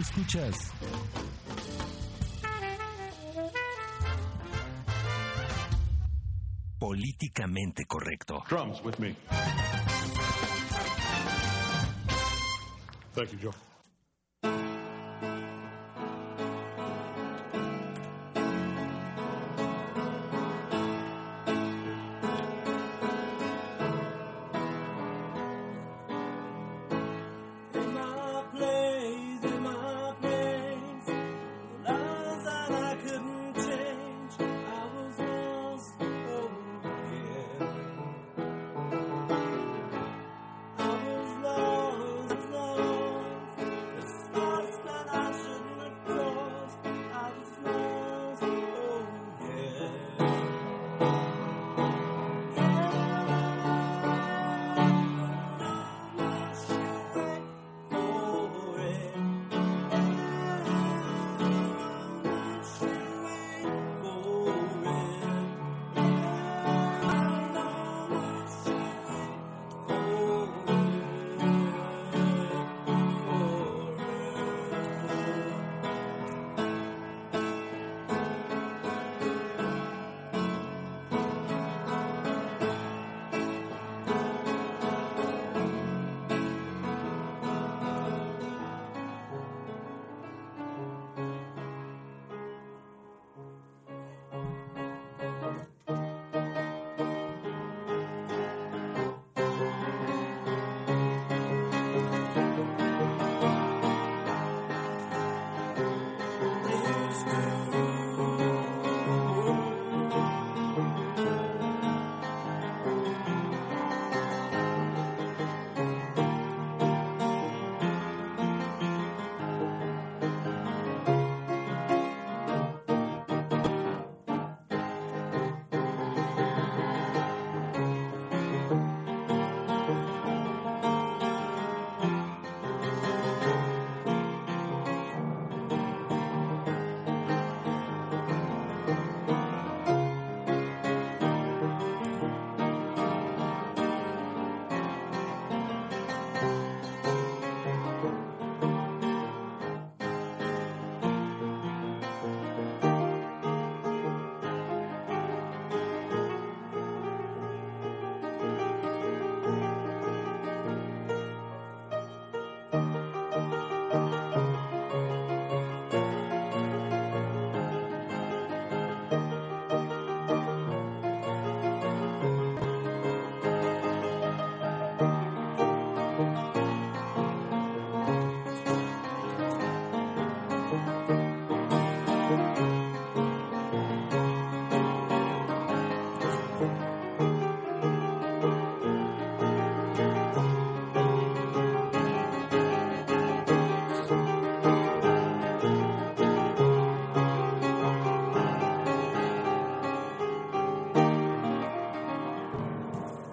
Escuchas 0.00 0.72
Políticamente 6.78 7.84
correcto. 7.84 8.42
Drums 8.48 8.82
with 8.82 8.98
me. 8.98 9.14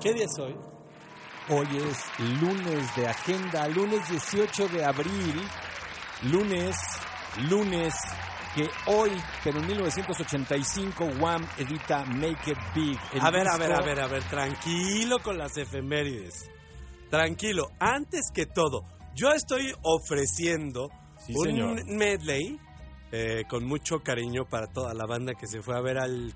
¿Qué 0.08 0.14
día 0.14 0.24
es 0.26 0.40
hoy? 0.40 0.56
Hoy 1.50 1.68
es 1.80 2.40
lunes 2.42 2.96
de 2.96 3.08
agenda, 3.08 3.68
lunes 3.68 4.08
18 4.10 4.70
de 4.70 4.86
abril, 4.86 5.42
lunes, 6.32 6.78
lunes 7.50 7.94
que 8.56 8.70
hoy, 8.86 9.12
pero 9.44 9.60
en 9.60 9.68
1985, 9.68 11.10
Wham 11.20 11.46
edita 11.58 12.06
Make 12.06 12.52
It 12.52 12.58
Big. 12.74 12.98
el 13.16 13.22
A 13.22 13.32
ver, 13.32 13.50
a 13.50 13.58
ver, 13.58 13.68
disco- 13.70 13.84
a 13.84 13.86
ver, 13.86 14.00
a 14.00 14.08
ver, 14.08 14.24
tranquilo 14.30 15.20
con 15.20 15.38
las 15.38 15.58
efemérides. 15.58 16.50
Tranquilo, 17.10 17.72
antes 17.78 18.32
que 18.34 18.46
todo, 18.46 18.84
yo 19.14 19.32
estoy 19.34 19.74
ofreciendo 19.84 20.88
Sí, 21.26 21.34
un 21.36 21.48
señor. 21.48 21.86
medley 21.86 22.58
eh, 23.12 23.44
con 23.50 23.66
mucho 23.66 24.00
cariño 24.04 24.46
para 24.50 24.68
toda 24.68 24.94
la 24.94 25.06
banda 25.06 25.34
que 25.34 25.48
se 25.48 25.62
fue 25.62 25.76
a 25.78 25.82
ver 25.82 25.98
al 25.98 26.34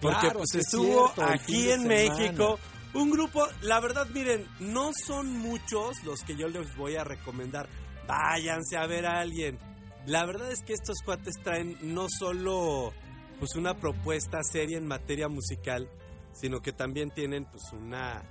Porque 0.00 0.20
Claro, 0.20 0.38
pues 0.38 0.54
estuvo 0.54 1.12
cierto, 1.12 1.32
aquí 1.32 1.70
en. 1.70 1.86
México 1.86 2.58
un 2.94 3.10
grupo, 3.10 3.46
la 3.62 3.80
verdad, 3.80 4.06
miren, 4.12 4.46
no 4.60 4.92
son 5.06 5.38
muchos 5.38 6.02
los 6.04 6.22
que 6.22 6.36
yo 6.36 6.48
les 6.48 6.74
voy 6.76 6.96
a 6.96 7.04
recomendar. 7.04 7.68
Váyanse 8.06 8.76
a 8.78 8.86
ver 8.86 9.06
a 9.06 9.20
alguien. 9.20 9.58
La 10.06 10.24
verdad 10.24 10.50
es 10.50 10.62
que 10.62 10.72
estos 10.72 11.02
cuates 11.04 11.34
traen 11.42 11.76
no 11.82 12.06
solo 12.08 12.92
pues 13.38 13.54
una 13.56 13.74
propuesta 13.74 14.42
seria 14.42 14.78
en 14.78 14.86
materia 14.86 15.28
musical, 15.28 15.88
sino 16.32 16.60
que 16.60 16.72
también 16.72 17.10
tienen 17.10 17.44
pues 17.44 17.62
una 17.72 18.22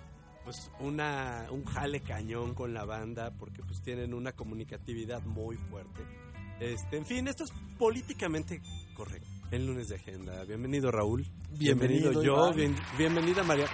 pues 0.44 0.72
una 0.80 1.48
un 1.52 1.64
jale 1.66 2.00
cañón 2.02 2.56
con 2.56 2.74
la 2.74 2.84
banda 2.84 3.32
porque 3.38 3.62
pues 3.62 3.82
tienen 3.84 4.14
una 4.14 4.32
comunicatividad 4.32 5.22
muy 5.24 5.56
fuerte. 5.56 6.04
Este, 6.60 6.98
en 6.98 7.06
fin, 7.06 7.28
esto 7.28 7.44
es 7.44 7.52
políticamente 7.78 8.60
correcto. 8.96 9.30
El 9.52 9.68
lunes 9.68 9.88
de 9.90 9.96
agenda. 9.96 10.44
Bienvenido 10.46 10.92
Raúl. 10.92 11.26
Bienvenido, 11.58 12.22
yo. 12.22 12.54
Bien- 12.54 12.76
bienvenida 12.98 13.44
María. 13.44 13.66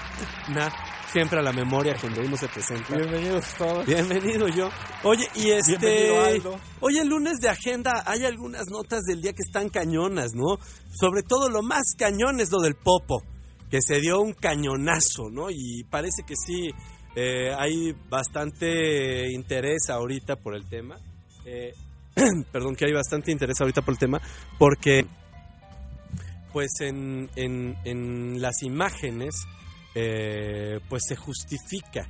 Nah, 0.50 0.69
siempre 1.12 1.39
a 1.39 1.41
la 1.41 1.51
memoria 1.51 1.95
cuando 2.00 2.21
uno 2.21 2.38
se 2.38 2.47
presenta. 2.47 2.95
Bienvenidos 2.95 3.45
todos. 3.57 3.85
Bienvenido 3.85 4.47
yo. 4.47 4.69
Oye, 5.03 5.27
y 5.35 5.50
este. 5.50 6.41
Oye, 6.80 7.01
el 7.01 7.07
lunes 7.07 7.39
de 7.39 7.50
agenda 7.50 8.03
hay 8.06 8.24
algunas 8.25 8.68
notas 8.69 9.01
del 9.03 9.21
día 9.21 9.33
que 9.33 9.44
están 9.45 9.69
cañonas, 9.69 10.31
¿no? 10.33 10.57
Sobre 10.97 11.24
todo 11.24 11.50
lo 11.50 11.62
más 11.62 11.94
cañón 11.97 12.39
es 12.39 12.51
lo 12.51 12.59
del 12.59 12.75
Popo, 12.75 13.21
que 13.69 13.80
se 13.81 14.00
dio 14.00 14.21
un 14.21 14.33
cañonazo, 14.33 15.30
¿no? 15.30 15.50
Y 15.50 15.83
parece 15.89 16.24
que 16.25 16.35
sí, 16.35 16.69
eh, 17.15 17.53
hay 17.57 17.94
bastante 18.09 19.30
interés 19.31 19.89
ahorita 19.89 20.38
por 20.38 20.56
el 20.56 20.69
tema. 20.69 20.95
Eh, 21.45 21.74
perdón, 22.51 22.75
que 22.75 22.85
hay 22.85 22.94
bastante 22.94 23.31
interés 23.31 23.59
ahorita 23.59 23.81
por 23.81 23.94
el 23.94 24.00
tema, 24.00 24.21
porque 24.57 25.06
pues 26.54 26.80
en, 26.80 27.30
en, 27.36 27.76
en 27.84 28.42
las 28.42 28.64
imágenes 28.64 29.36
eh, 29.96 30.80
pues 30.88 31.04
se 31.08 31.16
justifica 31.16 32.08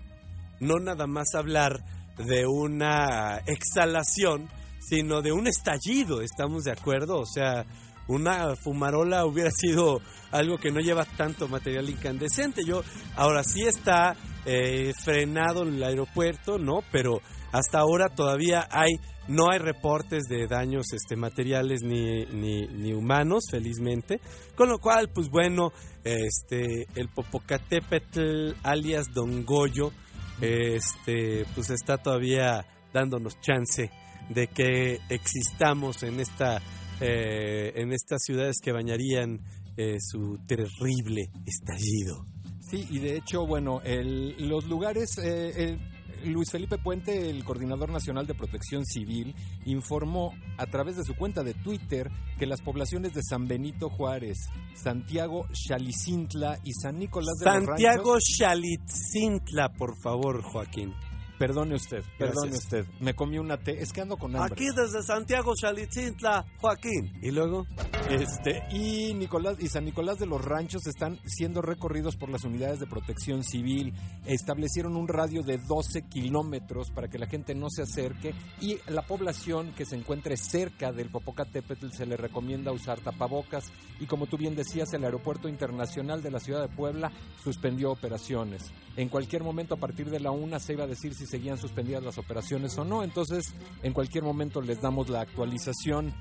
no 0.60 0.80
nada 0.80 1.08
más 1.08 1.36
hablar 1.36 1.84
de 2.18 2.46
una 2.46 3.42
exhalación, 3.46 4.50
sino 4.80 5.22
de 5.22 5.32
un 5.32 5.48
estallido, 5.48 6.22
¿estamos 6.22 6.64
de 6.64 6.72
acuerdo? 6.72 7.20
O 7.20 7.26
sea, 7.26 7.66
una 8.08 8.56
fumarola 8.56 9.26
hubiera 9.26 9.52
sido 9.52 10.02
algo 10.32 10.58
que 10.58 10.72
no 10.72 10.80
lleva 10.80 11.06
tanto 11.06 11.48
material 11.48 11.90
incandescente. 11.90 12.64
Yo, 12.66 12.84
ahora 13.16 13.44
sí 13.44 13.64
está 13.64 14.16
eh, 14.46 14.94
frenado 15.04 15.64
el 15.64 15.82
aeropuerto, 15.82 16.58
¿no? 16.58 16.84
Pero 16.92 17.22
hasta 17.54 17.80
ahora 17.80 18.10
todavía 18.10 18.68
hay, 18.72 18.94
no 19.28 19.52
hay 19.52 19.60
reportes 19.60 20.24
de 20.24 20.48
daños 20.48 20.88
este, 20.92 21.16
materiales 21.16 21.82
ni, 21.84 22.26
ni, 22.26 22.94
humanos, 22.94 23.44
felizmente. 23.50 24.20
Con 24.56 24.70
lo 24.70 24.80
cual, 24.80 25.12
pues 25.14 25.30
bueno, 25.30 25.72
este, 26.04 26.88
el 26.96 27.10
Popocatépetl, 27.10 28.54
alias 28.64 29.06
Don 29.14 29.46
Goyo, 29.46 29.92
este, 30.42 31.46
pues 31.54 31.70
está 31.70 31.98
todavía 31.98 32.66
dándonos 32.92 33.40
chance 33.40 33.92
de 34.30 34.48
que 34.48 35.00
existamos 35.10 36.02
en 36.02 36.20
esta 36.20 36.60
eh, 37.02 37.74
en 37.76 37.92
estas 37.92 38.24
ciudades 38.24 38.58
que 38.64 38.72
bañarían 38.72 39.40
eh, 39.78 39.98
su 40.00 40.40
terrible 40.48 41.30
estallido. 41.46 42.26
Sí, 42.62 42.88
y 42.90 43.00
de 43.00 43.18
hecho, 43.18 43.46
bueno, 43.46 43.82
los 43.84 44.66
lugares, 44.66 45.18
eh, 45.18 45.78
Luis 46.26 46.52
Felipe 46.52 46.78
Puente, 46.78 47.30
el 47.30 47.44
coordinador 47.44 47.92
nacional 47.92 48.26
de 48.26 48.34
protección 48.34 48.86
civil, 48.86 49.36
informó 49.66 50.34
a 50.58 50.66
través 50.66 50.98
de 50.98 51.04
su 51.04 51.16
cuenta 51.16 51.44
de 51.44 51.54
Twitter 51.54 52.10
que 52.38 52.46
las 52.46 52.62
poblaciones 52.62 53.14
de 53.14 53.22
San 53.24 53.48
Benito 53.48 53.90
Juárez, 53.90 54.38
Santiago 54.76 55.48
Chalicintla 55.52 56.60
y 56.64 56.74
San 56.74 57.00
Nicolás 57.00 57.36
de 57.40 57.46
los 57.46 57.54
Santiago 57.54 58.14
Ranchos, 58.14 58.24
Chalitzintla, 58.38 59.70
por 59.74 59.96
favor, 60.02 60.42
Joaquín. 60.42 60.94
Perdone 61.48 61.76
usted, 61.76 62.04
perdone 62.18 62.52
Gracias. 62.52 62.64
usted, 62.64 62.86
me 63.02 63.14
comí 63.14 63.38
una 63.38 63.58
té, 63.58 63.82
es 63.82 63.92
que 63.92 64.00
ando 64.00 64.16
con 64.16 64.34
hambre. 64.34 64.54
Aquí 64.54 64.68
desde 64.74 65.04
Santiago 65.04 65.54
Chalitzintla, 65.60 66.46
Joaquín. 66.62 67.12
Y 67.22 67.32
luego, 67.32 67.66
Este, 68.10 68.64
y 68.72 69.14
Nicolás 69.14 69.58
y 69.60 69.68
San 69.68 69.84
Nicolás 69.84 70.20
de 70.20 70.26
los 70.26 70.44
Ranchos 70.44 70.88
están 70.88 71.20
siendo 71.26 71.62
recorridos 71.62 72.16
por 72.16 72.30
las 72.30 72.46
unidades 72.46 72.80
de 72.80 72.88
protección 72.88 73.44
civil. 73.44 73.94
Establecieron 74.26 74.96
un 74.96 75.10
radio 75.10 75.42
de 75.42 75.58
12 75.58 76.04
kilómetros 76.04 76.92
para 76.92 77.10
que 77.10 77.20
la 77.20 77.28
gente 77.28 77.56
no 77.56 77.70
se 77.70 77.82
acerque 77.82 78.34
y 78.62 78.78
la 78.88 79.02
población 79.02 79.74
que 79.76 79.86
se 79.86 79.98
encuentre 79.98 80.38
cerca 80.38 80.94
del 80.94 81.10
Popocatépetl 81.10 81.92
se 81.92 82.06
le 82.06 82.16
recomienda 82.16 82.72
usar 82.72 83.00
tapabocas. 83.00 83.66
Y 84.00 84.06
como 84.06 84.28
tú 84.28 84.38
bien 84.38 84.56
decías, 84.56 84.94
el 84.94 85.04
Aeropuerto 85.04 85.50
Internacional 85.50 86.22
de 86.22 86.32
la 86.32 86.40
Ciudad 86.40 86.62
de 86.62 86.74
Puebla 86.74 87.12
suspendió 87.44 87.92
operaciones. 87.92 88.72
En 88.96 89.10
cualquier 89.10 89.44
momento, 89.44 89.76
a 89.76 89.80
partir 89.80 90.10
de 90.10 90.20
la 90.20 90.32
una, 90.32 90.60
se 90.60 90.74
iba 90.74 90.84
a 90.84 90.88
decir 90.88 91.16
si 91.16 91.26
seguían 91.34 91.58
suspendidas 91.58 92.04
las 92.04 92.20
operaciones 92.20 92.78
o 92.78 92.86
no. 92.86 93.04
Entonces, 93.04 93.56
en 93.82 93.92
cualquier 93.92 94.24
momento 94.24 94.62
les 94.62 94.80
damos 94.80 95.10
la 95.10 95.22
actualización. 95.22 96.14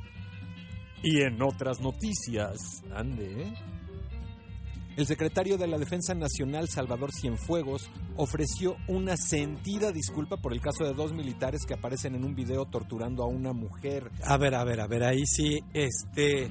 Y 1.03 1.21
en 1.21 1.43
otras 1.43 1.81
noticias, 1.81 2.83
ande. 2.95 3.43
¿eh? 3.43 3.55
El 4.97 5.07
secretario 5.07 5.59
de 5.59 5.67
la 5.67 5.77
Defensa 5.77 6.15
Nacional, 6.15 6.69
Salvador 6.69 7.11
Cienfuegos, 7.13 7.91
ofreció 8.17 8.77
una 8.89 9.19
sentida 9.19 9.93
disculpa 9.93 10.39
por 10.39 10.55
el 10.55 10.63
caso 10.63 10.85
de 10.85 10.95
dos 10.95 11.13
militares 11.13 11.67
que 11.67 11.75
aparecen 11.75 12.15
en 12.15 12.25
un 12.25 12.35
video 12.35 12.65
torturando 12.65 13.23
a 13.23 13.27
una 13.27 13.53
mujer. 13.53 14.11
a 14.25 14.39
ver, 14.39 14.55
a 14.55 14.65
ver, 14.65 14.81
a 14.81 14.87
ver, 14.87 15.05
ahí 15.05 15.27
sí, 15.27 15.61
este... 15.75 16.51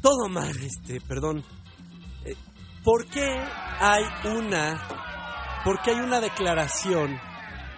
Todo 0.00 0.28
mal, 0.28 0.54
este, 0.62 1.00
perdón. 1.00 1.42
Eh, 2.24 2.34
¿Por 2.84 3.06
qué 3.06 3.26
hay 3.80 4.04
una... 4.36 4.97
¿Por 5.64 5.82
qué 5.82 5.90
hay 5.90 6.00
una 6.00 6.20
declaración 6.20 7.18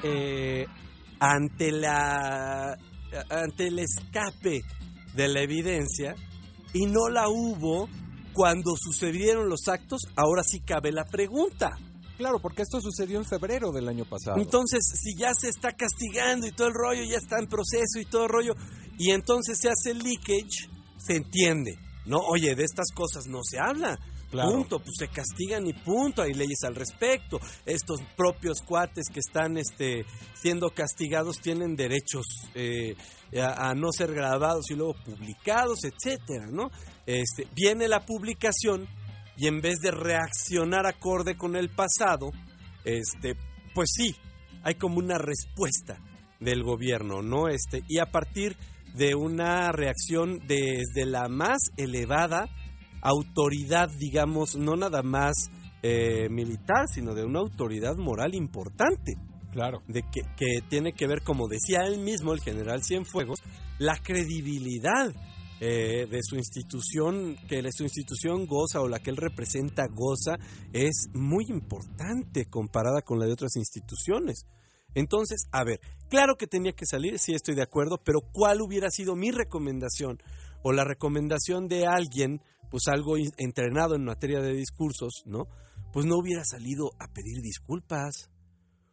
eh, 0.02 0.66
ante 1.18 1.72
la... 1.72 2.76
ante 3.28 3.66
el 3.68 3.78
escape 3.78 4.62
de 5.14 5.28
la 5.28 5.40
evidencia 5.40 6.14
y 6.72 6.86
no 6.86 7.08
la 7.08 7.28
hubo 7.28 7.88
cuando 8.32 8.74
sucedieron 8.76 9.48
los 9.48 9.68
actos? 9.68 10.02
Ahora 10.16 10.42
sí 10.42 10.60
cabe 10.60 10.92
la 10.92 11.04
pregunta. 11.04 11.70
Claro, 12.20 12.38
porque 12.38 12.60
esto 12.62 12.82
sucedió 12.82 13.18
en 13.18 13.24
febrero 13.24 13.72
del 13.72 13.88
año 13.88 14.04
pasado. 14.04 14.36
Entonces, 14.38 14.80
si 14.94 15.16
ya 15.16 15.32
se 15.32 15.48
está 15.48 15.72
castigando 15.72 16.46
y 16.46 16.52
todo 16.52 16.68
el 16.68 16.74
rollo, 16.74 17.02
ya 17.02 17.16
está 17.16 17.38
en 17.38 17.46
proceso 17.46 17.98
y 17.98 18.04
todo 18.04 18.24
el 18.24 18.28
rollo, 18.28 18.54
y 18.98 19.12
entonces 19.12 19.58
se 19.58 19.70
hace 19.70 19.92
el 19.92 20.00
leakage, 20.00 20.68
se 20.98 21.16
entiende. 21.16 21.78
No, 22.04 22.18
oye, 22.18 22.54
de 22.54 22.64
estas 22.64 22.92
cosas 22.94 23.26
no 23.26 23.38
se 23.42 23.58
habla. 23.58 23.98
Punto, 24.30 24.78
pues 24.78 24.92
se 24.98 25.08
castigan 25.08 25.66
y 25.66 25.72
punto, 25.72 26.22
hay 26.22 26.32
leyes 26.32 26.62
al 26.64 26.74
respecto. 26.74 27.40
Estos 27.66 28.00
propios 28.16 28.62
cuates 28.62 29.06
que 29.12 29.20
están 29.20 29.56
este, 29.56 30.04
siendo 30.34 30.70
castigados 30.70 31.40
tienen 31.40 31.74
derechos 31.74 32.26
eh, 32.54 32.94
a, 33.40 33.70
a 33.70 33.74
no 33.74 33.90
ser 33.92 34.14
grabados 34.14 34.70
y 34.70 34.74
luego 34.74 34.94
publicados, 35.04 35.80
etcétera, 35.84 36.46
¿no? 36.50 36.70
Este, 37.06 37.48
viene 37.54 37.88
la 37.88 38.06
publicación 38.06 38.86
y 39.36 39.46
en 39.46 39.60
vez 39.60 39.78
de 39.80 39.90
reaccionar 39.90 40.86
acorde 40.86 41.36
con 41.36 41.56
el 41.56 41.70
pasado, 41.70 42.30
este, 42.84 43.34
pues 43.74 43.90
sí, 43.92 44.14
hay 44.62 44.74
como 44.74 44.98
una 44.98 45.18
respuesta 45.18 45.98
del 46.40 46.62
gobierno, 46.62 47.22
¿no? 47.22 47.48
Este, 47.48 47.82
y 47.88 47.98
a 47.98 48.06
partir 48.10 48.56
de 48.94 49.14
una 49.14 49.72
reacción 49.72 50.40
desde 50.46 51.06
la 51.06 51.28
más 51.28 51.58
elevada 51.76 52.48
autoridad, 53.00 53.88
digamos, 53.98 54.56
no 54.56 54.76
nada 54.76 55.02
más 55.02 55.50
eh, 55.82 56.28
militar, 56.30 56.86
sino 56.92 57.14
de 57.14 57.24
una 57.24 57.40
autoridad 57.40 57.96
moral 57.96 58.34
importante, 58.34 59.14
Claro. 59.52 59.82
de 59.88 60.02
que, 60.02 60.22
que 60.36 60.60
tiene 60.68 60.92
que 60.92 61.06
ver, 61.06 61.22
como 61.22 61.48
decía 61.48 61.86
él 61.86 61.98
mismo, 61.98 62.32
el 62.32 62.40
general 62.40 62.82
Cienfuegos, 62.84 63.40
la 63.78 63.96
credibilidad 63.96 65.12
eh, 65.62 66.06
de 66.10 66.20
su 66.22 66.36
institución, 66.36 67.36
que 67.46 67.62
su 67.72 67.82
institución 67.82 68.46
goza 68.46 68.80
o 68.80 68.88
la 68.88 69.00
que 69.00 69.10
él 69.10 69.18
representa 69.18 69.88
goza, 69.88 70.38
es 70.72 71.08
muy 71.12 71.44
importante 71.50 72.46
comparada 72.46 73.02
con 73.02 73.18
la 73.18 73.26
de 73.26 73.32
otras 73.32 73.56
instituciones. 73.56 74.46
Entonces, 74.94 75.48
a 75.52 75.62
ver, 75.64 75.80
claro 76.08 76.36
que 76.36 76.46
tenía 76.46 76.72
que 76.72 76.86
salir, 76.86 77.18
sí 77.18 77.34
estoy 77.34 77.54
de 77.56 77.62
acuerdo, 77.62 78.00
pero 78.02 78.20
¿cuál 78.32 78.62
hubiera 78.62 78.88
sido 78.90 79.16
mi 79.16 79.32
recomendación 79.32 80.22
o 80.62 80.72
la 80.72 80.84
recomendación 80.84 81.68
de 81.68 81.86
alguien, 81.86 82.40
pues 82.70 82.84
algo 82.88 83.16
entrenado 83.36 83.94
en 83.94 84.04
materia 84.04 84.40
de 84.40 84.52
discursos, 84.52 85.22
¿no? 85.26 85.44
Pues 85.92 86.06
no 86.06 86.16
hubiera 86.16 86.44
salido 86.44 86.90
a 86.98 87.08
pedir 87.12 87.42
disculpas. 87.42 88.30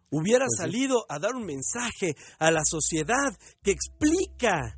Hubiera 0.10 0.46
Pues 0.46 0.58
sí. 0.58 0.64
salido 0.64 1.06
a 1.10 1.20
dar 1.20 1.36
un 1.36 1.46
mensaje 1.46 2.16
a 2.40 2.50
la 2.50 2.62
sociedad 2.66 3.38
que 3.62 3.72
explica 3.72 4.78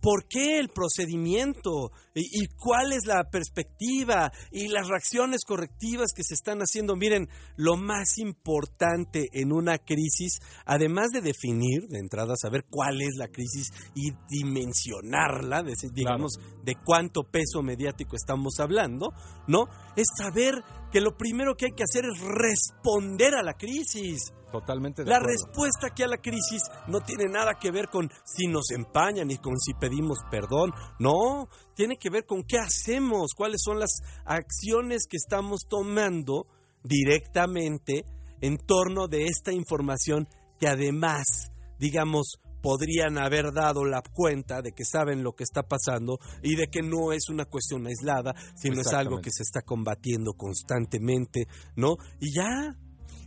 por 0.00 0.26
qué 0.28 0.58
el 0.58 0.68
procedimiento 0.68 1.90
y, 2.14 2.46
cuál 2.58 2.92
es 2.92 3.06
la 3.06 3.24
perspectiva 3.30 4.30
y 4.50 4.68
las 4.68 4.88
reacciones 4.88 5.44
correctivas 5.46 6.12
que 6.14 6.22
se 6.22 6.34
están 6.34 6.58
haciendo. 6.60 6.94
Miren, 6.94 7.28
lo 7.56 7.76
más 7.76 8.18
importante 8.18 9.28
en 9.32 9.52
una 9.52 9.78
crisis, 9.78 10.40
además 10.66 11.08
de 11.10 11.22
definir 11.22 11.88
de 11.88 12.00
entrada, 12.00 12.34
saber 12.36 12.64
cuál 12.68 13.00
es 13.00 13.16
la 13.16 13.28
crisis 13.28 13.68
y 13.94 14.10
dimensionarla, 14.28 15.64
digamos, 15.92 16.32
de 16.62 16.74
cuánto 16.84 17.22
peso 17.22 17.62
mediático 17.62 18.16
estamos 18.16 18.60
hablando, 18.60 19.08
¿no? 19.48 19.68
Es 19.96 20.06
saber 20.18 20.54
que 20.96 21.02
lo 21.02 21.14
primero 21.14 21.54
que 21.54 21.66
hay 21.66 21.72
que 21.72 21.82
hacer 21.82 22.06
es 22.06 22.18
responder 22.22 23.34
a 23.34 23.42
la 23.42 23.52
crisis. 23.52 24.32
Totalmente 24.50 25.04
de 25.04 25.10
La 25.10 25.18
acuerdo. 25.18 25.34
respuesta 25.34 25.88
aquí 25.88 26.02
a 26.02 26.06
la 26.08 26.16
crisis 26.16 26.62
no 26.88 27.02
tiene 27.02 27.26
nada 27.26 27.58
que 27.60 27.70
ver 27.70 27.88
con 27.88 28.08
si 28.24 28.46
nos 28.46 28.70
empañan 28.70 29.28
ni 29.28 29.36
con 29.36 29.58
si 29.58 29.74
pedimos 29.74 30.16
perdón. 30.30 30.72
No, 30.98 31.50
tiene 31.74 31.98
que 31.98 32.08
ver 32.08 32.24
con 32.24 32.44
qué 32.44 32.56
hacemos, 32.56 33.34
cuáles 33.36 33.60
son 33.62 33.78
las 33.78 33.90
acciones 34.24 35.06
que 35.06 35.18
estamos 35.18 35.66
tomando 35.68 36.46
directamente 36.82 38.06
en 38.40 38.56
torno 38.56 39.06
de 39.06 39.24
esta 39.24 39.52
información 39.52 40.26
que 40.58 40.66
además, 40.66 41.50
digamos, 41.78 42.38
podrían 42.66 43.16
haber 43.16 43.52
dado 43.52 43.84
la 43.84 44.02
cuenta 44.02 44.60
de 44.60 44.72
que 44.72 44.84
saben 44.84 45.22
lo 45.22 45.36
que 45.36 45.44
está 45.44 45.62
pasando 45.62 46.18
y 46.42 46.56
de 46.56 46.66
que 46.66 46.82
no 46.82 47.12
es 47.12 47.28
una 47.28 47.44
cuestión 47.44 47.86
aislada, 47.86 48.34
sino 48.56 48.80
es 48.80 48.88
algo 48.88 49.20
que 49.20 49.30
se 49.30 49.44
está 49.44 49.62
combatiendo 49.62 50.32
constantemente, 50.32 51.46
¿no? 51.76 51.94
Y 52.18 52.34
ya, 52.34 52.76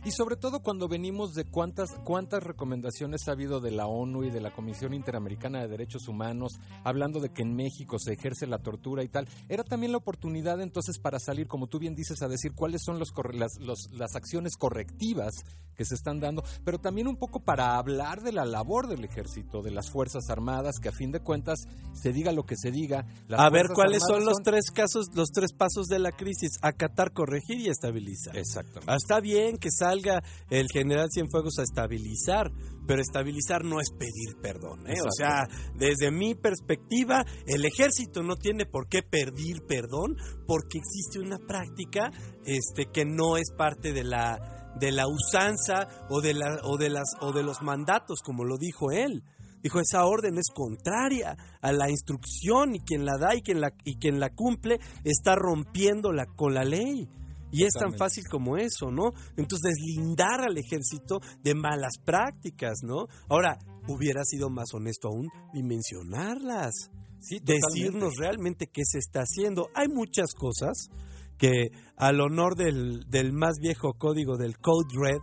Y 0.04 0.12
sobre 0.12 0.36
todo 0.36 0.60
cuando 0.60 0.88
venimos 0.88 1.32
de 1.34 1.44
cuántas, 1.44 1.90
cuántas 2.04 2.42
recomendaciones 2.42 3.28
ha 3.28 3.32
habido 3.32 3.60
de 3.60 3.70
la 3.70 3.86
ONU 3.86 4.24
y 4.24 4.30
de 4.30 4.40
la 4.40 4.50
Comisión 4.52 4.94
Interamericana 4.94 5.60
de 5.60 5.68
Derechos 5.68 6.08
Humanos, 6.08 6.52
hablando 6.84 7.20
de 7.20 7.28
que 7.30 7.42
en 7.42 7.54
México 7.54 7.98
se 7.98 8.14
ejerce 8.14 8.46
la 8.46 8.58
tortura 8.58 9.04
y 9.04 9.08
tal. 9.08 9.28
Era 9.48 9.62
también 9.62 9.92
la 9.92 9.98
oportunidad 9.98 10.60
entonces 10.62 10.98
para 10.98 11.18
salir, 11.18 11.46
como 11.48 11.66
tú 11.66 11.78
bien 11.78 11.94
dices, 11.94 12.22
a 12.22 12.28
decir 12.28 12.52
cuáles 12.54 12.82
son 12.84 12.98
los, 12.98 13.12
las, 13.34 13.58
los- 13.60 13.90
las 13.92 14.16
acciones 14.16 14.56
correctivas 14.56 15.32
que 15.76 15.84
se 15.84 15.94
están 15.94 16.20
dando, 16.20 16.42
pero 16.64 16.78
también 16.78 17.06
un 17.08 17.16
poco 17.16 17.40
para 17.40 17.76
hablar 17.76 18.20
de 18.22 18.32
la 18.32 18.44
labor 18.44 18.86
del 18.86 19.04
ejército, 19.04 19.62
de 19.62 19.70
las 19.70 19.90
Fuerzas 19.90 20.28
Armadas, 20.28 20.76
que 20.80 20.88
a 20.90 20.92
fin 20.92 21.10
de 21.10 21.20
cuentas, 21.20 21.58
se 21.94 22.12
diga 22.12 22.32
lo 22.32 22.44
que 22.44 22.56
se 22.56 22.70
diga. 22.70 23.06
las 23.28 23.40
a 23.40 23.48
ver 23.50 23.68
cuáles 23.74 24.02
son 24.06 24.24
los 24.24 24.38
tres 24.44 24.70
casos, 24.70 25.06
los 25.14 25.28
tres 25.30 25.52
pasos 25.52 25.86
de 25.86 25.98
la 25.98 26.12
crisis: 26.12 26.52
acatar, 26.62 27.12
corregir 27.12 27.58
y 27.60 27.68
estabilizar. 27.68 28.36
Exactamente. 28.36 28.90
Ah, 28.92 28.96
Está 28.96 29.20
bien 29.20 29.56
que 29.56 29.70
salga 29.70 29.89
salga 29.90 30.22
el 30.50 30.66
general 30.72 31.08
Cienfuegos 31.12 31.58
a 31.58 31.62
estabilizar, 31.62 32.50
pero 32.86 33.02
estabilizar 33.02 33.64
no 33.64 33.80
es 33.80 33.90
pedir 33.90 34.40
perdón. 34.40 34.86
¿eh? 34.88 35.00
O 35.02 35.10
sea, 35.10 35.48
desde 35.74 36.10
mi 36.10 36.34
perspectiva, 36.34 37.24
el 37.46 37.64
ejército 37.64 38.22
no 38.22 38.36
tiene 38.36 38.66
por 38.66 38.88
qué 38.88 39.02
pedir 39.02 39.62
perdón 39.66 40.16
porque 40.46 40.78
existe 40.78 41.18
una 41.20 41.38
práctica 41.38 42.10
este, 42.44 42.86
que 42.92 43.04
no 43.04 43.36
es 43.36 43.52
parte 43.56 43.92
de 43.92 44.04
la 44.04 44.56
de 44.78 44.92
la 44.92 45.06
usanza 45.08 45.88
o 46.08 46.20
de 46.20 46.32
la 46.32 46.58
o 46.62 46.76
de 46.76 46.90
las 46.90 47.16
o 47.20 47.32
de 47.32 47.42
los 47.42 47.60
mandatos 47.60 48.20
como 48.24 48.44
lo 48.44 48.56
dijo 48.56 48.92
él 48.92 49.24
dijo 49.62 49.80
esa 49.80 50.04
orden 50.04 50.38
es 50.38 50.46
contraria 50.54 51.36
a 51.60 51.72
la 51.72 51.90
instrucción 51.90 52.76
y 52.76 52.80
quien 52.80 53.04
la 53.04 53.18
da 53.18 53.34
y 53.34 53.42
quien 53.42 53.60
la 53.60 53.72
y 53.84 53.96
quien 53.98 54.20
la 54.20 54.30
cumple 54.30 54.78
está 55.02 55.34
rompiéndola 55.34 56.26
con 56.36 56.54
la 56.54 56.62
ley 56.62 57.08
y 57.50 57.64
es 57.64 57.72
tan 57.72 57.94
fácil 57.96 58.24
como 58.30 58.56
eso, 58.56 58.90
¿no? 58.90 59.12
Entonces 59.36 59.72
deslindar 59.74 60.40
al 60.40 60.56
ejército 60.56 61.20
de 61.42 61.54
malas 61.54 61.98
prácticas, 62.04 62.78
¿no? 62.82 63.06
Ahora, 63.28 63.58
hubiera 63.88 64.22
sido 64.24 64.50
más 64.50 64.72
honesto 64.74 65.08
aún 65.08 65.28
dimensionarlas 65.52 66.90
Sí, 67.20 67.38
decirnos 67.42 68.14
realmente 68.18 68.66
qué 68.66 68.82
se 68.84 68.98
está 68.98 69.20
haciendo. 69.20 69.68
Hay 69.74 69.88
muchas 69.88 70.32
cosas 70.34 70.88
que 71.36 71.68
al 71.96 72.20
honor 72.20 72.56
del, 72.56 73.04
del 73.08 73.32
más 73.32 73.56
viejo 73.60 73.92
código 73.92 74.36
del 74.36 74.56
Code 74.58 74.88
Red, 74.94 75.20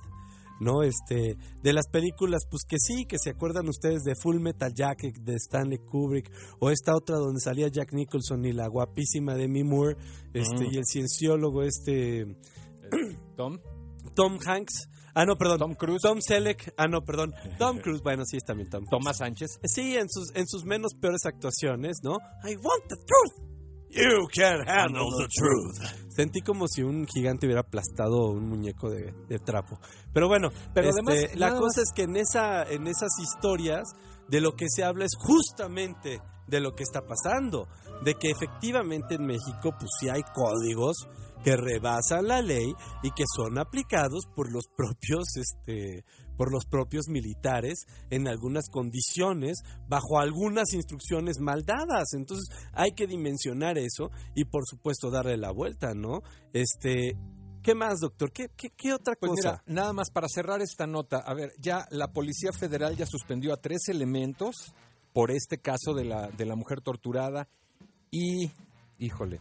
¿no? 0.59 0.83
Este, 0.83 1.37
de 1.61 1.73
las 1.73 1.87
películas, 1.87 2.43
pues 2.49 2.63
que 2.67 2.77
sí, 2.79 3.05
que 3.05 3.17
se 3.17 3.31
acuerdan 3.31 3.67
ustedes 3.69 4.03
de 4.03 4.15
Full 4.15 4.39
Metal 4.39 4.73
Jacket 4.73 5.15
de 5.21 5.35
Stanley 5.35 5.79
Kubrick, 5.79 6.31
o 6.59 6.69
esta 6.71 6.95
otra 6.95 7.17
donde 7.17 7.39
salía 7.39 7.67
Jack 7.67 7.93
Nicholson 7.93 8.45
y 8.45 8.53
la 8.53 8.67
guapísima 8.67 9.35
Demi 9.35 9.63
Moore, 9.63 9.97
este, 10.33 10.65
Mm. 10.65 10.73
y 10.73 10.77
el 10.77 10.83
cienciólogo 10.85 11.63
este 11.63 12.37
Tom, 13.35 13.59
Tom 14.15 14.37
Hanks. 14.45 14.89
Ah, 15.13 15.25
no, 15.25 15.35
perdón. 15.35 15.57
Tom 15.57 15.73
Cruise. 15.75 16.01
Tom 16.03 16.19
Selleck. 16.21 16.73
Ah, 16.77 16.87
no, 16.87 17.01
perdón. 17.01 17.33
Tom 17.57 17.79
Cruise. 17.79 18.03
Bueno, 18.03 18.23
sí, 18.25 18.37
es 18.37 18.43
también 18.43 18.69
Tom. 18.69 18.85
Tomás 18.89 19.17
Sánchez. 19.17 19.59
Sí, 19.63 19.95
en 19.97 20.07
sus, 20.09 20.29
en 20.35 20.47
sus 20.47 20.63
menos 20.63 20.93
peores 20.93 21.21
actuaciones, 21.25 21.97
¿no? 22.03 22.17
I 22.43 22.55
want 22.55 22.83
the 22.87 22.95
truth. 22.97 23.49
You 23.89 24.27
can't 24.35 24.67
handle 24.69 25.09
the 25.17 25.27
truth. 25.27 26.06
Sentí 26.17 26.41
como 26.41 26.67
si 26.67 26.81
un 26.81 27.05
gigante 27.05 27.45
hubiera 27.45 27.61
aplastado 27.61 28.31
un 28.31 28.49
muñeco 28.49 28.89
de, 28.89 29.13
de 29.29 29.37
trapo. 29.37 29.79
Pero 30.11 30.27
bueno, 30.27 30.49
Pero 30.73 30.89
este, 30.89 31.01
además, 31.05 31.35
la 31.35 31.49
nada 31.49 31.59
cosa 31.59 31.81
es 31.81 31.91
que 31.93 32.01
en, 32.01 32.17
esa, 32.17 32.63
en 32.63 32.87
esas 32.87 33.11
historias 33.21 33.83
de 34.27 34.41
lo 34.41 34.53
que 34.53 34.65
se 34.67 34.83
habla 34.83 35.05
es 35.05 35.11
justamente 35.15 36.19
de 36.47 36.59
lo 36.59 36.71
que 36.71 36.81
está 36.81 37.01
pasando. 37.05 37.67
De 38.03 38.15
que 38.15 38.31
efectivamente 38.31 39.13
en 39.13 39.27
México 39.27 39.75
pues 39.77 39.91
sí 39.99 40.09
hay 40.09 40.23
códigos 40.33 41.07
que 41.43 41.55
rebasan 41.55 42.27
la 42.27 42.41
ley 42.41 42.73
y 43.03 43.11
que 43.11 43.25
son 43.35 43.59
aplicados 43.59 44.25
por 44.35 44.51
los 44.51 44.65
propios 44.75 45.23
este 45.35 46.03
por 46.37 46.51
los 46.51 46.65
propios 46.65 47.07
militares 47.07 47.85
en 48.09 48.27
algunas 48.27 48.69
condiciones 48.69 49.57
bajo 49.87 50.19
algunas 50.19 50.73
instrucciones 50.73 51.39
mal 51.39 51.63
dadas 51.65 52.13
entonces 52.13 52.47
hay 52.73 52.91
que 52.91 53.07
dimensionar 53.07 53.77
eso 53.77 54.11
y 54.35 54.45
por 54.45 54.65
supuesto 54.65 55.09
darle 55.09 55.37
la 55.37 55.51
vuelta 55.51 55.93
no 55.93 56.21
este 56.53 57.17
qué 57.61 57.75
más 57.75 57.99
doctor 57.99 58.31
qué 58.31 58.49
qué, 58.55 58.69
qué 58.69 58.93
otra 58.93 59.15
Pues 59.19 59.31
cosa 59.31 59.61
mira, 59.65 59.81
nada 59.81 59.93
más 59.93 60.09
para 60.11 60.27
cerrar 60.29 60.61
esta 60.61 60.87
nota, 60.87 61.17
a 61.17 61.33
ver, 61.33 61.51
ya 61.59 61.85
la 61.91 62.11
Policía 62.13 62.51
Federal 62.53 62.95
ya 62.95 63.05
suspendió 63.05 63.53
a 63.53 63.57
tres 63.57 63.89
elementos 63.89 64.73
por 65.17 65.31
este 65.31 65.57
caso 65.57 65.95
de 65.95 66.05
la, 66.05 66.27
de 66.27 66.45
la 66.45 66.55
mujer 66.55 66.81
torturada 66.81 67.49
y, 68.11 68.51
híjole, 68.99 69.39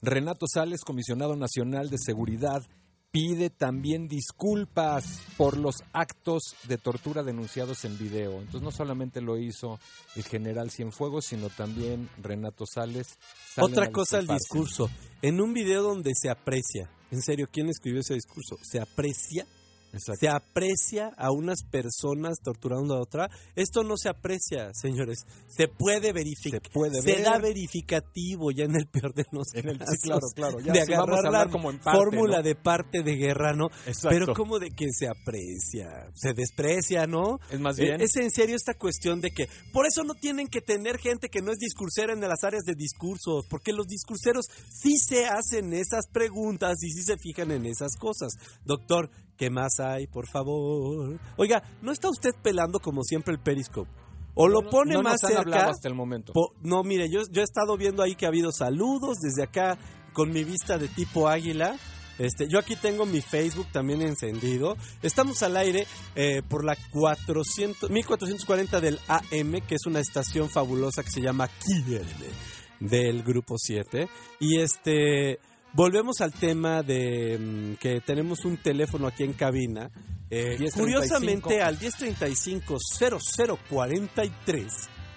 Renato 0.00 0.46
Sales, 0.52 0.80
comisionado 0.84 1.36
nacional 1.36 1.90
de 1.90 1.98
seguridad, 1.98 2.62
pide 3.12 3.50
también 3.50 4.08
disculpas 4.08 5.20
por 5.36 5.58
los 5.58 5.84
actos 5.92 6.56
de 6.66 6.78
tortura 6.78 7.22
denunciados 7.22 7.84
en 7.84 7.98
video. 7.98 8.38
Entonces 8.38 8.62
no 8.62 8.72
solamente 8.72 9.20
lo 9.20 9.38
hizo 9.38 9.78
el 10.16 10.24
general 10.24 10.70
Cienfuegos, 10.70 11.26
sino 11.26 11.50
también 11.50 12.08
Renato 12.20 12.64
Sales. 12.66 13.18
Otra 13.58 13.90
cosa 13.90 14.18
el 14.18 14.26
discurso 14.26 14.90
en 15.20 15.40
un 15.42 15.52
video 15.52 15.82
donde 15.82 16.12
se 16.14 16.30
aprecia 16.30 16.90
en 17.12 17.20
serio 17.20 17.48
quién 17.52 17.68
escribió 17.68 18.00
ese 18.00 18.14
discurso 18.14 18.56
se 18.62 18.80
aprecia 18.80 19.46
Exacto. 19.92 20.20
se 20.20 20.28
aprecia 20.28 21.08
a 21.16 21.30
unas 21.30 21.62
personas 21.70 22.38
torturando 22.42 22.94
a 22.94 23.00
otra. 23.00 23.28
Esto 23.56 23.84
no 23.84 23.96
se 23.96 24.08
aprecia, 24.08 24.70
señores. 24.74 25.18
Se 25.48 25.68
puede 25.68 26.12
verificar. 26.12 26.60
Se 26.62 26.70
puede 26.70 27.02
Se 27.02 27.12
ver. 27.16 27.24
da 27.24 27.38
verificativo 27.38 28.50
ya 28.50 28.64
en 28.64 28.76
el 28.76 28.86
peor 28.86 29.14
de 29.14 29.26
los 29.32 29.46
En 29.54 29.68
el- 29.68 29.78
sí, 29.78 29.80
casos. 29.84 29.98
claro, 30.02 30.26
claro, 30.34 30.60
ya 30.60 30.72
de 30.72 30.80
agarrar 30.94 31.26
hablar 31.26 31.46
la 31.46 31.52
como 31.52 31.70
en 31.70 31.78
parte, 31.78 31.98
fórmula 31.98 32.38
¿no? 32.38 32.42
de 32.42 32.54
parte 32.54 33.02
de 33.02 33.16
guerra, 33.16 33.52
¿no? 33.54 33.66
Exacto. 33.86 34.08
Pero 34.10 34.34
como 34.34 34.58
de 34.58 34.70
que 34.70 34.86
se 34.92 35.08
aprecia, 35.08 36.10
se 36.14 36.32
desprecia, 36.34 37.06
¿no? 37.06 37.38
Es 37.50 37.60
más 37.60 37.76
bien- 37.76 38.00
Es 38.00 38.16
en 38.16 38.30
serio 38.30 38.56
esta 38.56 38.74
cuestión 38.74 39.20
de 39.20 39.30
que 39.30 39.48
por 39.72 39.86
eso 39.86 40.04
no 40.04 40.14
tienen 40.14 40.48
que 40.48 40.60
tener 40.60 40.98
gente 40.98 41.28
que 41.28 41.42
no 41.42 41.52
es 41.52 41.58
discursera 41.58 42.12
en 42.12 42.20
las 42.20 42.44
áreas 42.44 42.64
de 42.64 42.74
discursos, 42.74 43.46
porque 43.48 43.72
los 43.72 43.86
discurseros 43.86 44.46
sí 44.70 44.96
se 44.98 45.26
hacen 45.26 45.72
esas 45.72 46.06
preguntas 46.12 46.82
y 46.82 46.90
sí 46.90 47.02
se 47.02 47.16
fijan 47.18 47.50
en 47.50 47.66
esas 47.66 47.96
cosas. 47.96 48.32
Doctor, 48.64 49.10
¿qué 49.36 49.50
más 49.50 49.80
hay, 49.80 50.06
por 50.06 50.26
favor? 50.28 51.18
Oiga, 51.36 51.62
¿no 51.82 51.92
está 51.92 52.08
usted 52.08 52.30
pelando 52.42 52.78
como 52.80 53.02
siempre 53.02 53.32
el 53.34 53.40
Periscope? 53.40 53.90
O 54.34 54.48
lo 54.48 54.68
pone 54.70 54.94
no 54.94 55.02
más 55.02 55.22
nos 55.22 55.30
han 55.30 55.36
hablado 55.38 55.60
cerca. 55.62 55.70
hasta 55.72 55.88
el 55.88 55.94
momento. 55.94 56.32
Po- 56.32 56.54
no, 56.62 56.82
mire, 56.82 57.10
yo, 57.10 57.20
yo 57.30 57.42
he 57.42 57.44
estado 57.44 57.76
viendo 57.76 58.02
ahí 58.02 58.14
que 58.14 58.24
ha 58.24 58.28
habido 58.28 58.50
saludos 58.50 59.18
desde 59.20 59.42
acá 59.42 59.76
con 60.14 60.30
mi 60.32 60.42
vista 60.44 60.78
de 60.78 60.88
tipo 60.88 61.28
águila. 61.28 61.76
Este, 62.18 62.46
yo 62.48 62.58
aquí 62.58 62.76
tengo 62.76 63.04
mi 63.04 63.20
Facebook 63.20 63.66
también 63.72 64.00
encendido. 64.00 64.76
Estamos 65.02 65.42
al 65.42 65.56
aire 65.56 65.86
eh, 66.14 66.40
por 66.48 66.64
la 66.64 66.76
400, 66.92 67.90
1440 67.90 68.80
del 68.80 68.98
AM, 69.08 69.60
que 69.66 69.74
es 69.74 69.86
una 69.86 70.00
estación 70.00 70.48
fabulosa 70.48 71.02
que 71.02 71.10
se 71.10 71.20
llama 71.20 71.48
Quiéreme, 71.48 72.28
del 72.80 73.22
Grupo 73.22 73.56
7. 73.58 74.08
Y 74.40 74.60
este, 74.60 75.40
volvemos 75.72 76.20
al 76.20 76.32
tema 76.32 76.82
de 76.82 77.38
mm, 77.38 77.74
que 77.76 78.00
tenemos 78.00 78.44
un 78.44 78.56
teléfono 78.56 79.06
aquí 79.06 79.22
en 79.24 79.32
cabina. 79.32 79.92
Eh, 80.30 80.58
1035. 80.58 80.80
curiosamente, 80.80 81.62
al 81.62 81.78
1035-0043, 81.78 84.66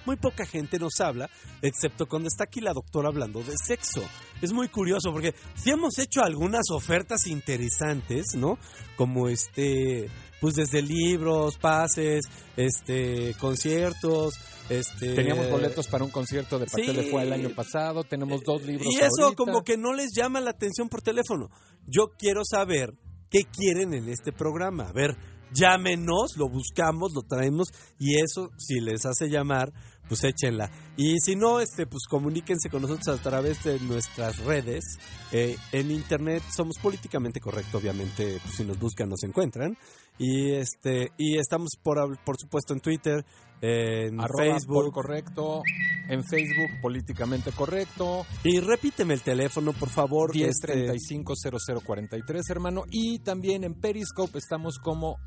muy 0.05 0.17
poca 0.17 0.45
gente 0.45 0.77
nos 0.77 1.00
habla, 1.00 1.29
excepto 1.62 2.05
cuando 2.05 2.27
está 2.27 2.43
aquí 2.43 2.59
la 2.59 2.74
doctora 2.74 3.07
hablando 3.07 3.41
de 3.41 3.55
sexo. 3.57 4.03
Es 4.41 4.51
muy 4.51 4.67
curioso 4.67 5.13
porque 5.13 5.33
sí 5.55 5.71
hemos 5.71 5.97
hecho 6.00 6.21
algunas 6.21 6.69
ofertas 6.69 7.27
interesantes, 7.27 8.35
¿no? 8.35 8.59
Como 8.97 9.29
este, 9.29 10.09
pues 10.42 10.56
desde 10.56 10.82
libros, 10.82 11.58
pases, 11.58 12.25
este, 12.58 13.34
conciertos, 13.39 14.36
este... 14.70 15.13
Teníamos 15.15 15.50
boletos 15.50 15.88
para 15.88 16.04
un 16.04 16.12
concierto 16.12 16.58
de 16.60 16.65
Pastel 16.65 16.96
Sí. 16.96 17.04
de 17.04 17.12
Fue 17.12 17.24
el 17.24 17.34
año 17.34 17.50
pasado, 17.56 18.04
tenemos 18.04 18.42
dos 18.44 18.63
libros 18.63 18.88
Y 18.92 18.98
eso 18.98 19.24
ahorita. 19.24 19.36
como 19.36 19.63
que 19.63 19.77
no 19.77 19.94
les 19.94 20.12
llama 20.15 20.42
la 20.42 20.51
atención 20.51 20.89
por 20.89 21.01
teléfono. 21.01 21.50
Yo 21.88 22.12
quiero 22.18 22.42
saber 22.44 22.94
qué 23.30 23.42
quieren 23.44 23.94
en 23.94 24.10
este 24.10 24.32
programa. 24.32 24.89
A 24.89 24.94
ver, 24.94 25.15
llámenos, 25.54 26.36
lo 26.38 26.50
buscamos, 26.50 27.12
lo 27.13 27.22
traemos 27.22 27.70
y 28.00 28.20
eso, 28.20 28.50
si 28.58 28.80
les 28.80 29.06
hace 29.06 29.30
llamar, 29.30 29.72
pues 30.07 30.24
échenla. 30.24 30.69
Y 30.97 31.17
si 31.19 31.35
no, 31.35 31.59
este, 31.59 31.85
pues 31.85 32.03
comuníquense 32.09 32.69
con 32.69 32.81
nosotros 32.81 33.19
a 33.19 33.21
través 33.21 33.63
de 33.63 33.79
nuestras 33.79 34.38
redes. 34.39 34.83
Eh, 35.31 35.57
en 35.71 35.91
internet 35.91 36.43
somos 36.55 36.77
políticamente 36.81 37.39
correctos, 37.39 37.81
obviamente, 37.81 38.39
pues, 38.41 38.55
si 38.55 38.63
nos 38.63 38.79
buscan 38.79 39.09
nos 39.09 39.24
encuentran. 39.24 39.77
Y 40.17 40.53
este, 40.53 41.12
y 41.17 41.38
estamos 41.38 41.71
por, 41.81 42.17
por 42.24 42.38
supuesto 42.39 42.74
en 42.74 42.79
Twitter, 42.79 43.25
en 43.62 44.19
Arroba 44.21 44.43
Facebook. 44.53 44.93
Correcto, 44.93 45.63
en 46.07 46.24
Facebook 46.24 46.81
políticamente 46.81 47.51
correcto, 47.51 48.25
Y 48.43 48.59
repíteme 48.59 49.13
el 49.13 49.21
teléfono, 49.21 49.74
por 49.74 49.89
favor. 49.89 50.31
este, 50.35 50.93
1035-0043, 50.93 52.41
hermano. 52.50 52.83
Y 52.89 53.19
también 53.19 53.63
en 53.63 53.74
Periscope 53.74 54.38
estamos 54.38 54.77
como 54.79 55.17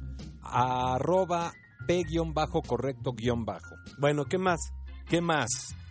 arroba 0.43 1.53
p-correcto 1.89 3.13
guion 3.13 3.45
bajo. 3.45 3.75
Bueno, 3.99 4.25
¿qué 4.27 4.39
más? 4.39 4.61
¿Qué 5.09 5.21
más? 5.21 5.49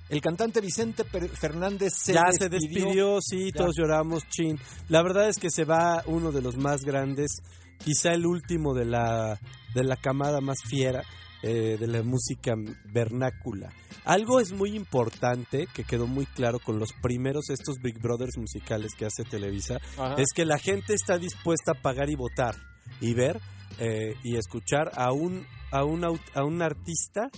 El 0.10 0.22
cantante 0.22 0.62
Vicente 0.62 1.04
Fernández 1.04 1.94
se 1.98 2.14
ya 2.14 2.24
despidió. 2.28 2.40
se 2.40 2.50
despidió, 2.50 3.18
sí, 3.22 3.52
Ya. 3.54 3.58
todos 3.58 3.76
lloramos, 3.78 4.24
chin. 4.30 4.58
La 4.88 5.02
verdad 5.04 5.28
es 5.28 5.38
que 5.38 5.50
se 5.50 5.66
va 5.66 6.04
uno 6.06 6.32
de 6.32 6.42
los 6.42 6.56
más 6.56 6.82
grandes, 6.82 7.42
quizá 7.84 8.14
el 8.14 8.26
último 8.26 8.74
de 8.74 8.86
la, 8.86 9.38
de 9.74 9.84
la 9.84 9.98
camada 9.98 10.40
más 10.40 10.60
fiera 10.70 11.04
eh, 11.44 11.76
de 11.78 11.88
la 11.88 12.04
música 12.04 12.54
vernácula. 12.94 13.74
Algo 14.06 14.40
es 14.40 14.54
muy 14.54 14.76
importante 14.76 15.68
que 15.74 15.84
quedó 15.84 16.08
muy 16.08 16.26
claro 16.26 16.60
con 16.60 16.80
los 16.80 16.94
primeros 17.02 17.50
estos 17.50 17.76
Big 17.84 18.00
Brothers 18.02 18.38
musicales 18.38 18.94
que 18.98 19.06
hace 19.06 19.24
Televisa, 19.24 19.78
Ajá. 19.98 20.16
es 20.18 20.28
que 20.34 20.46
la 20.46 20.58
gente 20.58 20.94
está 20.94 21.18
dispuesta 21.18 21.74
a 21.74 21.82
pagar 21.82 22.10
y 22.10 22.16
votar 22.16 22.56
y 23.02 23.14
ver 23.14 23.42
eh, 23.80 24.16
y 24.24 24.38
escuchar 24.38 24.92
a 24.96 25.12
un, 25.12 25.46
a 25.72 25.84
un, 25.84 26.04
a 26.04 26.44
un 26.44 26.62
artista 26.62 27.30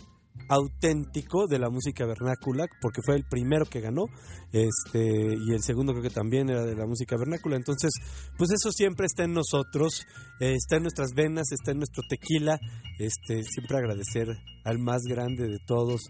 auténtico 0.47 1.47
de 1.47 1.59
la 1.59 1.69
música 1.69 2.05
vernácula, 2.05 2.65
porque 2.81 3.01
fue 3.05 3.15
el 3.15 3.23
primero 3.29 3.65
que 3.65 3.81
ganó, 3.81 4.05
este, 4.51 5.35
y 5.35 5.53
el 5.53 5.61
segundo 5.61 5.93
creo 5.93 6.03
que 6.03 6.09
también 6.09 6.49
era 6.49 6.63
de 6.65 6.75
la 6.75 6.85
música 6.85 7.15
vernácula. 7.17 7.55
Entonces, 7.55 7.91
pues 8.37 8.49
eso 8.51 8.71
siempre 8.71 9.05
está 9.05 9.23
en 9.23 9.33
nosotros, 9.33 10.05
eh, 10.39 10.55
está 10.55 10.77
en 10.77 10.83
nuestras 10.83 11.11
venas, 11.15 11.51
está 11.51 11.71
en 11.71 11.77
nuestro 11.77 12.03
tequila. 12.07 12.59
Este, 12.97 13.43
siempre 13.43 13.77
agradecer 13.77 14.27
al 14.65 14.79
más 14.79 15.01
grande 15.07 15.47
de 15.47 15.59
todos, 15.65 16.01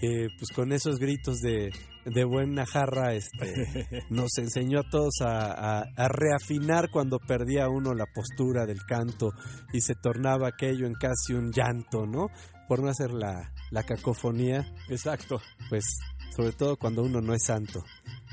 que 0.00 0.28
pues 0.38 0.50
con 0.54 0.72
esos 0.72 0.98
gritos 0.98 1.38
de, 1.40 1.70
de 2.04 2.24
buena 2.24 2.64
jarra, 2.66 3.14
este, 3.14 3.88
nos 4.10 4.30
enseñó 4.38 4.80
a 4.80 4.90
todos 4.90 5.14
a, 5.22 5.80
a- 5.80 5.84
a 5.96 6.08
reafinar 6.08 6.90
cuando 6.92 7.18
perdía 7.18 7.68
uno 7.68 7.94
la 7.94 8.06
postura 8.14 8.66
del 8.66 8.82
canto 8.86 9.30
y 9.72 9.80
se 9.80 9.94
tornaba 9.94 10.48
aquello 10.48 10.86
en 10.86 10.94
casi 10.94 11.32
un 11.34 11.50
llanto, 11.50 12.06
¿no? 12.06 12.28
Por 12.68 12.82
no 12.82 12.88
hacer 12.90 13.10
la, 13.12 13.50
la 13.70 13.82
cacofonía, 13.82 14.66
Exacto. 14.88 15.40
pues 15.68 15.84
sobre 16.36 16.52
todo 16.52 16.76
cuando 16.76 17.02
uno 17.02 17.20
no 17.20 17.34
es 17.34 17.42
santo. 17.44 17.82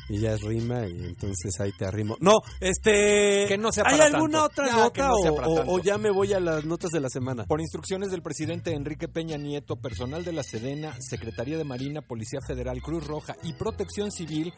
Y 0.07 0.19
ya 0.19 0.33
es 0.33 0.41
rima 0.43 0.87
y 0.87 1.03
entonces 1.03 1.59
ahí 1.59 1.71
te 1.71 1.83
arrimo. 1.83 2.15
No, 2.19 2.33
este... 2.59 3.45
Que 3.47 3.57
no 3.57 3.71
sea 3.71 3.85
¿Hay 3.87 3.97
para 3.97 4.05
alguna 4.05 4.47
tanto. 4.47 4.61
otra 4.61 4.67
Ya, 4.67 4.77
nota 4.77 5.07
no 5.07 5.63
o, 5.65 5.79
ya 5.79 5.97
me 5.97 6.11
voy 6.11 6.31
a 6.33 6.39
las 6.39 6.63
notas 6.63 6.91
de 6.91 6.99
la 6.99 7.09
semana? 7.09 7.45
Por 7.45 7.59
instrucciones 7.59 8.11
del 8.11 8.21
presidente 8.21 8.75
Enrique 8.75 9.07
Peña 9.07 9.37
Nieto, 9.37 9.77
personal 9.77 10.23
de 10.23 10.31
la 10.33 10.43
Sedena, 10.43 10.95
Secretaría 10.99 11.57
de 11.57 11.63
Marina, 11.63 12.01
Policía 12.03 12.39
Federal, 12.45 12.83
Cruz 12.83 13.07
Roja 13.07 13.35
y 13.41 13.53
Protección 13.53 14.11
Civil 14.11 14.53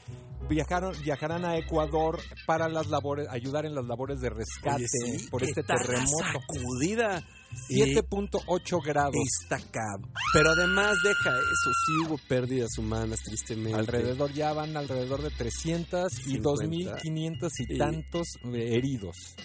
viajaron, 0.49 0.93
viajarán 1.01 1.45
a 1.45 1.57
Ecuador 1.57 2.19
para 2.45 2.67
las 2.67 2.87
labores, 2.87 3.29
ayudar 3.29 3.65
en 3.65 3.73
las 3.73 3.85
labores 3.85 4.19
de 4.19 4.29
rescate 4.29 4.75
Oye, 4.75 4.87
sí, 4.89 5.27
por 5.29 5.39
¿qué 5.41 5.47
este 5.47 5.63
terremoto. 5.63 6.25
Sacudida. 6.25 7.23
Y 7.69 7.81
7.8 7.81 8.79
grados. 8.83 9.15
está 9.41 9.57
cab- 9.71 10.07
Pero 10.33 10.51
además 10.51 10.95
deja 11.03 11.29
eso, 11.31 11.71
sí 11.85 12.05
hubo 12.05 12.17
pérdidas 12.27 12.77
humanas, 12.77 13.19
tristemente. 13.23 13.77
Alrededor 13.77 14.31
ya 14.33 14.53
van 14.53 14.77
alrededor 14.77 15.21
de 15.21 15.29
300 15.31 16.11
y 16.19 16.31
50. 16.35 16.97
2.500 17.03 17.51
y 17.59 17.73
Y- 17.73 17.77
tantos 17.77 18.27
eh, 18.45 18.75
heridos. 18.75 19.35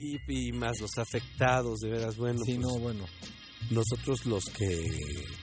Y, 0.00 0.18
y 0.28 0.52
más 0.52 0.80
los 0.80 0.98
afectados, 0.98 1.80
de 1.80 1.90
veras, 1.90 2.16
bueno. 2.16 2.40
Sí, 2.44 2.54
pues, 2.54 2.66
no, 2.66 2.78
bueno. 2.78 3.06
Nosotros 3.70 4.24
los 4.26 4.44
que 4.46 4.90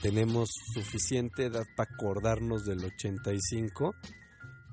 tenemos 0.02 0.50
suficiente 0.74 1.46
edad 1.46 1.64
para 1.76 1.88
acordarnos 1.94 2.64
del 2.64 2.84
85, 2.84 3.94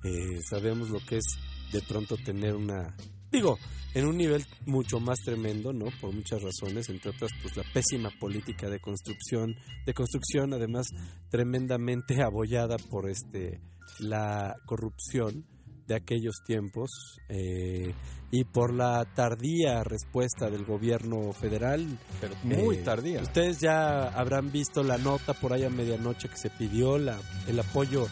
eh, 0.04 0.42
sabemos 0.50 0.90
lo 0.90 1.00
que 1.06 1.18
es 1.18 1.26
de 1.72 1.82
pronto 1.82 2.18
tener 2.18 2.56
una... 2.56 2.96
Digo, 3.36 3.60
en 3.94 4.06
un 4.08 4.18
nivel 4.18 4.46
mucho 4.66 5.00
más 5.00 5.20
tremendo, 5.20 5.74
¿no? 5.74 5.88
Por 6.00 6.14
muchas 6.14 6.42
razones, 6.42 6.88
entre 6.90 7.12
otras, 7.12 7.32
pues 7.42 7.58
la 7.58 7.64
pésima 7.74 8.10
política 8.18 8.70
de 8.70 8.80
construcción, 8.80 9.56
de 9.86 9.94
construcción, 9.94 10.54
además 10.54 10.88
tremendamente 11.30 12.22
abollada 12.22 12.78
por 12.78 13.10
este 13.10 13.60
la 14.00 14.56
corrupción 14.66 15.46
de 15.88 15.96
aquellos 15.96 16.36
tiempos 16.46 16.90
eh, 17.30 17.94
y 18.32 18.44
por 18.46 18.74
la 18.74 19.06
tardía 19.14 19.84
respuesta 19.84 20.50
del 20.50 20.66
gobierno 20.66 21.32
federal 21.32 21.86
Pero 22.20 22.36
muy 22.44 22.78
eh, 22.78 22.82
tardía. 22.84 23.22
Ustedes 23.22 23.60
ya 23.60 24.08
habrán 24.10 24.52
visto 24.52 24.82
la 24.82 24.98
nota 24.98 25.34
por 25.34 25.54
ahí 25.54 25.64
a 25.64 25.70
medianoche 25.70 26.30
que 26.30 26.38
se 26.38 26.50
pidió 26.50 26.98
la, 26.98 27.20
el 27.48 27.60
apoyo 27.60 28.08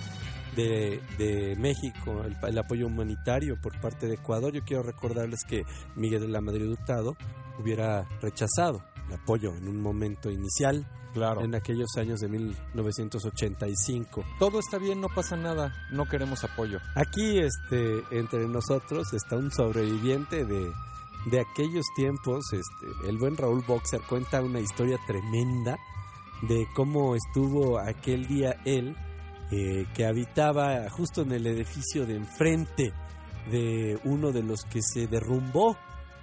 de, 0.55 1.01
de 1.17 1.55
México, 1.57 2.23
el, 2.23 2.35
el 2.47 2.57
apoyo 2.57 2.87
humanitario 2.87 3.59
por 3.61 3.79
parte 3.79 4.07
de 4.07 4.15
Ecuador. 4.15 4.53
Yo 4.53 4.63
quiero 4.63 4.83
recordarles 4.83 5.43
que 5.47 5.63
Miguel 5.95 6.21
de 6.21 6.27
la 6.27 6.41
Madrid 6.41 6.69
Hurtado 6.69 7.15
hubiera 7.59 8.03
rechazado 8.21 8.83
el 9.07 9.13
apoyo 9.15 9.53
en 9.55 9.67
un 9.67 9.81
momento 9.81 10.29
inicial, 10.31 10.85
Claro. 11.13 11.41
en 11.41 11.53
aquellos 11.53 11.89
años 11.97 12.19
de 12.21 12.27
1985. 12.27 14.23
Todo 14.39 14.59
está 14.59 14.77
bien, 14.77 14.99
no 15.01 15.09
pasa 15.09 15.35
nada. 15.35 15.73
No 15.91 16.05
queremos 16.07 16.43
apoyo. 16.43 16.79
Aquí, 16.95 17.37
este, 17.39 18.01
entre 18.11 18.47
nosotros 18.47 19.13
está 19.13 19.35
un 19.37 19.51
sobreviviente 19.51 20.45
de, 20.45 20.71
de 21.29 21.39
aquellos 21.39 21.85
tiempos. 21.95 22.45
Este, 22.53 23.09
el 23.09 23.17
buen 23.17 23.37
Raúl 23.37 23.63
Boxer 23.67 24.01
cuenta 24.09 24.41
una 24.41 24.59
historia 24.59 24.97
tremenda 25.05 25.77
de 26.41 26.67
cómo 26.75 27.15
estuvo 27.15 27.77
aquel 27.79 28.27
día 28.27 28.59
él, 28.65 28.95
eh, 29.51 29.85
que 29.93 30.05
habitaba 30.05 30.89
justo 30.89 31.21
en 31.21 31.31
el 31.33 31.45
edificio 31.47 32.05
de 32.05 32.15
enfrente 32.15 32.93
de 33.51 33.99
uno 34.05 34.31
de 34.31 34.41
los 34.43 34.63
que 34.63 34.79
se 34.81 35.07
derrumbó 35.07 35.77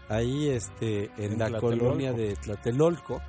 ahí, 0.09 0.49
este, 0.49 1.05
en, 1.17 1.33
En 1.35 1.39
la 1.39 1.47
Tlatelolco. 1.49 1.85
colonia 1.85 2.13
de 2.13 2.35
Tlatelolco. 2.37 3.21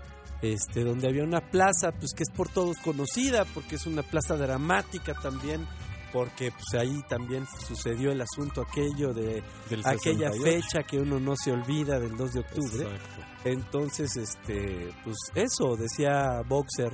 Este, 0.41 0.83
donde 0.83 1.07
había 1.07 1.23
una 1.23 1.41
plaza, 1.51 1.91
pues 1.91 2.13
que 2.15 2.23
es 2.23 2.31
por 2.35 2.49
todos 2.49 2.77
conocida, 2.77 3.45
porque 3.53 3.75
es 3.75 3.85
una 3.85 4.01
plaza 4.01 4.35
dramática 4.35 5.13
también, 5.13 5.67
porque 6.11 6.51
pues 6.51 6.81
ahí 6.81 6.99
también 7.07 7.45
sucedió 7.67 8.11
el 8.11 8.21
asunto 8.21 8.63
aquello 8.63 9.13
de 9.13 9.43
Del 9.69 9.81
aquella 9.85 10.31
68. 10.31 10.41
fecha 10.43 10.83
que 10.83 10.97
uno 10.97 11.19
no 11.19 11.35
se 11.35 11.51
olvida 11.51 11.99
del 11.99 12.17
2 12.17 12.33
de 12.33 12.39
octubre. 12.39 12.83
Exacto. 12.85 13.21
Entonces, 13.45 14.17
este, 14.17 14.89
pues 15.03 15.15
eso, 15.35 15.75
decía 15.75 16.41
Boxer, 16.47 16.91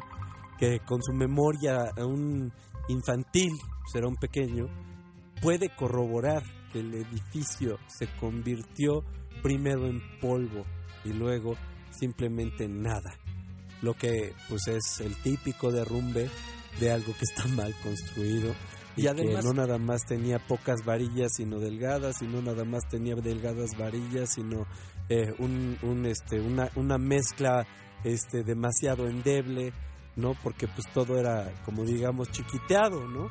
que 0.60 0.80
con 0.82 1.02
su 1.02 1.14
memoria 1.14 1.86
aún 1.98 2.52
infantil, 2.88 3.54
será 3.92 4.08
un 4.08 4.16
pequeño, 4.16 4.68
puede 5.42 5.70
corroborar 5.76 6.44
que 6.72 6.80
el 6.80 6.94
edificio 6.94 7.78
se 7.88 8.08
convirtió 8.20 9.04
primero 9.42 9.88
en 9.88 10.02
polvo 10.20 10.66
y 11.06 11.14
luego 11.14 11.56
simplemente 11.92 12.66
en 12.66 12.82
nada. 12.82 13.18
Lo 13.82 13.94
que 13.94 14.34
pues 14.50 14.68
es 14.68 15.00
el 15.02 15.16
típico 15.16 15.72
derrumbe 15.72 16.30
de 16.80 16.92
algo 16.92 17.14
que 17.14 17.24
está 17.26 17.48
mal 17.56 17.74
construido 17.84 18.54
y, 18.96 19.04
Y 19.04 19.08
además- 19.08 19.44
que 19.44 19.48
no 19.48 19.54
nada 19.54 19.78
más 19.78 20.02
tenía 20.08 20.40
pocas 20.40 20.84
varillas 20.84 21.32
sino 21.36 21.60
delgadas 21.60 22.22
y 22.22 22.28
no 22.28 22.42
nada 22.42 22.66
más 22.66 22.88
tenía 22.90 23.16
delgadas 23.16 23.78
varillas 23.78 24.34
sino 24.34 24.66
eh, 25.10 25.34
un, 25.40 25.78
un, 25.84 26.06
este 26.08 26.40
una, 26.40 26.70
una 26.76 26.98
mezcla 26.98 27.66
este 28.04 28.44
demasiado 28.44 29.08
endeble 29.08 29.72
no 30.18 30.34
porque 30.44 30.68
pues 30.68 30.86
todo 30.94 31.18
era 31.18 31.50
como 31.64 31.86
digamos 31.86 32.30
chiquiteado 32.32 33.08
no 33.08 33.30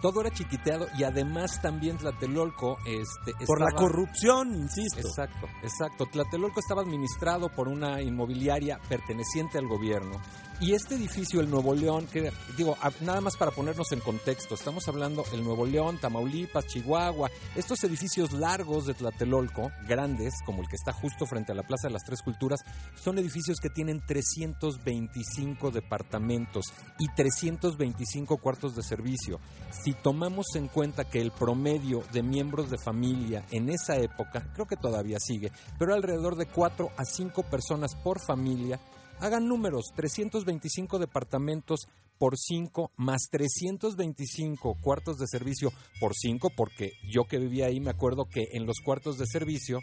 Todo 0.00 0.20
era 0.20 0.30
chiquiteado 0.30 0.86
y 0.98 1.04
además 1.04 1.60
también 1.62 1.96
Tlatelolco 1.96 2.76
este, 2.86 3.32
por 3.46 3.60
la 3.60 3.72
corrupción 3.74 4.54
insisto 4.54 5.08
Exacto, 5.08 5.48
exacto. 5.62 6.06
Tlatelolco 6.06 6.60
estaba 6.60 6.82
administrado 6.82 7.48
por 7.48 7.66
una 7.66 8.00
inmobiliaria 8.02 8.78
perteneciente 8.88 9.58
al 9.58 9.66
gobierno. 9.66 10.20
Y 10.58 10.72
este 10.72 10.94
edificio, 10.94 11.40
el 11.40 11.50
Nuevo 11.50 11.74
León, 11.74 12.06
que 12.10 12.32
digo, 12.56 12.78
nada 13.02 13.20
más 13.20 13.36
para 13.36 13.50
ponernos 13.50 13.92
en 13.92 14.00
contexto, 14.00 14.54
estamos 14.54 14.88
hablando 14.88 15.22
el 15.34 15.44
Nuevo 15.44 15.66
León, 15.66 15.98
Tamaulipas, 16.00 16.66
Chihuahua, 16.66 17.30
estos 17.54 17.84
edificios 17.84 18.32
largos 18.32 18.86
de 18.86 18.94
Tlatelolco, 18.94 19.70
grandes, 19.86 20.32
como 20.46 20.62
el 20.62 20.68
que 20.68 20.76
está 20.76 20.94
justo 20.94 21.26
frente 21.26 21.52
a 21.52 21.54
la 21.54 21.62
Plaza 21.62 21.88
de 21.88 21.92
las 21.92 22.04
Tres 22.04 22.22
Culturas, 22.22 22.60
son 22.94 23.18
edificios 23.18 23.58
que 23.60 23.68
tienen 23.68 24.00
325 24.06 25.70
departamentos 25.70 26.72
y 26.98 27.06
325 27.14 28.38
cuartos 28.38 28.74
de 28.74 28.82
servicio. 28.82 29.38
Si 29.84 29.92
tomamos 29.92 30.46
en 30.54 30.68
cuenta 30.68 31.04
que 31.04 31.20
el 31.20 31.32
promedio 31.32 32.02
de 32.14 32.22
miembros 32.22 32.70
de 32.70 32.78
familia 32.78 33.44
en 33.50 33.68
esa 33.68 33.96
época, 33.96 34.50
creo 34.54 34.64
que 34.64 34.76
todavía 34.76 35.18
sigue, 35.20 35.52
pero 35.78 35.92
alrededor 35.92 36.34
de 36.34 36.46
4 36.46 36.92
a 36.96 37.04
5 37.04 37.42
personas 37.42 37.94
por 37.94 38.20
familia, 38.20 38.80
hagan 39.20 39.48
números, 39.48 39.92
325 39.94 40.98
departamentos 40.98 41.88
por 42.18 42.36
5 42.38 42.92
más 42.96 43.28
325 43.30 44.78
cuartos 44.80 45.18
de 45.18 45.26
servicio 45.26 45.72
por 46.00 46.14
5, 46.14 46.50
porque 46.56 46.92
yo 47.10 47.24
que 47.24 47.38
vivía 47.38 47.66
ahí 47.66 47.80
me 47.80 47.90
acuerdo 47.90 48.26
que 48.26 48.48
en 48.52 48.66
los 48.66 48.80
cuartos 48.80 49.18
de 49.18 49.26
servicio 49.26 49.80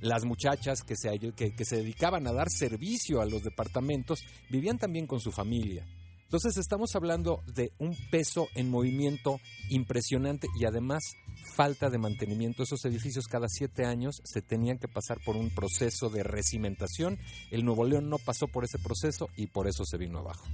las 0.00 0.24
muchachas 0.24 0.82
que 0.82 0.94
se, 0.96 1.10
que, 1.34 1.54
que 1.54 1.64
se 1.64 1.76
dedicaban 1.76 2.26
a 2.26 2.32
dar 2.32 2.50
servicio 2.50 3.20
a 3.20 3.26
los 3.26 3.42
departamentos 3.42 4.20
vivían 4.50 4.78
también 4.78 5.06
con 5.06 5.20
su 5.20 5.32
familia. 5.32 5.84
Entonces 6.26 6.56
estamos 6.58 6.94
hablando 6.96 7.42
de 7.54 7.70
un 7.78 7.96
peso 8.10 8.48
en 8.54 8.68
movimiento 8.68 9.40
impresionante 9.70 10.48
y 10.60 10.64
además 10.66 11.02
falta 11.54 11.88
de 11.88 11.98
mantenimiento. 11.98 12.62
Esos 12.64 12.84
edificios 12.84 13.26
cada 13.26 13.46
siete 13.48 13.84
años 13.84 14.20
se 14.24 14.42
tenían 14.42 14.78
que 14.78 14.88
pasar 14.88 15.18
por 15.24 15.36
un 15.36 15.50
proceso 15.50 16.10
de 16.10 16.22
recimentación. 16.24 17.18
El 17.50 17.64
Nuevo 17.64 17.84
León 17.84 18.10
no 18.10 18.18
pasó 18.18 18.48
por 18.48 18.64
ese 18.64 18.78
proceso 18.78 19.28
y 19.36 19.46
por 19.46 19.68
eso 19.68 19.84
se 19.84 19.96
vino 19.98 20.18
abajo. 20.18 20.44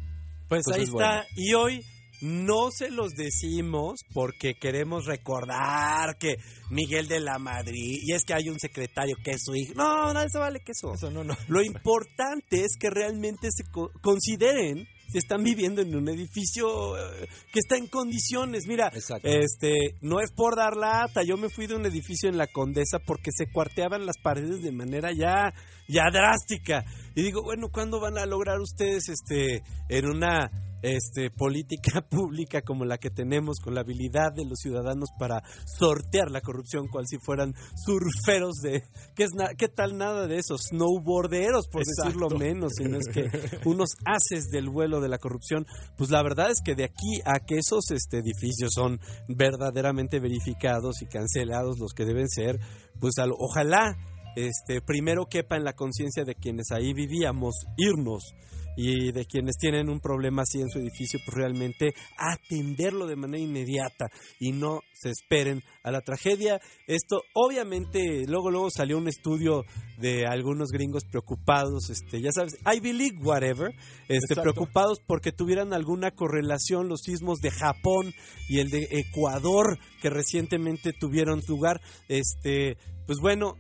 Pues 0.49 0.67
ahí 0.69 0.83
está. 0.83 0.93
bueno. 0.93 1.23
Y 1.37 1.55
hoy 1.55 1.85
no 2.21 2.71
se 2.71 2.91
los 2.91 3.15
decimos 3.15 4.01
porque 4.13 4.55
queremos 4.55 5.07
recordar 5.07 6.19
que 6.19 6.37
Miguel 6.71 7.09
de 7.09 7.19
la 7.19 7.39
Madrid, 7.39 7.99
y 8.03 8.13
es 8.13 8.25
que 8.25 8.35
hay 8.35 8.49
un 8.49 8.61
secretario 8.61 9.17
que 9.25 9.33
es 9.33 9.43
su 9.43 9.57
hijo. 9.57 9.73
No, 9.75 10.13
no, 10.13 10.21
eso 10.21 10.39
vale 10.39 10.61
que 10.61 10.71
eso. 10.73 10.93
Eso 10.95 11.11
no, 11.11 11.25
no. 11.25 11.35
Lo 11.49 11.63
importante 11.65 12.63
es 12.63 12.77
que 12.79 12.91
realmente 12.91 13.49
se 13.51 13.65
co- 13.65 13.91
consideren 14.03 14.87
si 15.13 15.19
están 15.19 15.43
viviendo 15.43 15.83
en 15.83 15.95
un 15.95 16.09
edificio 16.09 16.97
eh, 16.97 17.29
que 17.53 17.59
está 17.59 17.77
en 17.77 17.87
condiciones. 17.87 18.67
Mira, 18.67 18.91
Exacto. 18.95 19.29
este, 19.29 19.99
no 20.01 20.21
es 20.21 20.33
por 20.33 20.57
dar 20.57 20.75
lata, 20.75 21.23
yo 21.23 21.37
me 21.37 21.51
fui 21.51 21.67
de 21.67 21.75
un 21.75 21.85
edificio 21.85 22.31
en 22.31 22.39
la 22.39 22.47
Condesa 22.47 22.99
porque 22.99 23.31
se 23.31 23.53
cuarteaban 23.53 24.07
las 24.07 24.17
paredes 24.23 24.63
de 24.63 24.73
manera 24.73 25.11
ya, 25.13 25.53
ya 25.87 26.05
drástica. 26.11 26.85
Y 27.15 27.23
digo, 27.23 27.43
bueno, 27.43 27.69
¿cuándo 27.71 28.01
van 28.01 28.17
a 28.17 28.25
lograr 28.25 28.59
ustedes 28.59 29.11
este, 29.11 29.63
en 29.91 30.07
una 30.07 30.51
este, 30.83 31.31
política 31.31 32.03
pública 32.11 32.63
como 32.63 32.85
la 32.85 32.99
que 32.99 33.11
tenemos, 33.11 33.59
con 33.61 33.75
la 33.75 33.81
habilidad 33.83 34.33
de 34.35 34.45
los 34.45 34.59
ciudadanos 34.59 35.09
para 35.19 35.43
sortear 35.79 36.31
la 36.31 36.41
corrupción, 36.41 36.89
cual 36.89 37.05
si 37.09 37.19
fueran 37.19 37.55
surferos 37.85 38.55
de... 38.63 38.83
¿Qué, 39.15 39.25
es 39.25 39.31
na- 39.35 39.55
qué 39.57 39.69
tal 39.69 39.97
nada 39.97 40.27
de 40.27 40.39
esos? 40.39 40.61
Snowboarderos, 40.71 41.69
por 41.69 41.83
decirlo 41.85 42.29
menos, 42.31 42.73
sino 42.77 42.99
es 42.99 43.07
que 43.13 43.31
unos 43.65 43.91
haces 44.05 44.49
del 44.51 44.69
vuelo 44.69 45.01
de 45.01 45.09
la 45.09 45.19
corrupción. 45.19 45.67
Pues 45.97 46.11
la 46.11 46.23
verdad 46.23 46.51
es 46.51 46.59
que 46.65 46.75
de 46.75 46.85
aquí 46.85 47.21
a 47.25 47.41
que 47.41 47.57
esos 47.59 47.91
este, 47.91 48.19
edificios 48.19 48.71
son 48.75 48.99
verdaderamente 49.29 50.21
verificados 50.21 51.03
y 51.03 51.07
cancelados 51.07 51.79
los 51.79 51.93
que 51.93 52.05
deben 52.05 52.29
ser, 52.29 52.59
pues 53.01 53.19
al- 53.19 53.33
ojalá 53.39 53.97
este, 54.37 54.81
primero 54.81 55.27
quepa 55.27 55.57
en 55.57 55.65
la 55.65 55.75
conciencia 55.75 56.25
de 56.25 56.35
quienes 56.35 56.71
ahí 56.73 56.95
vivíamos 56.95 57.55
irnos 57.77 58.33
y 58.77 59.13
de 59.13 59.25
quienes 59.27 59.57
tienen 59.57 59.89
un 59.89 60.01
problema 60.01 60.43
así 60.43 60.61
en 60.61 60.69
su 60.69 60.79
edificio, 60.79 61.21
pues 61.25 61.37
realmente 61.37 61.95
atenderlo 62.17 63.07
de 63.07 63.17
manera 63.17 63.43
inmediata 63.43 64.11
y 64.41 64.53
no 64.53 64.81
se 64.95 65.11
esperen 65.11 65.63
a 65.83 65.91
la 65.91 66.01
tragedia. 66.01 66.61
Esto, 66.87 67.23
obviamente, 67.35 68.25
luego 68.27 68.51
luego 68.51 68.71
salió 68.71 68.99
un 68.99 69.09
estudio 69.09 69.65
de 69.99 70.27
algunos 70.27 70.71
gringos 70.71 71.05
preocupados, 71.05 71.91
este, 71.91 72.21
ya 72.21 72.31
sabes, 72.33 72.57
Ivy 72.65 72.93
League, 72.93 73.19
whatever, 73.23 73.73
este, 74.03 74.15
Exacto. 74.15 74.43
preocupados 74.43 74.99
porque 75.07 75.33
tuvieran 75.33 75.73
alguna 75.73 76.11
correlación 76.11 76.89
los 76.89 77.03
sismos 77.03 77.39
de 77.41 77.51
Japón 77.51 78.13
y 78.49 78.61
el 78.61 78.71
de 78.71 78.89
Ecuador 78.91 79.79
que 80.01 80.11
recientemente 80.11 80.93
tuvieron 80.93 81.41
lugar, 81.53 81.81
este, 82.09 82.77
pues 83.13 83.21
bueno, 83.21 83.57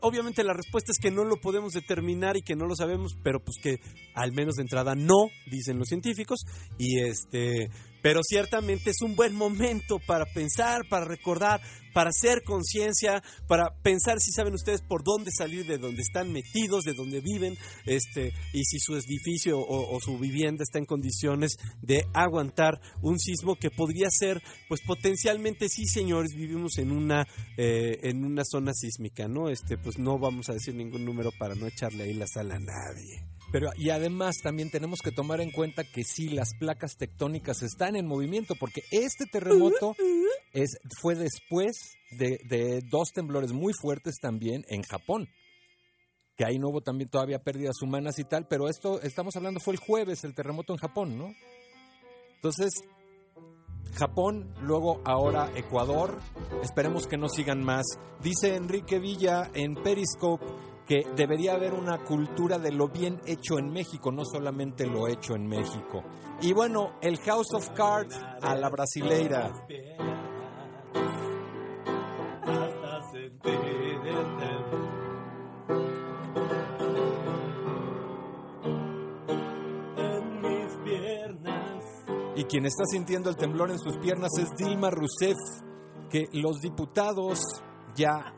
obviamente 0.00 0.42
la 0.44 0.54
respuesta 0.54 0.90
es 0.90 0.98
que 0.98 1.10
no 1.10 1.24
lo 1.24 1.36
podemos 1.36 1.74
determinar 1.74 2.38
y 2.38 2.42
que 2.42 2.56
no 2.56 2.64
lo 2.64 2.74
sabemos, 2.74 3.12
pero 3.22 3.38
pues 3.38 3.58
que 3.62 3.78
al 4.14 4.32
menos 4.32 4.54
de 4.54 4.62
entrada 4.62 4.94
no, 4.94 5.26
dicen 5.44 5.78
los 5.78 5.88
científicos, 5.88 6.38
y 6.78 7.00
este, 7.00 7.68
pero 8.04 8.20
ciertamente 8.22 8.90
es 8.90 9.00
un 9.00 9.16
buen 9.16 9.34
momento 9.34 9.98
para 9.98 10.26
pensar, 10.26 10.82
para 10.90 11.06
recordar, 11.06 11.62
para 11.94 12.10
hacer 12.10 12.42
conciencia, 12.42 13.22
para 13.48 13.70
pensar 13.82 14.20
si 14.20 14.30
saben 14.30 14.52
ustedes 14.52 14.82
por 14.82 15.02
dónde 15.02 15.30
salir, 15.30 15.64
de 15.66 15.78
dónde 15.78 16.02
están 16.02 16.30
metidos, 16.30 16.84
de 16.84 16.92
dónde 16.92 17.22
viven, 17.22 17.56
este, 17.86 18.34
y 18.52 18.62
si 18.64 18.78
su 18.78 18.94
edificio 18.94 19.58
o, 19.58 19.96
o 19.96 20.00
su 20.02 20.18
vivienda 20.18 20.64
está 20.64 20.78
en 20.78 20.84
condiciones 20.84 21.56
de 21.80 22.04
aguantar 22.12 22.78
un 23.00 23.18
sismo 23.18 23.56
que 23.56 23.70
podría 23.70 24.08
ser, 24.10 24.42
pues 24.68 24.82
potencialmente 24.82 25.70
sí, 25.70 25.86
señores, 25.86 26.34
vivimos 26.36 26.76
en 26.76 26.92
una, 26.92 27.26
eh, 27.56 28.00
en 28.02 28.22
una 28.22 28.42
zona 28.44 28.74
sísmica, 28.74 29.28
¿no? 29.28 29.48
Este, 29.48 29.78
pues 29.78 29.98
no 29.98 30.18
vamos 30.18 30.50
a 30.50 30.52
decir 30.52 30.74
ningún 30.74 31.06
número 31.06 31.30
para 31.38 31.54
no 31.54 31.66
echarle 31.66 32.04
ahí 32.04 32.12
la 32.12 32.26
sala 32.26 32.56
a 32.56 32.60
nadie. 32.60 33.33
Pero 33.54 33.70
y 33.76 33.90
además 33.90 34.38
también 34.42 34.68
tenemos 34.68 34.98
que 34.98 35.12
tomar 35.12 35.40
en 35.40 35.52
cuenta 35.52 35.84
que 35.84 36.02
sí 36.02 36.28
las 36.28 36.56
placas 36.58 36.96
tectónicas 36.96 37.62
están 37.62 37.94
en 37.94 38.04
movimiento 38.04 38.56
porque 38.58 38.82
este 38.90 39.26
terremoto 39.26 39.94
es 40.52 40.76
fue 41.00 41.14
después 41.14 41.76
de, 42.18 42.40
de 42.48 42.80
dos 42.90 43.10
temblores 43.14 43.52
muy 43.52 43.72
fuertes 43.80 44.16
también 44.20 44.64
en 44.66 44.82
Japón. 44.82 45.28
Que 46.34 46.44
ahí 46.44 46.58
no 46.58 46.70
hubo 46.70 46.80
también 46.80 47.08
todavía 47.08 47.44
pérdidas 47.44 47.80
humanas 47.80 48.18
y 48.18 48.24
tal, 48.24 48.48
pero 48.48 48.68
esto 48.68 49.00
estamos 49.02 49.36
hablando 49.36 49.60
fue 49.60 49.74
el 49.74 49.78
jueves 49.78 50.24
el 50.24 50.34
terremoto 50.34 50.72
en 50.72 50.80
Japón, 50.80 51.16
¿no? 51.16 51.32
Entonces 52.34 52.72
Japón, 53.94 54.52
luego 54.62 55.00
ahora 55.04 55.52
Ecuador. 55.54 56.18
Esperemos 56.60 57.06
que 57.06 57.16
no 57.16 57.28
sigan 57.28 57.62
más. 57.62 57.86
Dice 58.20 58.56
Enrique 58.56 58.98
Villa 58.98 59.48
en 59.54 59.76
Periscope 59.76 60.44
que 60.86 61.04
debería 61.16 61.54
haber 61.54 61.72
una 61.72 62.04
cultura 62.04 62.58
de 62.58 62.72
lo 62.72 62.88
bien 62.88 63.20
hecho 63.26 63.58
en 63.58 63.70
México, 63.70 64.12
no 64.12 64.24
solamente 64.24 64.86
lo 64.86 65.08
hecho 65.08 65.34
en 65.34 65.46
México. 65.46 66.02
Y 66.42 66.52
bueno, 66.52 66.98
el 67.00 67.18
House 67.20 67.54
of 67.54 67.70
Cards 67.70 68.18
a 68.42 68.54
la 68.54 68.68
brasileira. 68.68 69.50
Y 82.36 82.44
quien 82.44 82.66
está 82.66 82.84
sintiendo 82.84 83.30
el 83.30 83.36
temblor 83.36 83.70
en 83.70 83.78
sus 83.78 83.96
piernas 83.98 84.30
es 84.38 84.50
Dilma 84.56 84.90
Rousseff, 84.90 85.36
que 86.10 86.24
los 86.32 86.60
diputados 86.60 87.40
ya 87.94 88.34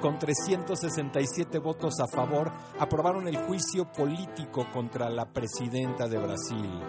con 0.00 0.18
367 0.18 1.58
votos 1.58 2.00
a 2.00 2.06
favor 2.06 2.52
aprobaron 2.78 3.28
el 3.28 3.36
juicio 3.36 3.90
político 3.92 4.66
contra 4.72 5.08
la 5.08 5.26
presidenta 5.26 6.08
de 6.08 6.18
Brasil. 6.18 6.82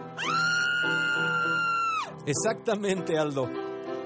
Exactamente, 2.25 3.17
Aldo. 3.17 3.49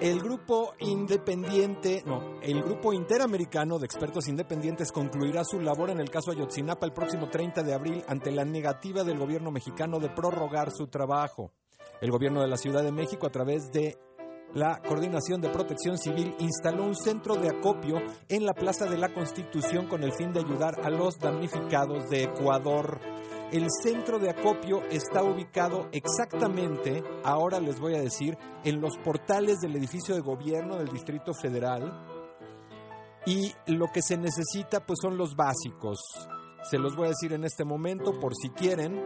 El 0.01 0.21
grupo 0.21 0.75
independiente, 0.79 2.03
no, 2.05 2.39
el 2.41 2.63
grupo 2.63 2.93
interamericano 2.93 3.79
de 3.79 3.85
expertos 3.85 4.29
independientes 4.29 4.93
concluirá 4.93 5.43
su 5.43 5.59
labor 5.59 5.89
en 5.89 5.99
el 5.99 6.09
caso 6.09 6.31
Ayotzinapa 6.31 6.85
el 6.85 6.93
próximo 6.93 7.29
30 7.29 7.63
de 7.63 7.73
abril 7.73 8.03
ante 8.07 8.31
la 8.31 8.45
negativa 8.45 9.03
del 9.03 9.17
gobierno 9.17 9.51
mexicano 9.51 9.99
de 9.99 10.09
prorrogar 10.09 10.71
su 10.71 10.87
trabajo. 10.87 11.51
El 11.99 12.11
gobierno 12.11 12.41
de 12.41 12.47
la 12.47 12.55
Ciudad 12.55 12.81
de 12.81 12.93
México, 12.93 13.27
a 13.27 13.31
través 13.31 13.73
de 13.73 13.97
la 14.53 14.81
Coordinación 14.81 15.41
de 15.41 15.49
Protección 15.49 15.97
Civil, 15.97 16.35
instaló 16.39 16.83
un 16.85 16.95
centro 16.95 17.35
de 17.35 17.49
acopio 17.49 18.01
en 18.27 18.45
la 18.45 18.53
Plaza 18.53 18.85
de 18.85 18.97
la 18.97 19.13
Constitución 19.13 19.87
con 19.87 20.03
el 20.03 20.13
fin 20.13 20.33
de 20.33 20.39
ayudar 20.39 20.79
a 20.83 20.89
los 20.89 21.19
damnificados 21.19 22.09
de 22.09 22.23
Ecuador. 22.23 22.99
El 23.51 23.67
centro 23.83 24.19
de 24.19 24.29
acopio 24.29 24.83
está 24.91 25.23
ubicado 25.23 25.89
exactamente, 25.91 27.03
ahora 27.23 27.59
les 27.59 27.79
voy 27.79 27.95
a 27.95 28.01
decir, 28.01 28.37
en 28.63 28.79
los 28.79 28.97
portales 28.97 29.59
del 29.59 29.75
edificio 29.75 30.15
de 30.15 30.21
gobierno 30.21 30.77
del 30.77 30.89
Distrito 30.89 31.33
Federal. 31.33 32.05
Y 33.25 33.53
lo 33.67 33.87
que 33.93 34.01
se 34.01 34.17
necesita 34.17 34.85
pues 34.85 34.99
son 35.01 35.17
los 35.17 35.35
básicos. 35.35 35.99
Se 36.69 36.77
los 36.77 36.95
voy 36.95 37.05
a 37.05 37.09
decir 37.09 37.33
en 37.33 37.43
este 37.43 37.65
momento 37.65 38.19
por 38.19 38.33
si 38.35 38.49
quieren. 38.49 38.99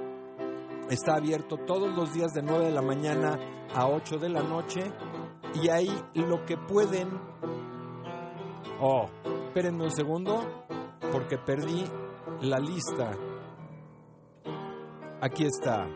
Está 0.90 1.16
abierto 1.16 1.58
todos 1.66 1.96
los 1.96 2.14
días 2.14 2.34
de 2.34 2.44
9 2.44 2.66
de 2.66 2.72
la 2.72 2.82
mañana 2.82 3.40
a 3.74 3.88
8 3.88 4.18
de 4.18 4.30
la 4.30 4.44
noche. 4.44 4.92
Y 5.62 5.70
ahí 5.70 6.04
lo 6.16 6.46
que 6.46 6.58
pueden... 6.58 7.10
Oh, 8.82 9.08
espérenme 9.48 9.84
un 9.84 9.92
segundo 9.92 10.66
porque 11.12 11.38
perdí 11.38 11.86
la 12.42 12.60
lista. 12.60 13.18
Aquí 15.22 15.46
está. 15.46 15.88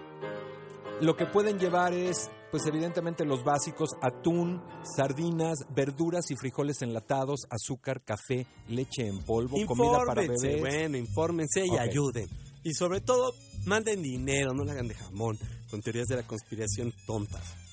Lo 1.02 1.16
que 1.16 1.26
pueden 1.26 1.60
llevar 1.60 1.94
es, 1.94 2.30
pues 2.50 2.66
evidentemente 2.66 3.26
los 3.26 3.44
básicos, 3.44 3.90
atún, 4.02 4.64
sardinas, 4.96 5.60
verduras 5.76 6.32
y 6.32 6.36
frijoles 6.36 6.82
enlatados, 6.82 7.42
azúcar, 7.50 8.04
café, 8.04 8.48
leche 8.70 9.08
en 9.08 9.24
polvo, 9.24 9.58
comida 9.66 10.00
para 10.06 10.22
bebés. 10.22 10.60
bueno, 10.60 10.98
infórmense 10.98 11.66
y 11.66 11.78
ayuden. 11.78 12.28
Y 12.64 12.74
sobre 12.74 13.02
todo, 13.02 13.32
manden 13.66 14.02
dinero, 14.02 14.54
no 14.54 14.64
la 14.64 14.74
hagan 14.74 14.88
de 14.88 14.96
jamón, 14.96 15.38
con 15.70 15.82
teorías 15.82 16.08
de 16.08 16.16
la 16.16 16.24
conspiración 16.24 16.94
tontas. 17.06 17.67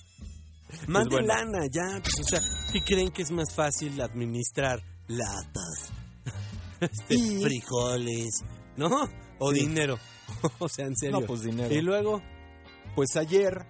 Manden 0.87 1.27
bueno. 1.27 1.27
lana, 1.35 1.67
ya, 1.71 2.01
pues, 2.03 2.15
o 2.21 2.25
sea, 2.25 2.41
¿qué 2.73 2.81
creen 2.83 3.11
que 3.11 3.23
es 3.23 3.31
más 3.31 3.53
fácil 3.55 4.01
administrar 4.01 4.81
latas, 5.09 5.91
este, 6.81 7.15
Y- 7.15 7.43
frijoles, 7.43 8.43
¿no? 8.77 8.89
O 9.39 9.53
Sí. 9.53 9.61
dinero. 9.67 9.99
o 10.59 10.69
sea, 10.69 10.87
en 10.87 10.97
serio. 10.97 11.21
No, 11.21 11.27
pues 11.27 11.43
dinero. 11.43 11.75
Y 11.75 11.83
luego, 11.83 12.23
Pues 12.95 13.17
ayer, 13.17 13.67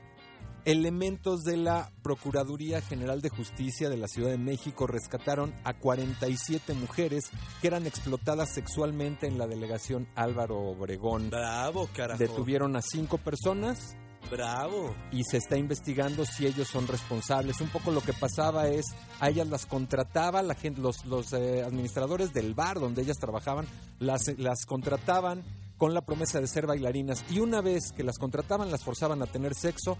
elementos 0.66 1.44
de 1.44 1.56
la 1.56 1.90
Procuraduría 2.02 2.80
General 2.82 3.20
de 3.22 3.28
Justicia 3.30 3.88
de 3.88 3.96
la 3.96 4.06
Ciudad 4.08 4.30
de 4.30 4.38
México 4.38 4.86
rescataron 4.86 5.54
a 5.64 5.74
47 5.78 6.74
mujeres 6.74 7.24
que 7.60 7.68
eran 7.68 7.86
explotadas 7.86 8.52
sexualmente 8.54 9.26
en 9.26 9.38
la 9.38 9.46
delegación 9.46 10.08
Álvaro 10.14 10.58
Obregón. 10.58 11.30
bravo, 11.30 11.88
carajo. 11.94 12.18
Detuvieron 12.18 12.76
a 12.76 12.82
cinco 12.82 13.18
personas 13.18 13.96
Bravo. 14.30 14.94
y 15.12 15.22
se 15.24 15.36
está 15.36 15.56
investigando 15.56 16.24
si 16.24 16.46
ellos 16.46 16.68
son 16.68 16.86
responsables. 16.86 17.60
Un 17.60 17.68
poco 17.68 17.90
lo 17.90 18.00
que 18.00 18.12
pasaba 18.12 18.68
es, 18.68 18.86
a 19.20 19.28
ellas 19.28 19.48
las 19.48 19.66
contrataba 19.66 20.42
la 20.42 20.54
gente, 20.54 20.80
los, 20.80 21.04
los 21.04 21.32
eh, 21.32 21.62
administradores 21.62 22.32
del 22.32 22.54
bar 22.54 22.80
donde 22.80 23.02
ellas 23.02 23.18
trabajaban, 23.18 23.66
las, 23.98 24.36
las 24.38 24.66
contrataban 24.66 25.44
con 25.76 25.92
la 25.92 26.02
promesa 26.02 26.40
de 26.40 26.46
ser 26.46 26.66
bailarinas 26.66 27.24
y 27.30 27.40
una 27.40 27.60
vez 27.60 27.92
que 27.94 28.04
las 28.04 28.18
contrataban 28.18 28.70
las 28.70 28.84
forzaban 28.84 29.22
a 29.22 29.26
tener 29.26 29.54
sexo, 29.54 29.98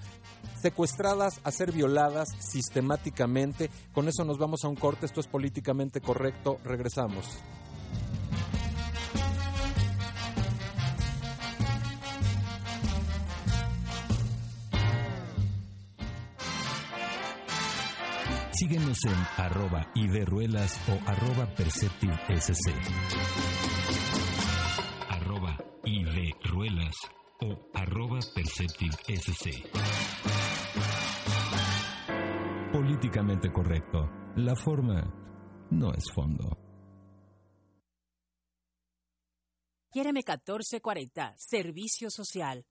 secuestradas, 0.61 1.41
a 1.45 1.51
ser 1.51 1.73
violadas 1.73 2.29
sistemáticamente. 2.39 3.71
Con 3.93 4.09
eso 4.09 4.25
nos 4.25 4.39
vamos 4.39 4.65
a 4.65 4.69
un 4.69 4.77
corte, 4.77 5.07
esto 5.07 5.21
es 5.21 5.27
políticamente 5.27 6.01
correcto, 6.01 6.59
regresamos. 6.65 7.27
Síguenos 18.57 18.99
en 19.05 19.45
arroba 19.45 19.91
iberruelas 19.97 20.81
o 20.89 21.11
arroba 21.11 21.47
perceptivesc. 21.57 22.51
Arroba 25.09 25.59
iberruelas 25.85 26.95
o 27.41 27.71
arroba 27.75 28.21
perceptivesc. 28.35 28.35
Perceptive 28.35 29.17
SC. 29.17 29.51
Políticamente 32.73 33.51
correcto. 33.53 34.09
La 34.37 34.55
forma 34.55 35.03
no 35.71 35.93
es 35.93 36.05
fondo. 36.15 36.57
Quiéreme 39.91 40.21
1440, 40.21 41.35
Servicio 41.37 42.11
Social. 42.11 42.65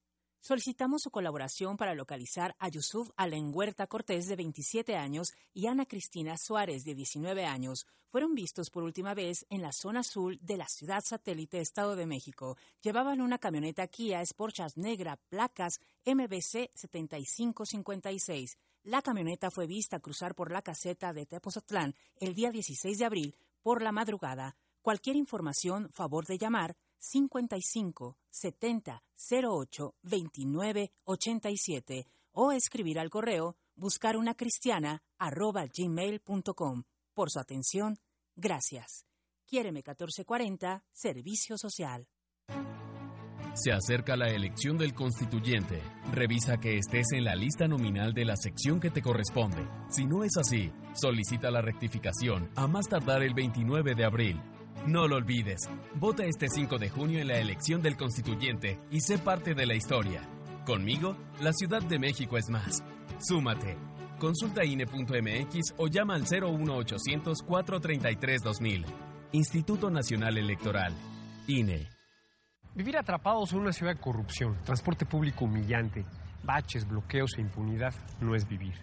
Solicitamos 0.46 1.04
su 1.04 1.10
colaboración 1.10 1.78
para 1.78 1.96
localizar 1.96 2.54
a 2.60 2.68
Yusuf 2.68 3.12
Alenguerta 3.16 3.88
Cortés, 3.88 4.28
de 4.28 4.36
27 4.36 4.98
años, 4.98 5.32
y 5.54 5.68
Ana 5.68 5.86
Cristina 5.86 6.38
Suárez, 6.38 6.84
de 6.84 6.96
19 6.96 7.46
años. 7.46 7.88
Fueron 8.10 8.36
vistos 8.36 8.70
por 8.70 8.84
última 8.84 9.14
vez 9.14 9.46
en 9.50 9.62
la 9.62 9.72
zona 9.72 10.02
azul 10.02 10.38
de 10.42 10.58
la 10.58 10.68
ciudad 10.68 11.02
satélite 11.02 11.62
Estado 11.62 11.96
de 11.96 12.06
México. 12.06 12.58
Llevaban 12.82 13.22
una 13.22 13.38
camioneta 13.38 13.88
Kia 13.88 14.22
Sportage 14.26 14.74
negra, 14.76 15.16
placas 15.30 15.80
MBC 16.06 16.72
7556. 16.76 18.58
La 18.84 19.02
camioneta 19.02 19.50
fue 19.50 19.66
vista 19.66 20.02
cruzar 20.02 20.36
por 20.36 20.52
la 20.52 20.62
caseta 20.62 21.14
de 21.14 21.26
Tepozotlán 21.26 21.96
el 22.18 22.34
día 22.34 22.52
16 22.52 22.98
de 22.98 23.06
abril 23.06 23.36
por 23.62 23.82
la 23.82 23.94
madrugada. 23.94 24.58
Cualquier 24.82 25.16
información, 25.16 25.90
favor 25.94 26.26
de 26.26 26.38
llamar 26.38 26.76
55 27.04 28.18
70 28.30 29.04
08 29.30 29.96
29 30.02 30.92
87 31.04 32.08
o 32.32 32.52
escribir 32.52 32.98
al 33.00 33.10
correo 33.10 33.58
buscar 33.76 34.16
una 34.18 34.36
cristiana 34.36 35.04
arroba 35.18 35.66
gmail.com. 35.66 36.84
Por 37.14 37.30
su 37.30 37.40
atención, 37.40 38.00
gracias. 38.36 39.06
Quiéreme 39.46 39.80
1440, 39.80 40.84
Servicio 40.92 41.58
Social. 41.58 42.08
Se 43.56 43.72
acerca 43.72 44.16
la 44.16 44.30
elección 44.30 44.80
del 44.80 44.96
constituyente. 44.96 45.80
Revisa 46.12 46.58
que 46.58 46.78
estés 46.78 47.12
en 47.12 47.24
la 47.24 47.36
lista 47.36 47.68
nominal 47.68 48.14
de 48.14 48.26
la 48.26 48.36
sección 48.36 48.80
que 48.80 48.90
te 48.90 49.04
corresponde. 49.04 49.68
Si 49.90 50.06
no 50.06 50.24
es 50.24 50.38
así, 50.38 50.72
solicita 50.96 51.52
la 51.52 51.62
rectificación 51.62 52.50
a 52.56 52.66
más 52.66 52.88
tardar 52.88 53.22
el 53.22 53.36
29 53.36 53.94
de 53.94 54.06
abril. 54.06 54.42
No 54.88 55.08
lo 55.08 55.16
olvides. 55.16 55.70
Vota 55.96 56.26
este 56.26 56.48
5 56.50 56.78
de 56.78 56.90
junio 56.90 57.20
en 57.20 57.28
la 57.28 57.38
elección 57.38 57.82
del 57.82 57.96
constituyente 57.96 58.80
y 58.92 59.00
sé 59.02 59.18
parte 59.18 59.54
de 59.54 59.66
la 59.66 59.76
historia. 59.76 60.22
Conmigo, 60.66 61.16
la 61.42 61.54
Ciudad 61.54 61.82
de 61.82 62.00
México 62.00 62.38
es 62.38 62.50
más. 62.50 62.84
Súmate. 63.20 63.78
Consulta 64.20 64.64
INE.mx 64.64 65.74
o 65.78 65.88
llama 65.88 66.16
al 66.16 66.24
01800 66.24 67.42
433 67.42 68.42
2000. 68.42 68.86
Instituto 69.32 69.90
Nacional 69.90 70.38
Electoral. 70.38 70.94
INE. 71.48 71.90
Vivir 72.76 72.98
atrapados 72.98 73.54
en 73.54 73.60
una 73.60 73.72
ciudad 73.72 73.94
de 73.94 74.02
corrupción, 74.02 74.58
transporte 74.64 75.06
público 75.06 75.46
humillante, 75.46 76.06
baches, 76.44 76.88
bloqueos 76.88 77.32
e 77.38 77.42
impunidad 77.42 77.94
no 78.22 78.36
es 78.36 78.48
vivir. 78.48 78.74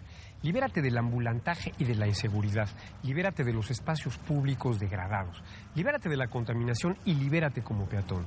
Libérate 0.43 0.81
del 0.81 0.97
ambulantaje 0.97 1.71
y 1.77 1.83
de 1.83 1.93
la 1.95 2.07
inseguridad. 2.07 2.67
Libérate 3.03 3.43
de 3.43 3.53
los 3.53 3.69
espacios 3.69 4.17
públicos 4.17 4.79
degradados. 4.79 5.41
Libérate 5.75 6.09
de 6.09 6.17
la 6.17 6.27
contaminación 6.27 6.97
y 7.05 7.13
libérate 7.13 7.61
como 7.61 7.85
peatón. 7.85 8.25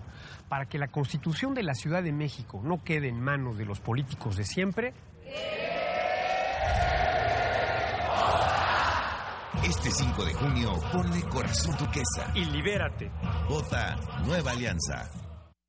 Para 0.48 0.66
que 0.66 0.78
la 0.78 0.86
constitución 0.88 1.54
de 1.54 1.64
la 1.64 1.74
Ciudad 1.74 2.02
de 2.04 2.12
México 2.12 2.60
no 2.62 2.84
quede 2.84 3.08
en 3.08 3.20
manos 3.20 3.58
de 3.58 3.64
los 3.64 3.80
políticos 3.80 4.36
de 4.36 4.44
siempre, 4.44 4.94
Este 9.64 9.90
5 9.90 10.24
de 10.26 10.34
junio, 10.34 10.72
ponle 10.92 11.22
corazón 11.22 11.74
turquesa. 11.76 12.30
y 12.34 12.44
libérate. 12.44 13.10
Vota 13.48 13.96
Nueva 14.26 14.50
Alianza. 14.50 15.08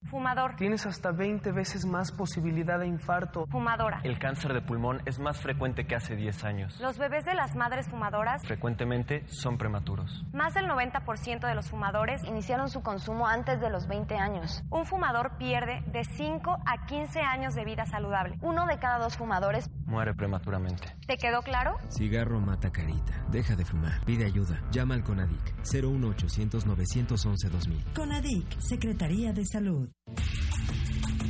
Fumador. 0.10 0.56
Tienes 0.56 0.86
hasta 0.86 1.12
20 1.12 1.52
veces 1.52 1.86
más 1.86 2.12
posibilidad 2.12 2.80
de 2.80 2.88
infarto. 2.88 3.46
Fumadora. 3.48 4.00
El 4.04 4.20
cáncer 4.20 4.54
de 4.54 4.62
pulmón 4.62 5.02
es 5.06 5.20
más 5.20 5.40
frecuente 5.42 5.86
que 5.86 5.96
hace 5.96 6.16
10 6.16 6.44
años. 6.44 6.80
Los 6.80 6.98
bebés 6.98 7.26
de 7.26 7.34
las 7.34 7.56
madres 7.56 7.88
fumadoras, 7.90 8.42
Frecuentemente 8.46 9.26
son 9.28 9.58
prematuros. 9.58 10.24
más 10.34 10.54
del 10.54 10.68
90% 10.68 11.48
de 11.48 11.56
los 11.56 11.70
fumadores 11.70 12.24
Iniciaron 12.24 12.70
su 12.70 12.82
consumo 12.82 13.28
antes 13.28 13.60
de 13.62 13.70
los 13.70 13.88
20 13.88 14.16
años. 14.16 14.64
Un 14.70 14.86
fumador 14.86 15.38
pierde 15.38 15.82
de 15.92 16.04
5 16.04 16.58
a 16.66 16.86
15 16.86 17.20
años 17.22 17.56
de 17.56 17.66
vida 17.66 17.86
saludable. 17.86 18.38
Uno 18.42 18.66
de 18.68 18.78
cada 18.80 19.00
dos 19.00 19.18
fumadores 19.18 19.70
Muere 19.86 20.14
prematuramente. 20.14 20.96
¿Te 21.08 21.18
quedó 21.18 21.42
claro? 21.42 21.78
Cigarro 21.90 22.40
mata 22.40 22.72
carita. 22.72 23.14
Deja 23.30 23.56
de 23.56 23.66
fumar. 23.66 24.04
Pide 24.06 24.26
ayuda. 24.26 24.60
Llama 24.72 24.96
al 24.96 25.04
CONADIC 25.04 25.54
01800 25.72 26.66
911 26.66 27.50
2000. 27.50 27.84
CONADIC, 27.96 28.60
Secretaría 28.60 29.32
de 29.34 29.46
Salud. 29.46 29.90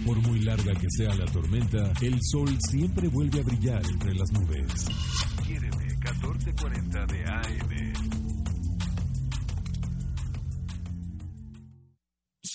Por 0.06 0.18
muy 0.28 0.40
larga 0.42 0.74
que 0.74 0.88
sea 0.90 1.16
la 1.16 1.26
tormenta, 1.26 1.92
el 2.02 2.20
sol 2.22 2.50
siempre 2.70 3.08
vuelve 3.08 3.40
a 3.40 3.44
brillar 3.44 3.82
entre 3.92 4.14
las 4.14 4.32
nubes. 4.34 4.86
Quiéreme 5.44 5.86
1440 5.86 7.06
de 7.08 7.26
AM. 7.26 7.95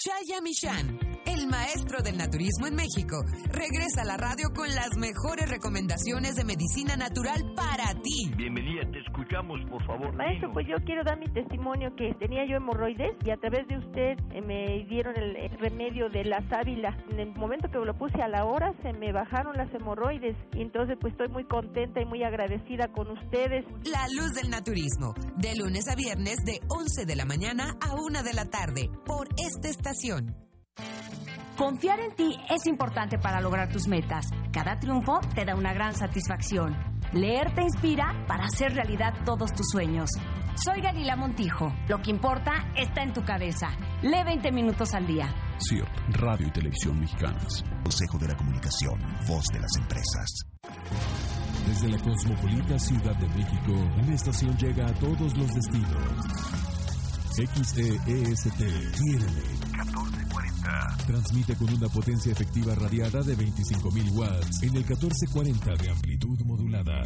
Shaya 0.01 0.41
Michan, 0.41 0.99
el 1.27 1.47
maestro 1.47 2.01
del 2.01 2.17
naturismo 2.17 2.67
en 2.67 2.75
México, 2.75 3.21
regresa 3.53 4.01
a 4.01 4.07
la 4.07 4.17
radio 4.17 4.49
con 4.57 4.67
las 4.75 4.97
mejores 4.97 5.51
recomendaciones 5.51 6.37
de 6.37 6.45
medicina 6.45 6.97
natural 6.97 7.53
para 7.55 7.93
ti. 8.01 8.33
Bienvenida, 8.35 8.81
te 8.91 8.99
escuchamos, 9.01 9.61
por 9.69 9.85
favor. 9.85 10.15
Maestro, 10.15 10.51
pues 10.55 10.67
yo 10.67 10.77
quiero 10.87 11.05
dar 11.05 11.19
mi 11.19 11.29
testimonio 11.29 11.95
que 11.97 12.15
tenía 12.15 12.49
yo 12.49 12.57
hemorroides 12.57 13.13
y 13.27 13.31
a 13.31 13.37
través 13.37 13.69
de 13.69 13.77
usted 13.77 14.17
eh, 14.33 14.41
me 14.41 14.87
dieron 14.89 15.15
el, 15.19 15.37
el 15.37 15.59
remedio 15.59 16.09
de 16.09 16.25
la 16.25 16.41
sábila. 16.49 16.97
En 17.11 17.21
el 17.21 17.35
momento 17.35 17.69
que 17.69 17.77
lo 17.77 17.93
puse 17.93 18.23
a 18.23 18.29
la 18.29 18.47
hora 18.47 18.73
se 18.81 18.95
me 18.95 19.13
bajaron 19.13 19.55
las 19.55 19.69
hemorroides 19.75 20.35
y 20.55 20.63
entonces 20.63 20.97
pues 20.99 21.13
estoy 21.13 21.29
muy 21.29 21.45
contenta 21.45 22.01
y 22.01 22.07
muy 22.07 22.25
agradecida 22.25 22.89
con 22.89 23.11
ustedes. 23.11 23.67
La 23.85 24.09
luz 24.17 24.33
del 24.33 24.49
naturismo, 24.49 25.13
de 25.37 25.57
lunes 25.57 25.85
a 25.89 25.95
viernes 25.95 26.39
de 26.47 26.59
11 26.71 27.05
de 27.05 27.17
la 27.17 27.27
mañana 27.27 27.77
a 27.83 28.01
1 28.01 28.23
de 28.23 28.33
la 28.33 28.47
tarde, 28.47 28.89
por 29.05 29.29
esta 29.37 29.69
estación. 29.69 29.90
Confiar 31.57 31.99
en 32.01 32.15
ti 32.15 32.37
es 32.49 32.67
importante 32.67 33.19
para 33.19 33.41
lograr 33.41 33.73
tus 33.73 33.89
metas. 33.89 34.25
Cada 34.53 34.79
triunfo 34.79 35.21
te 35.35 35.45
da 35.45 35.57
una 35.57 35.73
gran 35.73 35.95
satisfacción. 35.95 36.77
Leer 37.13 37.53
te 37.55 37.63
inspira 37.63 38.25
para 38.29 38.45
hacer 38.45 38.73
realidad 38.73 39.13
todos 39.25 39.53
tus 39.53 39.67
sueños. 39.71 40.11
Soy 40.55 40.81
Galila 40.81 41.17
Montijo. 41.17 41.73
Lo 41.89 41.99
que 41.99 42.11
importa 42.11 42.53
está 42.77 43.03
en 43.03 43.13
tu 43.13 43.23
cabeza. 43.25 43.69
Lee 44.03 44.23
20 44.25 44.53
minutos 44.53 44.95
al 44.95 45.07
día. 45.07 45.29
CIRT, 45.59 46.17
Radio 46.21 46.47
y 46.47 46.53
Televisión 46.53 47.01
Mexicanas. 47.01 47.65
Consejo 47.83 48.19
de 48.19 48.29
la 48.29 48.37
Comunicación, 48.37 48.99
voz 49.27 49.45
de 49.53 49.61
las 49.61 49.77
empresas. 49.81 50.45
Desde 51.67 51.89
la 51.89 51.99
cosmopolita 51.99 52.79
Ciudad 52.79 53.17
de 53.17 53.29
México, 53.29 53.73
una 53.73 54.15
estación 54.15 54.57
llega 54.57 54.87
a 54.87 54.95
todos 54.95 55.37
los 55.37 55.49
destinos. 55.49 56.71
XEEST, 57.37 58.57
quiéreme. 58.57 59.60
1440. 60.61 61.07
Transmite 61.07 61.57
con 61.57 61.73
una 61.73 61.89
potencia 61.89 62.33
efectiva 62.33 62.75
radiada 62.75 63.21
de 63.23 63.37
25.000 63.37 64.13
watts 64.13 64.63
en 64.63 64.77
el 64.77 64.85
1440 64.85 65.75
de 65.77 65.91
amplitud 65.91 66.39
modulada. 66.45 67.03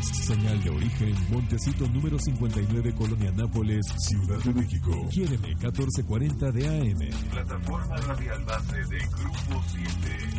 Señal 0.00 0.62
de 0.62 0.70
origen, 0.70 1.14
Montecito 1.30 1.88
número 1.88 2.18
59, 2.18 2.94
Colonia 2.94 3.32
Nápoles, 3.32 3.86
Ciudad 3.98 4.38
de 4.42 4.54
México. 4.54 5.08
Quiéreme 5.10 5.48
1440 5.48 6.52
de 6.52 6.68
AM. 6.68 7.30
Plataforma 7.30 7.96
radial 7.96 8.44
base 8.44 8.76
de 8.76 8.98
Grupo 8.98 9.62
7. 9.66 9.90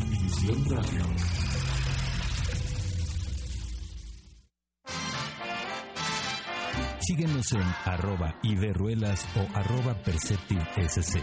División 0.10 0.66
Radio. 0.70 1.51
Síguenos 7.02 7.52
en 7.54 7.64
arroba 7.86 8.36
Iberruelas 8.44 9.28
o 9.36 9.58
arroba 9.58 9.96
Perceptive 10.04 10.64
SC. 10.88 11.20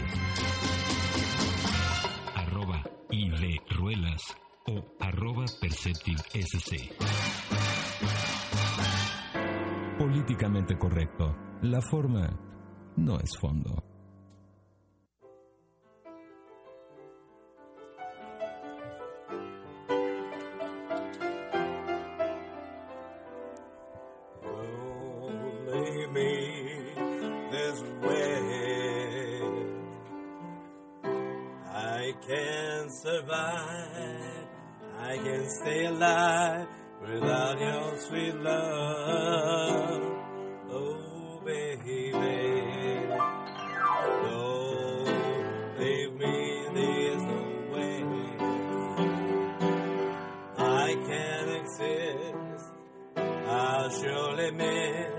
Arroba 2.35 2.83
Iberruelas 3.09 4.21
o 4.67 4.83
arroba 4.99 5.45
Perceptive 5.61 6.21
SC. 6.33 6.91
Políticamente 9.97 10.77
correcto. 10.77 11.33
La 11.61 11.79
forma 11.81 12.29
no 12.97 13.17
es 13.21 13.31
fondo. 13.39 13.98
Can't 32.27 32.91
survive. 32.91 34.47
I 34.99 35.17
can't 35.17 35.49
stay 35.49 35.85
alive 35.85 36.67
without 37.01 37.59
your 37.59 37.97
sweet 37.97 38.35
love. 38.35 40.01
Oh, 40.71 41.41
baby. 41.45 42.11
Don't 44.23 45.79
leave 45.79 46.13
me 46.13 46.63
this 46.73 47.23
way. 47.73 48.03
I 50.57 50.95
can 51.07 51.49
exist. 51.61 52.73
I'll 53.47 53.89
surely 53.89 54.51
miss. 54.51 55.18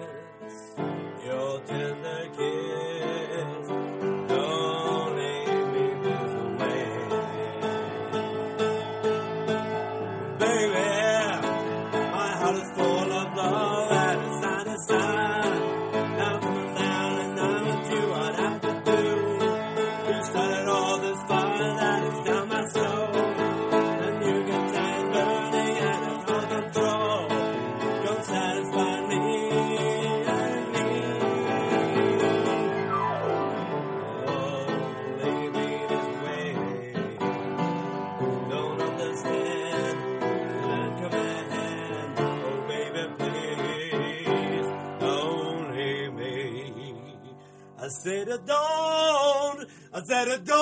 Said, 48.02 48.28
uh, 48.28 48.36
don't. 48.38 49.68
I 49.92 50.00
said, 50.04 50.28
uh, 50.28 50.38
don't 50.44 50.58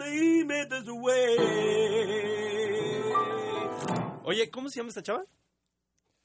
leave 0.00 0.46
me 0.46 0.64
this 0.68 0.86
way. 0.88 1.36
Oye, 4.24 4.50
¿cómo 4.50 4.68
se 4.68 4.80
llama 4.80 4.90
esta 4.90 5.02
chava? 5.02 5.24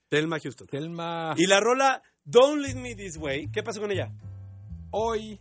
Telma 0.09 0.39
Houston. 0.39 0.67
Telma. 0.67 1.33
Y 1.37 1.45
la 1.47 1.59
rola 1.59 2.01
Don't 2.23 2.61
Leave 2.61 2.79
Me 2.79 2.95
This 2.95 3.17
Way, 3.17 3.49
¿qué 3.51 3.63
pasó 3.63 3.81
con 3.81 3.91
ella? 3.91 4.13
Hoy 4.91 5.39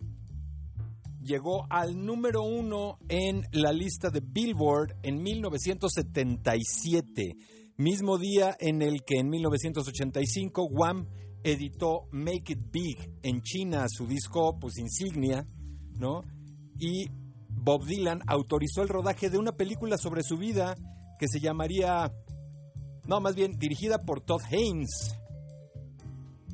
llegó 1.23 1.67
al 1.71 2.05
número 2.05 2.43
uno 2.43 2.99
en 3.09 3.47
la 3.53 3.73
lista 3.73 4.11
de 4.11 4.21
Billboard 4.21 4.97
en 5.03 5.23
1977, 5.23 7.37
mismo 7.77 8.19
día 8.19 8.57
en 8.59 8.83
el 8.83 9.05
que 9.05 9.19
en 9.19 9.31
1985 9.31 10.67
Wham 10.71 11.07
editó 11.45 12.09
Make 12.11 12.55
It 12.55 12.71
Big 12.73 13.11
en 13.23 13.43
China, 13.43 13.87
su 13.89 14.07
disco 14.07 14.59
pues 14.59 14.79
insignia, 14.79 15.47
¿no? 15.99 16.23
Y 16.81 17.07
Bob 17.49 17.85
Dylan 17.85 18.23
autorizó 18.27 18.83
el 18.83 18.89
rodaje 18.89 19.31
de 19.31 19.39
una 19.39 19.53
película 19.53 19.97
sobre 19.99 20.23
su 20.23 20.37
vida 20.37 20.75
que 21.19 21.29
se 21.29 21.39
llamaría, 21.39 22.13
no, 23.07 23.21
más 23.21 23.37
bien 23.37 23.59
dirigida 23.59 23.99
por 23.99 24.23
Todd 24.23 24.43
Haynes. 24.51 25.17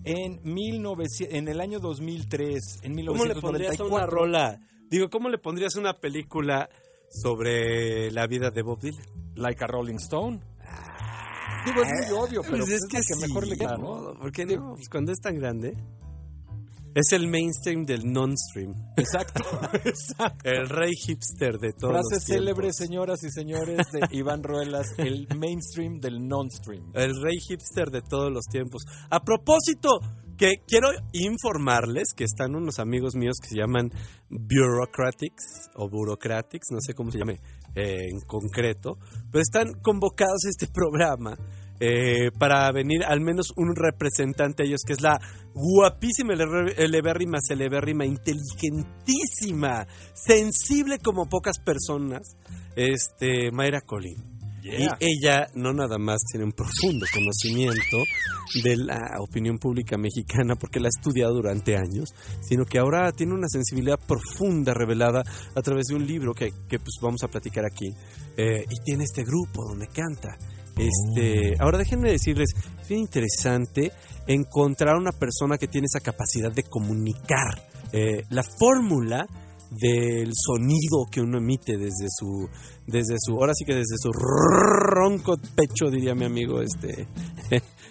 En, 0.02 0.40
1900 0.42 1.34
en 1.34 1.48
el 1.48 1.60
año 1.60 1.78
2003, 1.78 2.80
en 2.82 3.06
¿Cómo 3.06 3.24
le 3.24 3.34
pondrías 3.34 3.78
a 3.80 3.84
1994. 3.84 3.86
una 3.94 4.06
rola? 4.06 4.60
Digo, 4.90 5.08
¿cómo 5.08 5.28
le 5.28 5.38
pondrías 5.38 5.76
una 5.76 5.94
película 5.94 6.68
sobre 7.10 8.10
la 8.10 8.26
vida 8.26 8.50
de 8.50 8.62
Bob 8.62 8.80
Dylan? 8.80 9.04
Like 9.36 9.62
a 9.62 9.66
Rolling 9.66 9.96
Stone. 9.96 10.40
Digo, 11.64 11.82
es 11.82 12.08
muy 12.08 12.18
obvio, 12.18 12.42
pero 12.42 12.58
Pues 12.58 12.70
es 12.70 12.80
pues 12.90 13.06
que 13.06 13.14
la 13.14 13.26
mejor 13.26 13.46
le 13.46 13.56
queda, 13.56 13.76
¿no? 13.76 14.00
¿no? 14.00 14.18
¿Por 14.18 14.32
qué 14.32 14.46
no? 14.46 14.74
Pues 14.74 14.88
cuando 14.88 15.12
es 15.12 15.20
tan 15.20 15.36
grande. 15.36 15.74
Es 16.92 17.12
el 17.12 17.28
mainstream 17.28 17.84
del 17.84 18.00
non-stream. 18.12 18.74
Exacto. 18.96 19.44
El 20.42 20.68
rey 20.68 20.90
hipster 21.06 21.56
de 21.58 21.72
todos 21.72 21.92
Frase 21.92 22.14
los 22.16 22.24
célebre, 22.24 22.72
señoras 22.72 23.22
y 23.22 23.30
señores, 23.30 23.76
de 23.92 24.00
Iván 24.10 24.42
Ruelas, 24.42 24.88
el 24.98 25.28
mainstream 25.36 26.00
del 26.00 26.26
non-stream. 26.26 26.90
El 26.94 27.14
rey 27.22 27.38
hipster 27.48 27.90
de 27.90 28.02
todos 28.02 28.32
los 28.32 28.44
tiempos. 28.46 28.82
A 29.08 29.20
propósito, 29.20 30.00
que 30.40 30.62
quiero 30.66 30.88
informarles 31.12 32.14
que 32.16 32.24
están 32.24 32.54
unos 32.54 32.78
amigos 32.78 33.14
míos 33.14 33.36
que 33.42 33.48
se 33.48 33.56
llaman 33.56 33.90
Bureaucratics 34.30 35.68
o 35.74 35.90
Bureaucratics, 35.90 36.68
no 36.70 36.78
sé 36.80 36.94
cómo 36.94 37.10
se 37.10 37.18
llame 37.18 37.40
eh, 37.74 38.06
en 38.10 38.20
concreto, 38.26 38.96
pero 39.30 39.42
están 39.42 39.74
convocados 39.82 40.46
a 40.46 40.48
este 40.48 40.66
programa 40.72 41.36
eh, 41.78 42.30
para 42.38 42.72
venir 42.72 43.04
al 43.04 43.20
menos 43.20 43.52
un 43.56 43.74
representante 43.76 44.62
de 44.62 44.70
ellos, 44.70 44.80
que 44.86 44.94
es 44.94 45.02
la 45.02 45.18
guapísima, 45.54 46.32
ele- 46.32 46.74
elevérrima, 46.78 47.36
celebérrima, 47.46 48.06
inteligentísima, 48.06 49.86
sensible 50.14 50.98
como 51.04 51.28
pocas 51.28 51.58
personas, 51.58 52.22
este, 52.76 53.50
Mayra 53.52 53.82
Colín. 53.82 54.29
Yeah. 54.62 54.98
Y 55.00 55.06
ella 55.12 55.46
no 55.54 55.72
nada 55.72 55.98
más 55.98 56.18
tiene 56.30 56.44
un 56.44 56.52
profundo 56.52 57.06
conocimiento 57.12 57.98
de 58.62 58.76
la 58.76 59.16
opinión 59.20 59.58
pública 59.58 59.96
mexicana 59.96 60.54
porque 60.56 60.80
la 60.80 60.88
ha 60.88 60.94
estudiado 60.96 61.34
durante 61.34 61.76
años, 61.76 62.10
sino 62.42 62.64
que 62.64 62.78
ahora 62.78 63.10
tiene 63.12 63.34
una 63.34 63.48
sensibilidad 63.48 63.98
profunda 63.98 64.74
revelada 64.74 65.22
a 65.54 65.62
través 65.62 65.86
de 65.86 65.94
un 65.94 66.06
libro 66.06 66.34
que, 66.34 66.50
que, 66.68 66.78
pues 66.78 66.96
vamos 67.00 67.22
a 67.22 67.28
platicar 67.28 67.64
aquí. 67.64 67.90
Eh, 68.36 68.64
y 68.68 68.84
tiene 68.84 69.04
este 69.04 69.24
grupo 69.24 69.64
donde 69.68 69.86
canta. 69.88 70.36
Este, 70.76 71.56
ahora 71.58 71.78
déjenme 71.78 72.10
decirles, 72.10 72.50
es 72.80 72.88
bien 72.88 73.00
interesante 73.00 73.92
encontrar 74.26 74.96
una 74.96 75.12
persona 75.12 75.58
que 75.58 75.68
tiene 75.68 75.86
esa 75.86 76.00
capacidad 76.00 76.52
de 76.52 76.62
comunicar. 76.62 77.68
Eh, 77.92 78.24
la 78.30 78.42
fórmula 78.42 79.26
del 79.70 80.30
sonido 80.34 81.06
que 81.10 81.20
uno 81.20 81.38
emite 81.38 81.76
desde 81.76 82.08
su 82.08 82.48
desde 82.86 83.14
su 83.18 83.34
ahora 83.34 83.52
sí 83.54 83.64
que 83.64 83.74
desde 83.74 83.96
su 83.98 84.10
ronco 84.12 85.36
pecho 85.54 85.90
diría 85.90 86.14
mi 86.14 86.24
amigo 86.24 86.60
este 86.60 87.06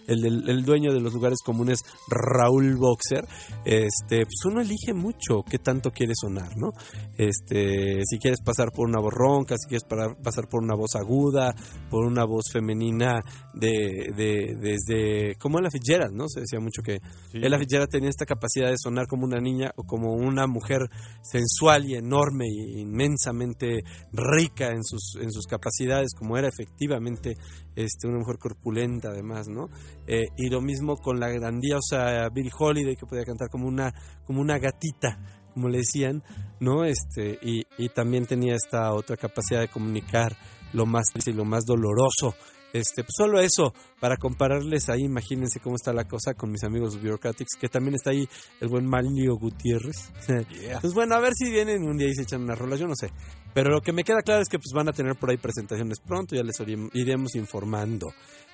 el, 0.09 0.49
el 0.49 0.63
dueño 0.63 0.93
de 0.93 0.99
los 0.99 1.13
lugares 1.13 1.39
comunes 1.43 1.83
Raúl 2.07 2.75
Boxer 2.75 3.25
este 3.65 4.25
pues 4.25 4.45
uno 4.45 4.61
elige 4.61 4.93
mucho 4.93 5.43
qué 5.49 5.59
tanto 5.59 5.91
quiere 5.91 6.13
sonar 6.15 6.57
no 6.57 6.71
este 7.17 8.01
si 8.05 8.17
quieres 8.19 8.41
pasar 8.43 8.71
por 8.71 8.87
una 8.87 8.99
voz 8.99 9.13
ronca 9.13 9.55
si 9.57 9.67
quieres 9.67 9.87
pasar 10.23 10.47
por 10.47 10.63
una 10.63 10.75
voz 10.75 10.95
aguda 10.95 11.53
por 11.89 12.05
una 12.05 12.25
voz 12.25 12.45
femenina 12.51 13.21
de, 13.53 14.11
de 14.15 14.55
desde 14.59 15.35
como 15.35 15.59
Ella 15.59 15.69
Fitzgerald 15.71 16.13
no 16.13 16.27
se 16.27 16.41
decía 16.41 16.59
mucho 16.59 16.81
que 16.81 16.99
Ella 17.33 17.57
Fitzgerald 17.57 17.89
tenía 17.89 18.09
esta 18.09 18.25
capacidad 18.25 18.69
de 18.69 18.77
sonar 18.77 19.07
como 19.07 19.25
una 19.25 19.39
niña 19.39 19.71
o 19.75 19.83
como 19.83 20.13
una 20.13 20.47
mujer 20.47 20.89
sensual 21.21 21.85
y 21.85 21.95
enorme 21.95 22.45
y 22.47 22.81
inmensamente 22.81 23.83
rica 24.11 24.67
en 24.67 24.83
sus, 24.83 25.15
en 25.21 25.31
sus 25.31 25.45
capacidades, 25.45 26.13
como 26.17 26.37
era 26.37 26.47
efectivamente 26.47 27.35
este, 27.79 28.07
una 28.07 28.19
mujer 28.19 28.37
corpulenta 28.37 29.09
además, 29.09 29.47
¿no? 29.47 29.69
Eh, 30.07 30.27
y 30.37 30.49
lo 30.49 30.61
mismo 30.61 30.97
con 30.97 31.19
la 31.19 31.29
grandiosa 31.29 32.27
Billie 32.29 32.51
Holiday, 32.57 32.95
que 32.95 33.05
podía 33.05 33.23
cantar 33.23 33.49
como 33.49 33.67
una, 33.67 33.93
como 34.25 34.41
una 34.41 34.57
gatita, 34.59 35.19
como 35.53 35.69
le 35.69 35.79
decían, 35.79 36.23
¿no? 36.59 36.83
Este, 36.83 37.39
y, 37.41 37.63
y 37.77 37.89
también 37.89 38.25
tenía 38.25 38.55
esta 38.55 38.93
otra 38.93 39.17
capacidad 39.17 39.61
de 39.61 39.69
comunicar 39.69 40.35
lo 40.73 40.85
más 40.85 41.05
triste 41.11 41.31
y 41.31 41.35
lo 41.35 41.45
más 41.45 41.63
doloroso. 41.65 42.35
Este, 42.71 43.03
pues 43.03 43.13
solo 43.17 43.39
eso, 43.39 43.73
para 43.99 44.17
compararles 44.17 44.89
ahí, 44.89 45.03
imagínense 45.03 45.59
cómo 45.59 45.75
está 45.75 45.91
la 45.91 46.07
cosa 46.07 46.35
con 46.35 46.51
mis 46.51 46.63
amigos 46.63 46.97
Bureaucratics, 46.97 47.55
que 47.59 47.67
también 47.67 47.95
está 47.95 48.11
ahí 48.11 48.27
el 48.61 48.67
buen 48.67 48.85
Manlio 48.85 49.35
Gutiérrez. 49.35 50.11
Pues 50.81 50.93
bueno, 50.93 51.15
a 51.15 51.19
ver 51.19 51.33
si 51.33 51.49
vienen 51.49 51.83
un 51.83 51.97
día 51.97 52.07
y 52.07 52.13
se 52.13 52.23
echan 52.23 52.43
unas 52.43 52.57
rolas, 52.57 52.79
yo 52.79 52.87
no 52.87 52.95
sé. 52.95 53.11
Pero 53.53 53.71
lo 53.71 53.81
que 53.81 53.91
me 53.91 54.03
queda 54.03 54.21
claro 54.21 54.41
es 54.41 54.49
que 54.49 54.57
pues 54.57 54.71
van 54.73 54.87
a 54.87 54.93
tener 54.93 55.15
por 55.15 55.29
ahí 55.29 55.37
presentaciones 55.37 55.99
pronto, 55.99 56.35
ya 56.35 56.43
les 56.43 56.55
iremos 56.93 57.35
informando. 57.35 58.07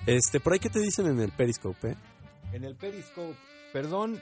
Este, 0.05 0.39
por 0.39 0.53
ahí 0.53 0.59
qué 0.59 0.69
te 0.69 0.79
dicen 0.79 1.07
en 1.07 1.19
el 1.19 1.31
Periscope, 1.31 1.91
¿eh? 1.91 1.95
En 2.53 2.63
el 2.63 2.75
Periscope, 2.75 3.35
perdón, 3.73 4.21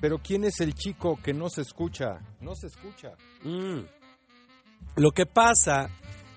pero 0.00 0.18
¿quién 0.18 0.44
es 0.44 0.60
el 0.60 0.74
chico 0.74 1.18
que 1.22 1.32
no 1.32 1.48
se 1.48 1.62
escucha? 1.62 2.18
No 2.40 2.54
se 2.56 2.66
escucha. 2.66 3.12
Mm. 3.44 3.82
Lo 4.96 5.12
que 5.12 5.26
pasa 5.26 5.88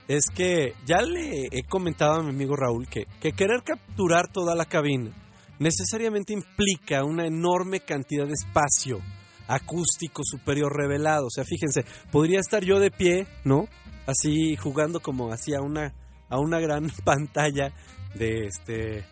es 0.08 0.26
que 0.34 0.74
ya 0.86 1.02
le 1.02 1.48
he 1.52 1.64
comentado 1.64 2.20
a 2.20 2.24
mi 2.24 2.30
amigo 2.30 2.56
Raúl 2.56 2.88
que, 2.88 3.06
que 3.20 3.32
querer 3.32 3.64
capturar 3.64 4.32
toda 4.32 4.56
la 4.56 4.66
cabina 4.66 5.12
necesariamente 5.60 6.34
implica 6.34 7.04
una 7.04 7.26
enorme 7.26 7.80
cantidad 7.80 8.26
de 8.26 8.34
espacio 8.34 9.00
acústico 9.48 10.22
superior 10.24 10.76
revelado. 10.76 11.28
O 11.28 11.30
sea, 11.30 11.44
fíjense, 11.44 11.86
podría 12.12 12.40
estar 12.40 12.64
yo 12.64 12.80
de 12.80 12.92
pie, 12.92 13.28
¿no? 13.44 13.68
Así 14.06 14.56
jugando 14.56 15.00
como 15.00 15.32
hacia 15.32 15.62
una 15.62 15.94
a 16.30 16.40
una 16.40 16.60
gran 16.60 16.90
pantalla 17.04 17.74
de 18.16 18.48
este 18.48 19.06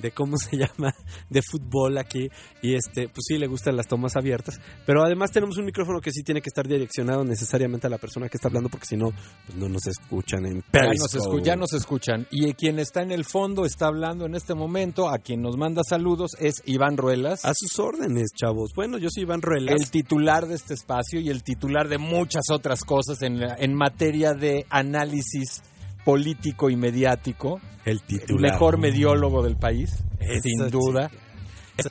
de 0.00 0.10
cómo 0.12 0.36
se 0.38 0.56
llama 0.56 0.94
de 1.28 1.42
fútbol 1.42 1.98
aquí 1.98 2.28
y 2.62 2.74
este 2.74 3.08
pues 3.08 3.24
sí 3.26 3.38
le 3.38 3.46
gustan 3.46 3.76
las 3.76 3.86
tomas 3.86 4.16
abiertas 4.16 4.60
pero 4.86 5.02
además 5.02 5.30
tenemos 5.30 5.56
un 5.58 5.64
micrófono 5.64 6.00
que 6.00 6.10
sí 6.10 6.22
tiene 6.22 6.40
que 6.40 6.48
estar 6.48 6.66
direccionado 6.66 7.24
necesariamente 7.24 7.86
a 7.86 7.90
la 7.90 7.98
persona 7.98 8.28
que 8.28 8.36
está 8.36 8.48
hablando 8.48 8.68
porque 8.68 8.86
si 8.86 8.96
no 8.96 9.10
pues 9.46 9.56
no 9.58 9.68
nos 9.68 9.86
escuchan 9.86 10.46
en 10.46 10.62
Ya 10.72 10.82
nos, 10.82 11.10
Periscope. 11.12 11.18
escu- 11.18 11.42
ya 11.44 11.56
nos 11.56 11.72
escuchan. 11.72 12.26
Y 12.30 12.52
quien 12.54 12.78
está 12.78 13.02
en 13.02 13.12
el 13.12 13.24
fondo 13.24 13.64
está 13.64 13.86
hablando 13.86 14.26
en 14.26 14.34
este 14.34 14.54
momento, 14.54 15.08
a 15.08 15.18
quien 15.18 15.40
nos 15.42 15.56
manda 15.56 15.82
saludos 15.88 16.32
es 16.38 16.62
Iván 16.66 16.96
Ruelas. 16.96 17.44
a 17.44 17.52
sus 17.54 17.78
órdenes 17.78 18.28
chavos 18.34 18.70
bueno 18.74 18.98
yo 18.98 19.08
soy 19.10 19.22
Iván 19.24 19.42
Ruelas 19.42 19.74
el 19.80 19.90
titular 19.90 20.46
de 20.46 20.54
este 20.54 20.74
espacio 20.74 21.20
y 21.20 21.28
el 21.30 21.42
titular 21.42 21.88
de 21.88 21.98
muchas 21.98 22.44
otras 22.50 22.84
cosas 22.84 23.22
en, 23.22 23.40
la- 23.40 23.56
en 23.58 23.74
materia 23.74 24.32
de 24.32 24.66
análisis 24.70 25.62
político 26.08 26.70
y 26.70 26.76
mediático, 26.76 27.60
el 27.84 28.00
el 28.08 28.40
mejor 28.40 28.78
mediólogo 28.78 29.42
del 29.42 29.56
país, 29.56 29.90
Eso 30.18 30.40
sin 30.42 30.70
duda. 30.70 31.10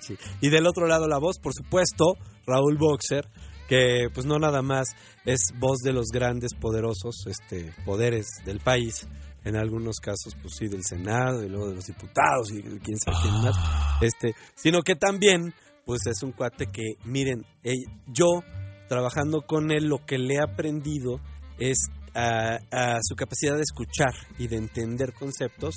Sí. 0.02 0.18
Y 0.42 0.50
del 0.50 0.66
otro 0.66 0.88
lado 0.88 1.08
la 1.08 1.20
voz, 1.20 1.38
por 1.38 1.54
supuesto, 1.54 2.16
Raúl 2.48 2.80
Boxer, 2.80 3.28
que 3.70 4.08
pues 4.12 4.26
no 4.26 4.40
nada 4.40 4.64
más 4.64 4.88
es 5.24 5.54
voz 5.60 5.78
de 5.84 5.94
los 5.94 6.08
grandes 6.12 6.56
poderosos 6.56 7.28
este 7.28 7.72
poderes 7.86 8.26
del 8.44 8.60
país, 8.60 9.08
en 9.46 9.56
algunos 9.56 9.98
casos 10.00 10.34
pues 10.42 10.56
sí 10.58 10.68
del 10.68 10.84
Senado 10.84 11.44
y 11.44 11.50
luego 11.50 11.70
de 11.70 11.76
los 11.76 11.86
diputados 11.86 12.52
y 12.52 12.64
quién 12.80 12.98
sabe 12.98 13.18
quién 13.22 13.36
más, 13.44 13.56
este, 14.02 14.34
sino 14.56 14.82
que 14.82 14.96
también 14.96 15.54
pues 15.86 16.00
es 16.08 16.24
un 16.24 16.32
cuate 16.32 16.66
que 16.66 16.96
miren, 17.06 17.46
eh, 17.64 17.76
yo 18.08 18.42
trabajando 18.90 19.44
con 19.44 19.70
él 19.70 19.86
lo 19.86 20.08
que 20.08 20.18
le 20.18 20.38
he 20.38 20.42
aprendido 20.42 21.22
es 21.60 21.78
a, 22.18 23.00
su 23.02 23.16
capacidad 23.16 23.56
de 23.56 23.62
escuchar 23.62 24.14
y 24.40 24.48
de 24.48 24.58
entender 24.58 25.14
conceptos 25.14 25.76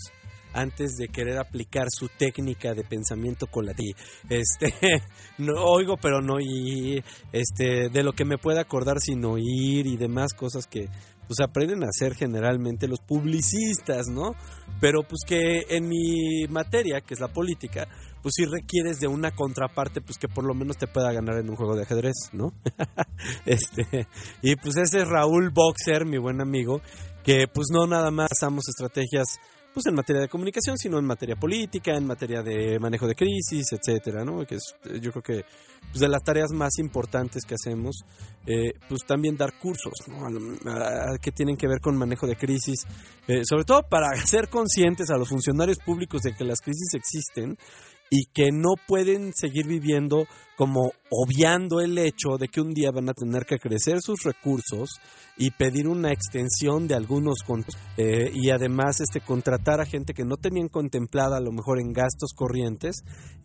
antes 0.52 0.96
de 0.96 1.08
querer 1.08 1.38
aplicar 1.38 1.86
su 1.90 2.08
técnica 2.08 2.74
de 2.74 2.82
pensamiento 2.82 3.46
colectivo. 3.46 3.96
Este, 4.28 4.74
no 5.38 5.52
oigo, 5.62 5.96
pero 5.96 6.20
no 6.20 6.40
y 6.40 7.04
este 7.32 7.88
de 7.88 8.02
lo 8.02 8.12
que 8.12 8.24
me 8.24 8.38
pueda 8.38 8.62
acordar 8.62 9.00
sin 9.00 9.24
oír 9.24 9.86
y 9.86 9.96
demás 9.96 10.32
cosas 10.32 10.66
que 10.66 10.88
pues 11.28 11.38
aprenden 11.48 11.84
a 11.84 11.88
hacer 11.88 12.16
generalmente 12.16 12.88
los 12.88 12.98
publicistas, 12.98 14.08
¿no? 14.08 14.32
Pero 14.80 15.04
pues 15.04 15.20
que 15.24 15.60
en 15.68 15.86
mi 15.86 16.48
materia, 16.48 17.02
que 17.02 17.14
es 17.14 17.20
la 17.20 17.28
política, 17.28 17.86
pues 18.22 18.34
sí 18.36 18.44
requieres 18.44 19.00
de 19.00 19.08
una 19.08 19.30
contraparte 19.30 20.00
pues 20.00 20.18
que 20.18 20.28
por 20.28 20.44
lo 20.44 20.54
menos 20.54 20.76
te 20.76 20.86
pueda 20.86 21.12
ganar 21.12 21.38
en 21.38 21.50
un 21.50 21.56
juego 21.56 21.76
de 21.76 21.82
ajedrez, 21.82 22.14
¿no? 22.32 22.52
este, 23.46 24.06
y 24.42 24.56
pues 24.56 24.76
ese 24.76 25.02
es 25.02 25.08
Raúl 25.08 25.50
Boxer, 25.50 26.04
mi 26.04 26.18
buen 26.18 26.40
amigo, 26.40 26.80
que 27.24 27.46
pues 27.52 27.68
no 27.72 27.86
nada 27.86 28.10
más 28.10 28.28
usamos 28.32 28.68
estrategias 28.68 29.38
pues 29.72 29.86
en 29.86 29.94
materia 29.94 30.22
de 30.22 30.28
comunicación, 30.28 30.76
sino 30.76 30.98
en 30.98 31.04
materia 31.04 31.36
política, 31.36 31.94
en 31.94 32.06
materia 32.06 32.42
de 32.42 32.78
manejo 32.80 33.06
de 33.06 33.14
crisis, 33.14 33.66
etcétera, 33.72 34.24
¿no? 34.24 34.44
Que 34.44 34.56
es, 34.56 34.74
eh, 34.84 34.98
yo 35.00 35.12
creo 35.12 35.22
que 35.22 35.44
pues, 35.90 36.00
de 36.00 36.08
las 36.08 36.22
tareas 36.22 36.50
más 36.52 36.78
importantes 36.78 37.44
que 37.44 37.54
hacemos, 37.54 38.04
eh, 38.46 38.72
pues 38.88 39.02
también 39.06 39.36
dar 39.36 39.58
cursos, 39.58 39.92
que 41.22 41.32
tienen 41.32 41.56
que 41.56 41.68
ver 41.68 41.80
con 41.80 41.96
manejo 41.96 42.26
de 42.26 42.36
crisis, 42.36 42.84
eh, 43.28 43.42
sobre 43.44 43.64
todo 43.64 43.82
para 43.88 44.08
hacer 44.22 44.48
conscientes 44.48 45.10
a 45.10 45.16
los 45.16 45.28
funcionarios 45.28 45.78
públicos 45.78 46.22
de 46.22 46.34
que 46.34 46.44
las 46.44 46.60
crisis 46.60 46.94
existen 46.94 47.56
y 48.10 48.24
que 48.34 48.50
no 48.50 48.74
pueden 48.88 49.32
seguir 49.32 49.66
viviendo 49.68 50.26
como 50.56 50.92
obviando 51.10 51.80
el 51.80 51.96
hecho 51.96 52.36
de 52.38 52.48
que 52.48 52.60
un 52.60 52.74
día 52.74 52.90
van 52.90 53.08
a 53.08 53.14
tener 53.14 53.46
que 53.46 53.58
crecer 53.58 54.02
sus 54.02 54.24
recursos 54.24 55.00
y 55.38 55.52
pedir 55.52 55.88
una 55.88 56.12
extensión 56.12 56.86
de 56.86 56.96
algunos 56.96 57.38
eh, 57.96 58.30
y 58.34 58.50
además 58.50 59.00
este 59.00 59.20
contratar 59.20 59.80
a 59.80 59.86
gente 59.86 60.12
que 60.12 60.24
no 60.24 60.36
tenían 60.36 60.68
contemplada 60.68 61.38
a 61.38 61.40
lo 61.40 61.52
mejor 61.52 61.80
en 61.80 61.92
gastos 61.92 62.32
corrientes 62.34 62.96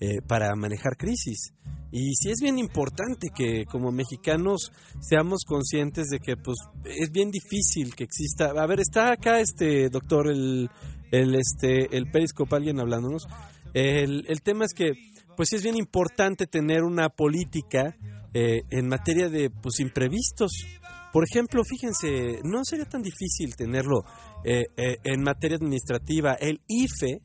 eh, 0.02 0.18
para 0.28 0.54
manejar 0.56 0.98
crisis. 0.98 1.54
Y 1.92 2.14
sí 2.16 2.32
es 2.32 2.40
bien 2.42 2.60
importante 2.60 3.30
que 3.34 3.64
como 3.66 3.92
mexicanos 3.92 4.72
seamos 5.00 5.44
conscientes 5.48 6.08
de 6.08 6.20
que 6.20 6.36
pues 6.36 6.58
es 6.84 7.12
bien 7.12 7.32
difícil 7.32 7.96
que 7.96 8.04
exista. 8.04 8.48
A 8.48 8.68
ver, 8.68 8.82
está 8.82 9.14
acá 9.14 9.40
este 9.40 9.90
doctor 9.90 10.30
el 10.30 10.70
el 11.12 11.36
este 11.36 11.96
el 11.96 12.12
Periscope 12.12 12.56
alguien 12.56 12.80
hablándonos. 12.82 13.28
El, 13.76 14.42
tema 14.42 14.64
es 14.64 14.74
que, 14.74 14.94
pues 15.36 15.52
es 15.52 15.62
bien 15.62 15.76
importante 15.76 16.48
tener 16.48 16.84
una 16.84 17.10
política 17.10 17.98
eh, 18.34 18.62
en 18.70 18.88
materia 18.88 19.28
de 19.28 19.50
pues 19.50 19.82
imprevistos. 19.82 20.66
Por 21.12 21.26
ejemplo, 21.30 21.62
fíjense, 21.66 22.40
no 22.44 22.64
sería 22.64 22.86
tan 22.86 23.02
difícil 23.02 23.54
tenerlo 23.58 24.06
eh, 24.46 24.64
eh, 24.78 24.98
en 25.04 25.24
materia 25.24 25.58
administrativa. 25.58 26.36
El 26.36 26.62
IFE, 26.68 27.22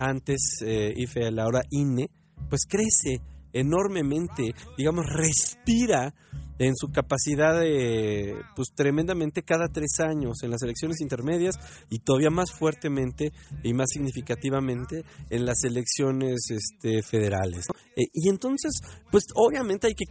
antes 0.00 0.58
eh, 0.64 0.92
IFE, 0.96 1.28
ahora 1.40 1.62
INE, 1.70 2.08
pues 2.48 2.66
crece 2.68 3.20
enormemente, 3.52 4.54
digamos, 4.76 5.06
respira 5.06 6.14
en 6.58 6.76
su 6.76 6.88
capacidad 6.92 7.58
de, 7.58 8.34
pues 8.54 8.68
tremendamente 8.74 9.42
cada 9.42 9.68
tres 9.68 10.00
años 10.00 10.42
en 10.42 10.50
las 10.50 10.62
elecciones 10.62 11.00
intermedias 11.00 11.56
y 11.90 11.98
todavía 12.00 12.30
más 12.30 12.52
fuertemente 12.52 13.32
y 13.62 13.72
más 13.74 13.88
significativamente 13.90 15.04
en 15.30 15.44
las 15.46 15.64
elecciones 15.64 16.40
este, 16.50 17.02
federales. 17.02 17.66
Eh, 17.96 18.04
y 18.12 18.28
entonces, 18.28 18.72
pues 19.10 19.24
obviamente 19.34 19.86
hay 19.88 19.94
que 19.94 20.04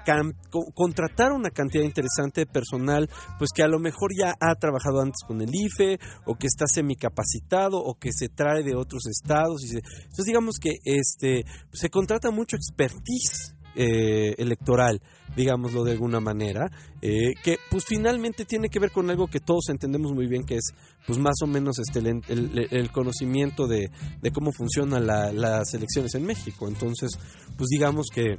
contratar 0.73 1.31
una 1.31 1.49
cantidad 1.49 1.83
interesante 1.83 2.41
de 2.41 2.45
personal, 2.47 3.09
pues 3.37 3.49
que 3.55 3.63
a 3.63 3.67
lo 3.67 3.79
mejor 3.79 4.11
ya 4.17 4.35
ha 4.39 4.55
trabajado 4.55 5.01
antes 5.01 5.21
con 5.25 5.41
el 5.41 5.49
IFE 5.53 5.99
o 6.25 6.35
que 6.35 6.47
está 6.47 6.65
semicapacitado 6.67 7.77
o 7.77 7.95
que 7.95 8.11
se 8.11 8.29
trae 8.29 8.63
de 8.63 8.75
otros 8.75 9.03
estados. 9.07 9.63
Y 9.63 9.67
se- 9.69 9.81
entonces 10.03 10.25
digamos 10.25 10.55
que 10.59 10.71
este, 10.83 11.43
se 11.71 11.89
contrata 11.89 12.31
mucho 12.31 12.55
expertise 12.55 13.55
eh, 13.75 14.35
electoral, 14.37 15.01
digámoslo 15.35 15.83
de 15.83 15.91
alguna 15.93 16.19
manera, 16.19 16.69
eh, 17.01 17.33
que 17.43 17.57
pues 17.69 17.85
finalmente 17.85 18.45
tiene 18.45 18.69
que 18.69 18.79
ver 18.79 18.91
con 18.91 19.09
algo 19.09 19.27
que 19.27 19.39
todos 19.39 19.69
entendemos 19.69 20.11
muy 20.13 20.27
bien, 20.27 20.43
que 20.43 20.55
es 20.55 20.73
pues 21.07 21.17
más 21.19 21.35
o 21.41 21.47
menos 21.47 21.79
este 21.79 21.99
el, 21.99 22.67
el- 22.71 22.91
conocimiento 22.91 23.67
de, 23.67 23.89
de 24.21 24.31
cómo 24.31 24.51
funcionan 24.51 25.07
la- 25.07 25.31
las 25.31 25.73
elecciones 25.73 26.13
en 26.15 26.25
México. 26.25 26.67
Entonces, 26.67 27.11
pues 27.57 27.67
digamos 27.69 28.07
que 28.13 28.37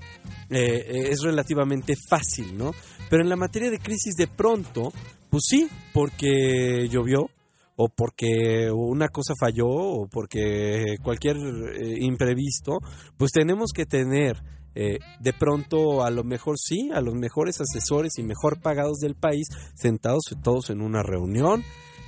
eh, 0.51 1.09
es 1.11 1.23
relativamente 1.23 1.95
fácil, 2.09 2.57
¿no? 2.57 2.73
Pero 3.09 3.23
en 3.23 3.29
la 3.29 3.37
materia 3.37 3.71
de 3.71 3.79
crisis 3.79 4.15
de 4.15 4.27
pronto, 4.27 4.93
pues 5.31 5.45
sí, 5.49 5.69
porque 5.95 6.89
llovió, 6.91 7.31
o 7.75 7.89
porque 7.89 8.71
una 8.71 9.09
cosa 9.09 9.33
falló 9.41 9.67
o 9.69 10.07
porque 10.07 10.97
cualquier 11.03 11.37
eh, 11.39 11.97
imprevisto, 12.01 12.79
pues 13.17 13.33
tenemos 13.33 13.73
que 13.75 13.87
tener 13.87 14.37
eh, 14.75 14.99
de 15.21 15.33
pronto 15.33 16.03
a 16.05 16.11
lo 16.11 16.25
mejor 16.25 16.57
sí, 16.59 16.91
a 16.93 17.01
los 17.01 17.15
mejores 17.15 17.61
asesores 17.61 18.19
y 18.19 18.23
mejor 18.23 18.61
pagados 18.61 18.99
del 18.99 19.15
país 19.15 19.49
sentados 19.75 20.25
todos 20.43 20.71
en 20.71 20.81
una 20.81 21.03
reunión. 21.03 21.63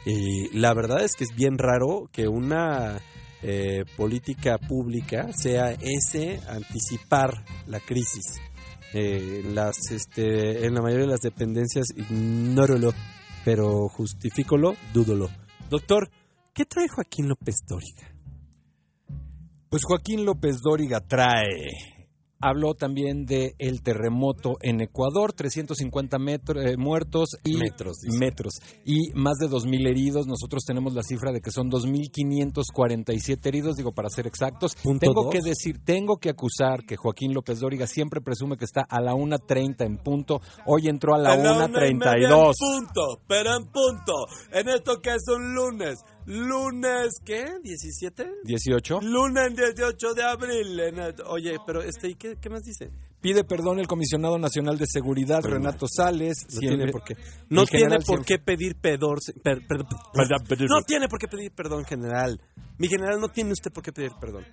Y 0.07 0.57
la 0.57 0.75
verdad 0.75 1.03
es 1.03 1.15
que 1.15 1.25
es 1.25 1.35
bien 1.35 1.57
raro 1.59 2.09
que 2.13 2.29
una 2.29 3.01
eh, 3.43 3.85
política 3.97 4.59
pública 4.59 5.29
sea 5.33 5.73
ese 5.73 6.41
anticipar 6.49 7.45
la 7.67 7.81
crisis. 7.81 8.41
Eh, 8.93 9.43
las, 9.53 9.77
este, 9.91 10.67
en 10.67 10.75
la 10.75 10.81
mayoría 10.81 11.07
de 11.07 11.13
las 11.13 11.21
dependencias 11.21 11.89
ignórolo, 11.97 12.93
pero 13.45 13.89
justifícolo, 13.89 14.77
dúdolo. 14.93 15.29
Doctor, 15.69 16.11
¿qué 16.53 16.65
trae 16.65 16.87
Joaquín 16.89 17.29
López 17.29 17.57
Dóriga? 17.67 18.15
Pues 19.69 19.83
Joaquín 19.85 20.25
López 20.25 20.61
Dóriga 20.63 21.01
trae. 21.01 21.94
Habló 22.41 22.75
también 22.75 23.25
de 23.25 23.55
el 23.59 23.83
terremoto 23.83 24.57
en 24.61 24.81
Ecuador, 24.83 25.33
350 25.33 26.19
metro- 26.19 26.61
eh, 26.61 26.77
muertos 26.77 27.31
y 27.43 27.55
Metros, 27.57 27.97
metros 28.19 28.55
y 28.85 29.13
más 29.15 29.39
de 29.39 29.49
2.000 29.49 29.87
heridos. 29.89 30.27
Nosotros 30.27 30.63
tenemos 30.67 30.93
la 30.95 31.03
cifra 31.03 31.33
de 31.33 31.41
que 31.41 31.51
son 31.51 31.71
2.547 31.71 33.47
heridos, 33.49 33.77
digo 33.77 33.93
para 33.93 34.09
ser 34.11 34.27
exactos. 34.27 34.75
Punto 34.83 35.01
tengo 35.07 35.23
dos. 35.25 35.33
que 35.33 35.41
decir, 35.41 35.81
tengo 35.85 36.17
que 36.19 36.31
acusar 36.31 36.85
que 36.85 36.97
Joaquín 36.97 37.33
López 37.35 37.61
Dóriga 37.61 37.87
siempre 37.87 38.21
presume 38.21 38.57
que 38.57 38.65
está 38.65 38.83
a 38.83 39.01
la 39.01 39.15
1.30 39.15 39.85
en 39.87 39.97
punto. 39.99 40.41
Hoy 40.67 40.89
entró 40.89 41.15
a 41.15 41.19
la 41.19 41.35
y 41.35 41.39
media 41.39 42.29
1.32. 42.29 42.53
En 42.61 42.85
punto, 42.87 43.21
pero 43.27 43.57
en 43.57 43.65
punto. 43.67 44.13
En 44.53 44.69
esto 44.69 45.01
que 45.01 45.11
es 45.11 45.23
un 45.35 45.55
lunes. 45.55 45.97
Lunes, 46.27 47.09
¿qué? 47.25 47.45
¿17? 47.63 48.27
18. 48.45 49.01
Lunes 49.03 49.55
18 49.57 50.15
de 50.15 50.23
abril. 50.23 50.81
en 50.81 50.99
el- 50.99 51.15
Oye, 51.27 51.57
pero 51.67 51.83
este, 51.83 52.09
¿y 52.11 52.15
qué, 52.15 52.37
qué 52.41 52.49
más 52.51 52.63
dice? 52.63 52.91
Pide 53.21 53.45
perdón 53.45 53.79
el 53.79 53.87
comisionado 53.87 54.39
nacional 54.39 54.77
de 54.79 54.87
seguridad, 54.87 55.41
Pero 55.43 55.55
Renato 55.55 55.87
Sales. 55.89 56.37
No 56.53 56.59
siempre- 56.61 56.77
tiene 56.77 56.93
por 56.93 57.05
qué. 57.05 57.17
No 57.49 57.65
tiene 57.67 57.99
por 58.01 58.25
qué 58.25 58.39
pedir 58.39 58.77
perdón. 58.77 59.19
per- 59.43 59.67
per- 59.67 59.85
no 60.69 60.83
tiene 60.87 61.09
por 61.09 61.19
qué 61.19 61.29
pedir 61.29 61.53
perdón, 61.53 61.85
general. 61.85 62.41
Mi 62.79 62.89
general, 62.89 63.21
no 63.21 63.29
tiene 63.29 63.53
usted 63.53 63.71
por 63.73 63.83
qué 63.83 63.93
pedir 63.93 64.13
perdón. 64.21 64.45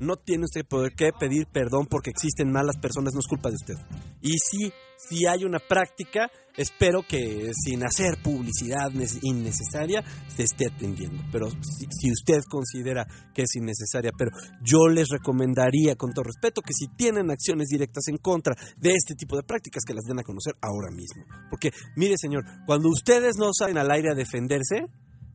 No 0.00 0.16
tiene 0.16 0.44
usted 0.44 0.64
por 0.64 0.92
qué 0.94 1.10
pedir 1.18 1.46
perdón 1.46 1.86
porque 1.86 2.10
existen 2.10 2.52
malas 2.52 2.76
personas, 2.80 3.14
no 3.14 3.20
es 3.20 3.26
culpa 3.26 3.48
de 3.50 3.56
usted. 3.56 3.74
Y 4.20 4.32
si, 4.38 4.72
si 4.96 5.26
hay 5.26 5.44
una 5.44 5.58
práctica, 5.58 6.30
espero 6.58 7.02
que 7.08 7.52
sin 7.54 7.84
hacer 7.84 8.20
publicidad 8.22 8.92
innecesaria 9.22 10.04
se 10.28 10.42
esté 10.42 10.66
atendiendo. 10.66 11.22
Pero 11.32 11.48
si, 11.50 11.86
si 11.90 12.12
usted 12.12 12.40
considera 12.50 13.06
que 13.32 13.42
es 13.42 13.56
innecesaria, 13.56 14.10
pero 14.18 14.30
yo 14.62 14.88
les 14.88 15.08
recomendaría 15.08 15.94
con 15.96 16.12
todo 16.12 16.24
respeto 16.24 16.60
que 16.60 16.74
si 16.74 16.88
tienen 16.96 17.30
acciones 17.30 17.68
directas 17.68 18.08
en 18.08 18.18
contra 18.18 18.54
de 18.76 18.90
este 18.92 19.14
tipo 19.14 19.36
de 19.36 19.44
prácticas, 19.44 19.84
que 19.86 19.94
las 19.94 20.04
den 20.04 20.18
a 20.18 20.24
conocer 20.24 20.54
ahora 20.60 20.90
mismo. 20.90 21.24
Porque, 21.48 21.70
mire 21.96 22.16
señor, 22.18 22.44
cuando 22.66 22.88
ustedes 22.88 23.36
no 23.38 23.50
salen 23.52 23.78
al 23.78 23.90
aire 23.90 24.10
a 24.10 24.14
defenderse, 24.14 24.86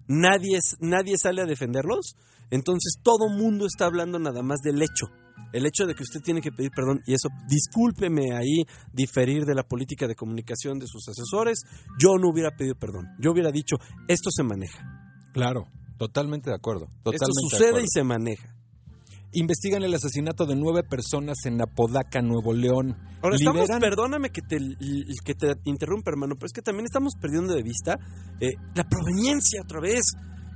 nadie, 0.07 0.59
nadie 0.79 1.15
sale 1.17 1.41
a 1.41 1.45
defenderlos, 1.45 2.15
entonces 2.51 2.95
todo 3.01 3.29
mundo 3.29 3.65
está 3.65 3.85
hablando 3.85 4.19
nada 4.19 4.43
más 4.43 4.59
del 4.61 4.81
hecho. 4.81 5.07
El 5.51 5.65
hecho 5.65 5.85
de 5.85 5.93
que 5.93 6.03
usted 6.03 6.21
tiene 6.21 6.41
que 6.41 6.51
pedir 6.51 6.71
perdón, 6.75 7.01
y 7.05 7.13
eso, 7.13 7.29
discúlpeme 7.47 8.35
ahí 8.35 8.63
diferir 8.91 9.45
de 9.45 9.53
la 9.53 9.63
política 9.63 10.07
de 10.07 10.15
comunicación 10.15 10.79
de 10.79 10.87
sus 10.87 11.07
asesores, 11.09 11.59
yo 11.99 12.17
no 12.17 12.29
hubiera 12.29 12.55
pedido 12.55 12.75
perdón. 12.75 13.07
Yo 13.19 13.31
hubiera 13.31 13.51
dicho, 13.51 13.77
esto 14.07 14.29
se 14.31 14.43
maneja. 14.43 14.83
Claro, 15.33 15.67
Totalmente 15.97 16.49
de 16.49 16.55
acuerdo. 16.55 16.85
Esto 16.85 17.11
Totalmente 17.11 17.27
de 17.27 17.49
sucede 17.49 17.67
acuerdo. 17.67 17.85
y 17.85 17.89
se 17.89 18.03
maneja. 18.03 18.55
Investigan 19.35 19.83
el 19.83 19.93
asesinato 19.93 20.45
de 20.45 20.55
nueve 20.55 20.83
personas 20.83 21.37
en 21.45 21.61
Apodaca, 21.61 22.21
Nuevo 22.21 22.53
León. 22.53 22.95
Ahora 23.21 23.35
estamos, 23.35 23.67
perdóname 23.79 24.29
que 24.29 24.41
te, 24.41 24.57
que 25.23 25.33
te 25.33 25.53
interrumpa, 25.63 26.11
hermano, 26.11 26.35
pero 26.35 26.47
es 26.47 26.53
que 26.53 26.61
también 26.61 26.85
estamos 26.85 27.13
perdiendo 27.19 27.53
de 27.55 27.63
vista 27.63 27.97
eh, 28.39 28.51
la 28.75 28.83
proveniencia 28.83 29.61
otra 29.63 29.79
vez. 29.79 30.01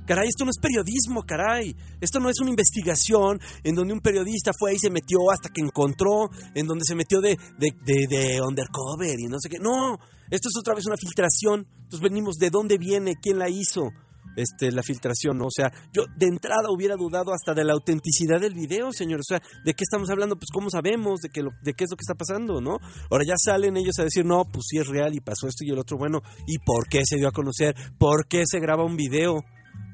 Caray, 0.08 0.26
esto 0.28 0.44
no 0.46 0.50
es 0.50 0.58
periodismo, 0.58 1.22
caray. 1.22 1.76
Esto 2.00 2.18
no 2.18 2.30
es 2.30 2.40
una 2.40 2.48
investigación 2.50 3.38
en 3.62 3.74
donde 3.74 3.92
un 3.92 4.00
periodista 4.00 4.52
fue 4.58 4.74
y 4.74 4.78
se 4.78 4.88
metió 4.90 5.18
hasta 5.30 5.50
que 5.50 5.60
encontró, 5.60 6.30
en 6.54 6.66
donde 6.66 6.84
se 6.86 6.94
metió 6.94 7.20
de, 7.20 7.36
de, 7.58 7.68
de, 7.84 8.06
de 8.08 8.40
undercover 8.40 9.20
y 9.20 9.26
no 9.28 9.36
sé 9.38 9.50
qué. 9.50 9.58
No, 9.58 9.98
esto 10.30 10.48
es 10.48 10.58
otra 10.58 10.74
vez 10.74 10.86
una 10.86 10.96
filtración. 10.96 11.66
Entonces 11.74 12.00
venimos 12.00 12.36
de 12.36 12.48
dónde 12.48 12.78
viene, 12.78 13.16
quién 13.20 13.38
la 13.38 13.50
hizo, 13.50 13.90
este, 14.36 14.72
la 14.72 14.82
filtración. 14.82 15.36
¿no? 15.36 15.44
O 15.46 15.50
sea, 15.54 15.70
yo 15.92 16.04
de 16.16 16.26
entrada 16.26 16.70
hubiera 16.70 16.96
dudado 16.96 17.32
hasta 17.34 17.52
de 17.52 17.64
la 17.64 17.74
autenticidad 17.74 18.40
del 18.40 18.54
video, 18.54 18.92
señor. 18.92 19.20
O 19.20 19.24
sea, 19.24 19.42
¿de 19.64 19.74
qué 19.74 19.84
estamos 19.84 20.08
hablando? 20.10 20.36
Pues 20.36 20.48
cómo 20.52 20.70
sabemos 20.70 21.20
de, 21.20 21.28
que 21.28 21.42
lo- 21.42 21.52
de 21.62 21.74
qué 21.74 21.84
es 21.84 21.90
lo 21.90 21.96
que 21.96 22.02
está 22.08 22.14
pasando, 22.14 22.60
¿no? 22.62 22.78
Ahora 23.10 23.24
ya 23.26 23.34
salen 23.36 23.76
ellos 23.76 23.98
a 23.98 24.04
decir, 24.04 24.24
no, 24.24 24.44
pues 24.44 24.64
sí 24.70 24.78
es 24.78 24.86
real 24.86 25.14
y 25.14 25.20
pasó 25.20 25.48
esto 25.48 25.64
y 25.66 25.70
el 25.70 25.78
otro. 25.78 25.98
Bueno, 25.98 26.20
¿y 26.46 26.58
por 26.58 26.88
qué 26.88 27.02
se 27.04 27.16
dio 27.16 27.28
a 27.28 27.32
conocer? 27.32 27.74
¿Por 27.98 28.26
qué 28.26 28.44
se 28.46 28.58
graba 28.60 28.84
un 28.84 28.96
video? 28.96 29.44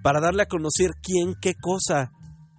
Para 0.05 0.21
darle 0.21 0.43
a 0.43 0.47
conocer 0.47 0.91
quién, 1.03 1.35
qué 1.41 1.55
cosa. 1.55 2.13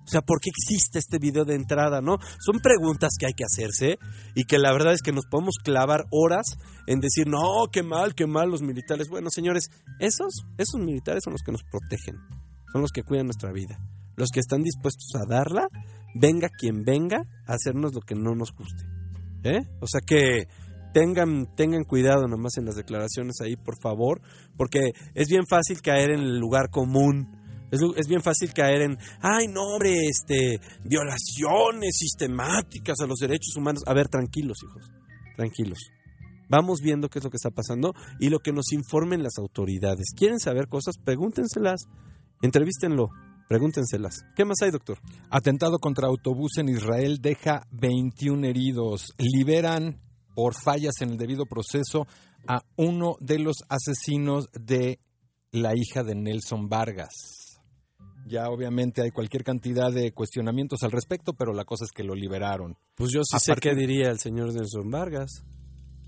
O 0.04 0.08
sea, 0.08 0.22
¿por 0.22 0.40
qué 0.42 0.50
existe 0.50 0.98
este 0.98 1.20
video 1.20 1.46
de 1.46 1.54
entrada, 1.54 2.02
no? 2.02 2.18
Son 2.44 2.60
preguntas 2.60 3.12
que 3.20 3.28
hay 3.28 3.34
que 3.34 3.44
hacerse 3.44 4.00
y 4.34 4.46
que 4.46 4.58
la 4.58 4.74
verdad 4.74 4.94
es 4.94 5.04
que 5.04 5.12
nos 5.12 5.28
podemos 5.28 5.58
clavar 5.64 6.06
horas 6.10 6.58
en 6.88 7.02
decir, 7.02 7.28
no, 7.28 7.68
qué 7.72 7.84
mal, 7.84 8.16
qué 8.16 8.26
mal 8.26 8.50
los 8.50 8.64
militares. 8.64 9.10
Bueno, 9.10 9.30
señores, 9.30 9.70
esos, 10.00 10.46
esos 10.58 10.82
militares 10.82 11.22
son 11.24 11.34
los 11.34 11.44
que 11.44 11.52
nos 11.52 11.62
protegen, 11.64 12.16
son 12.74 12.82
los 12.82 12.92
que 12.92 13.04
cuidan 13.04 13.28
nuestra 13.28 13.52
vida, 13.52 13.78
los 14.16 14.30
que 14.34 14.40
están 14.40 14.64
dispuestos 14.64 15.10
a 15.14 15.28
darla, 15.28 15.68
venga 16.16 16.50
quien 16.50 16.84
venga, 16.84 17.28
a 17.46 17.54
hacernos 17.54 17.94
lo 17.94 18.02
que 18.02 18.16
no 18.16 18.34
nos 18.34 18.54
guste. 18.54 18.86
¿eh? 19.44 19.62
O 19.82 19.88
sea 19.88 20.02
que 20.02 20.48
tengan, 20.96 21.54
tengan 21.58 21.84
cuidado 21.84 22.26
nomás 22.26 22.56
en 22.58 22.64
las 22.64 22.76
declaraciones 22.76 23.42
ahí, 23.42 23.58
por 23.58 23.78
favor, 23.82 24.22
porque 24.56 24.94
es 25.14 25.28
bien 25.28 25.44
fácil 25.46 25.82
caer 25.82 26.12
en 26.12 26.22
el 26.22 26.40
lugar 26.40 26.70
común. 26.70 27.35
Es, 27.72 28.08
bien 28.08 28.22
fácil 28.22 28.54
caer 28.54 28.82
en, 28.82 28.98
ay, 29.22 29.48
no, 29.48 29.64
hombre, 29.64 30.08
este, 30.08 30.60
violaciones 30.84 31.98
sistemáticas 31.98 33.00
a 33.02 33.08
los 33.08 33.20
derechos 33.20 33.56
humanos. 33.56 33.84
A 33.88 33.94
ver, 33.94 34.08
tranquilos, 34.08 34.58
hijos, 34.64 34.92
tranquilos. 35.36 35.80
Vamos 36.48 36.80
viendo 36.82 37.10
qué 37.10 37.20
es 37.20 37.26
lo 37.26 37.32
que 37.32 37.38
está 37.38 37.50
pasando 37.50 37.94
y 38.20 38.30
lo 38.30 38.40
que 38.40 38.54
nos 38.54 38.72
informen 38.72 39.24
las 39.24 39.38
autoridades. 39.40 40.14
¿Quieren 40.16 40.40
saber 40.40 40.68
cosas? 40.68 40.96
Pregúntenselas, 41.04 41.86
entrevístenlo, 42.42 43.10
pregúntenselas. 43.50 44.26
¿Qué 44.36 44.46
más 44.46 44.62
hay, 44.62 44.72
doctor? 44.72 45.00
Atentado 45.32 45.80
contra 45.80 46.08
autobús 46.08 46.58
en 46.58 46.70
Israel 46.70 47.20
deja 47.20 47.68
21 47.72 48.46
heridos. 48.48 49.14
Liberan 49.18 50.02
por 50.36 50.54
fallas 50.54 51.02
en 51.02 51.12
el 51.12 51.18
debido 51.18 51.46
proceso 51.46 52.06
a 52.48 52.62
uno 52.76 53.16
de 53.20 53.40
los 53.40 53.64
asesinos 53.68 54.50
de 54.54 55.00
la 55.52 55.72
hija 55.76 56.04
de 56.04 56.16
Nelson 56.16 56.68
Vargas. 56.70 57.45
Ya 58.28 58.50
obviamente 58.50 59.02
hay 59.04 59.12
cualquier 59.12 59.44
cantidad 59.44 59.92
de 59.94 60.12
cuestionamientos 60.12 60.82
al 60.84 60.92
respecto, 60.92 61.34
pero 61.34 61.54
la 61.54 61.64
cosa 61.64 61.86
es 61.86 61.92
que 61.92 62.04
lo 62.04 62.16
liberaron. 62.16 62.76
Pues 62.96 63.12
yo 63.14 63.22
sí 63.24 63.36
A 63.36 63.40
sé 63.40 63.52
partir- 63.54 63.72
qué 63.74 63.78
diría 63.80 64.10
el 64.10 64.20
señor 64.20 64.52
Nelson 64.54 64.90
Vargas. 64.90 65.44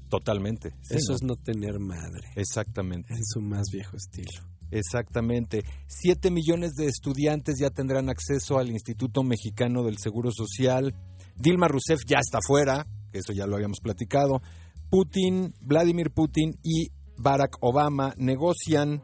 Totalmente. 0.10 0.74
Eso 0.90 1.14
es 1.14 1.22
no 1.22 1.36
tener 1.36 1.80
madre. 1.80 2.30
Exactamente. 2.36 3.14
En 3.14 3.24
su 3.24 3.42
más 3.42 3.68
viejo 3.72 3.98
estilo. 3.98 4.42
Exactamente. 4.72 5.64
Siete 5.88 6.32
millones 6.32 6.72
de 6.74 6.88
estudiantes 6.88 7.56
ya 7.60 7.70
tendrán 7.70 8.10
acceso 8.10 8.58
al 8.58 8.70
Instituto 8.70 9.24
Mexicano 9.24 9.84
del 9.84 9.98
Seguro 9.98 10.32
Social. 10.32 10.96
Dilma 11.36 11.68
Rousseff 11.68 12.00
ya 12.08 12.18
está 12.20 12.40
fuera, 12.46 12.88
que 13.12 13.20
eso 13.20 13.32
ya 13.34 13.46
lo 13.48 13.56
habíamos 13.56 13.80
platicado. 13.82 14.42
Putin, 14.90 15.54
Vladimir 15.62 16.12
Putin 16.12 16.58
y 16.64 16.88
Barack 17.18 17.58
Obama 17.62 18.14
negocian, 18.18 19.02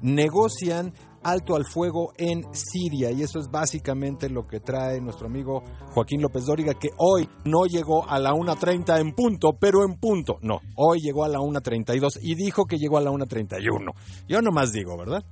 negocian 0.00 0.94
alto 1.22 1.56
al 1.56 1.64
fuego 1.64 2.12
en 2.16 2.42
Siria. 2.52 3.10
Y 3.10 3.22
eso 3.22 3.38
es 3.38 3.48
básicamente 3.50 4.28
lo 4.28 4.46
que 4.46 4.60
trae 4.60 5.00
nuestro 5.00 5.26
amigo 5.26 5.62
Joaquín 5.92 6.22
López 6.22 6.44
Dóriga, 6.44 6.74
que 6.74 6.90
hoy 6.98 7.28
no 7.44 7.66
llegó 7.66 8.08
a 8.08 8.18
la 8.18 8.32
1.30 8.32 9.00
en 9.00 9.12
punto, 9.14 9.56
pero 9.58 9.84
en 9.84 9.98
punto. 9.98 10.36
No, 10.42 10.60
hoy 10.76 11.00
llegó 11.00 11.24
a 11.24 11.28
la 11.28 11.38
1.32 11.38 12.18
y 12.22 12.34
dijo 12.34 12.64
que 12.64 12.76
llegó 12.76 12.98
a 12.98 13.02
la 13.02 13.10
1.31. 13.10 13.92
Yo 14.28 14.42
nomás 14.42 14.72
digo, 14.72 14.96
¿verdad? 14.96 15.24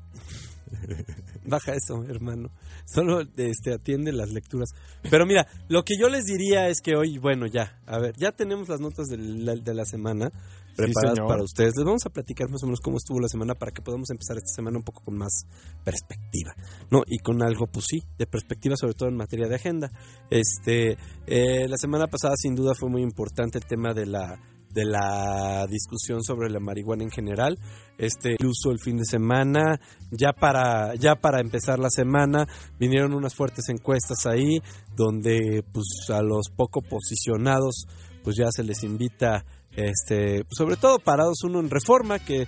Baja 1.49 1.73
eso, 1.75 2.05
hermano. 2.09 2.51
Solo 2.85 3.21
este, 3.37 3.75
atiende 3.75 4.13
las 4.13 4.31
lecturas. 4.31 4.71
Pero 5.11 5.27
mira, 5.27 5.47
lo 5.69 5.85
que 5.85 5.95
yo 5.99 6.09
les 6.09 6.25
diría 6.25 6.69
es 6.69 6.81
que 6.81 6.97
hoy, 6.97 7.19
bueno, 7.19 7.47
ya, 7.47 7.81
a 7.87 7.99
ver, 7.99 8.15
ya 8.17 8.33
tenemos 8.33 8.69
las 8.69 8.81
notas 8.81 9.07
de 9.07 9.19
la, 9.19 9.55
de 9.55 9.75
la 9.75 9.85
semana 9.85 10.31
preparadas 10.77 11.19
para 11.27 11.43
ustedes. 11.43 11.73
Les 11.77 11.85
vamos 11.85 12.05
a 12.07 12.11
platicar 12.11 12.49
más 12.51 12.63
o 12.63 12.67
menos 12.67 12.81
cómo 12.81 12.99
estuvo 12.99 13.19
la 13.19 13.29
semana 13.29 13.55
para 13.55 13.73
que 13.73 13.83
podamos 13.83 14.11
empezar 14.11 14.37
esta 14.37 14.55
semana 14.55 14.79
un 14.79 14.85
poco 14.85 15.03
con 15.03 15.17
más 15.17 15.47
perspectiva, 15.85 16.55
¿no? 16.91 17.03
Y 17.07 17.19
con 17.19 17.43
algo, 17.43 17.67
pues 17.67 17.87
sí, 17.89 18.03
de 18.19 18.27
perspectiva, 18.27 18.77
sobre 18.77 18.95
todo 18.95 19.09
en 19.09 19.17
materia 19.17 19.49
de 19.49 19.55
agenda. 19.55 19.91
Este, 20.31 20.97
eh, 21.27 21.67
la 21.69 21.77
semana 21.77 22.07
pasada, 22.07 22.35
sin 22.37 22.55
duda, 22.55 22.75
fue 22.75 22.91
muy 22.91 23.03
importante 23.03 23.59
el 23.59 23.65
tema 23.65 23.95
de 23.95 24.07
la 24.07 24.39
de 24.77 24.85
la 24.85 25.67
discusión 25.71 26.23
sobre 26.23 26.51
la 26.51 26.61
marihuana 26.61 27.03
en 27.03 27.11
general. 27.11 27.59
Este, 27.99 28.33
incluso 28.33 28.71
el 28.73 28.79
fin 28.79 28.99
de 28.99 29.05
semana, 29.05 29.81
ya 30.11 30.33
para, 30.33 30.95
ya 30.97 31.17
para 31.17 31.41
empezar 31.41 31.79
la 31.79 31.89
semana, 31.91 32.47
vinieron 32.79 33.15
unas 33.15 33.35
fuertes 33.35 33.69
encuestas 33.69 34.27
ahí, 34.27 34.61
donde 34.95 35.65
pues 35.73 35.87
a 36.11 36.21
los 36.23 36.51
poco 36.55 36.83
posicionados, 36.83 37.87
pues 38.23 38.37
ya 38.37 38.51
se 38.51 38.65
les 38.65 38.83
invita, 38.83 39.47
este, 39.73 40.45
sobre 40.51 40.77
todo 40.77 40.99
parados 40.99 41.43
uno 41.45 41.61
en 41.61 41.71
reforma, 41.71 42.19
que 42.19 42.47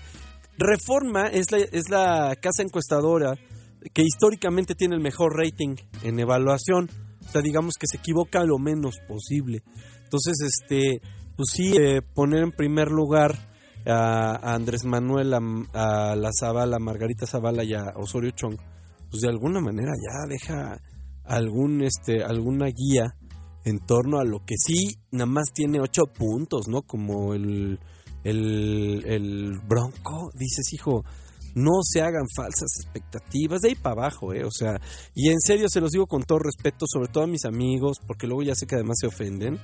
reforma 0.59 1.29
es 1.29 1.51
la, 1.51 1.59
es 1.59 1.89
la 1.89 2.37
casa 2.41 2.63
encuestadora 2.63 3.35
que 3.95 4.03
históricamente 4.03 4.75
tiene 4.75 4.97
el 4.97 5.01
mejor 5.01 5.37
rating 5.37 5.77
en 6.03 6.19
evaluación. 6.19 6.91
O 7.27 7.31
sea, 7.31 7.43
digamos 7.43 7.75
que 7.79 7.87
se 7.87 7.99
equivoca 7.99 8.45
lo 8.45 8.59
menos 8.59 8.97
posible. 9.07 9.63
Entonces, 10.03 10.37
este, 10.41 11.01
pues 11.37 11.49
sí, 11.53 11.75
eh, 11.79 12.03
poner 12.03 12.43
en 12.43 12.53
primer 12.53 12.89
lugar 12.89 13.48
a, 13.89 14.37
Andrés 14.55 14.85
Manuel, 14.85 15.35
a, 15.35 15.41
a 15.73 16.17
la 16.17 16.31
Zavala, 16.39 16.79
Margarita 16.79 17.27
Zavala 17.27 17.65
y 17.65 17.75
a 17.75 17.93
Osorio 17.97 18.31
Chong, 18.31 18.57
pues 19.11 19.23
de 19.23 19.29
alguna 19.29 19.61
manera 19.61 19.93
ya 19.93 20.27
deja 20.29 20.81
algún, 21.25 21.83
este, 21.83 22.23
alguna 22.23 22.67
guía 22.67 23.15
en 23.65 23.79
torno 23.81 24.19
a 24.19 24.25
lo 24.25 24.45
que 24.45 24.55
sí 24.57 24.97
nada 25.11 25.27
más 25.27 25.53
tiene 25.53 25.81
ocho 25.81 26.05
puntos, 26.07 26.69
¿no? 26.69 26.83
Como 26.83 27.35
el, 27.35 27.79
el, 28.25 29.05
el 29.07 29.59
Bronco, 29.67 30.31
dices, 30.35 30.73
hijo, 30.73 31.05
no 31.55 31.83
se 31.83 32.01
hagan 32.01 32.27
falsas 32.35 32.69
expectativas, 32.81 33.61
de 33.61 33.71
ahí 33.71 33.75
para 33.75 34.03
abajo, 34.03 34.33
¿eh? 34.33 34.45
O 34.45 34.51
sea, 34.51 34.81
y 35.15 35.29
en 35.29 35.41
serio 35.41 35.69
se 35.69 35.81
los 35.81 35.91
digo 35.91 36.07
con 36.07 36.23
todo 36.23 36.39
respeto, 36.39 36.87
sobre 36.89 37.09
todo 37.09 37.25
a 37.25 37.29
mis 37.29 37.45
amigos, 37.45 37.99
porque 38.07 38.27
luego 38.27 38.43
ya 38.43 38.55
sé 38.55 38.67
que 38.67 38.77
además 38.77 38.97
se 39.01 39.09
ofenden. 39.09 39.59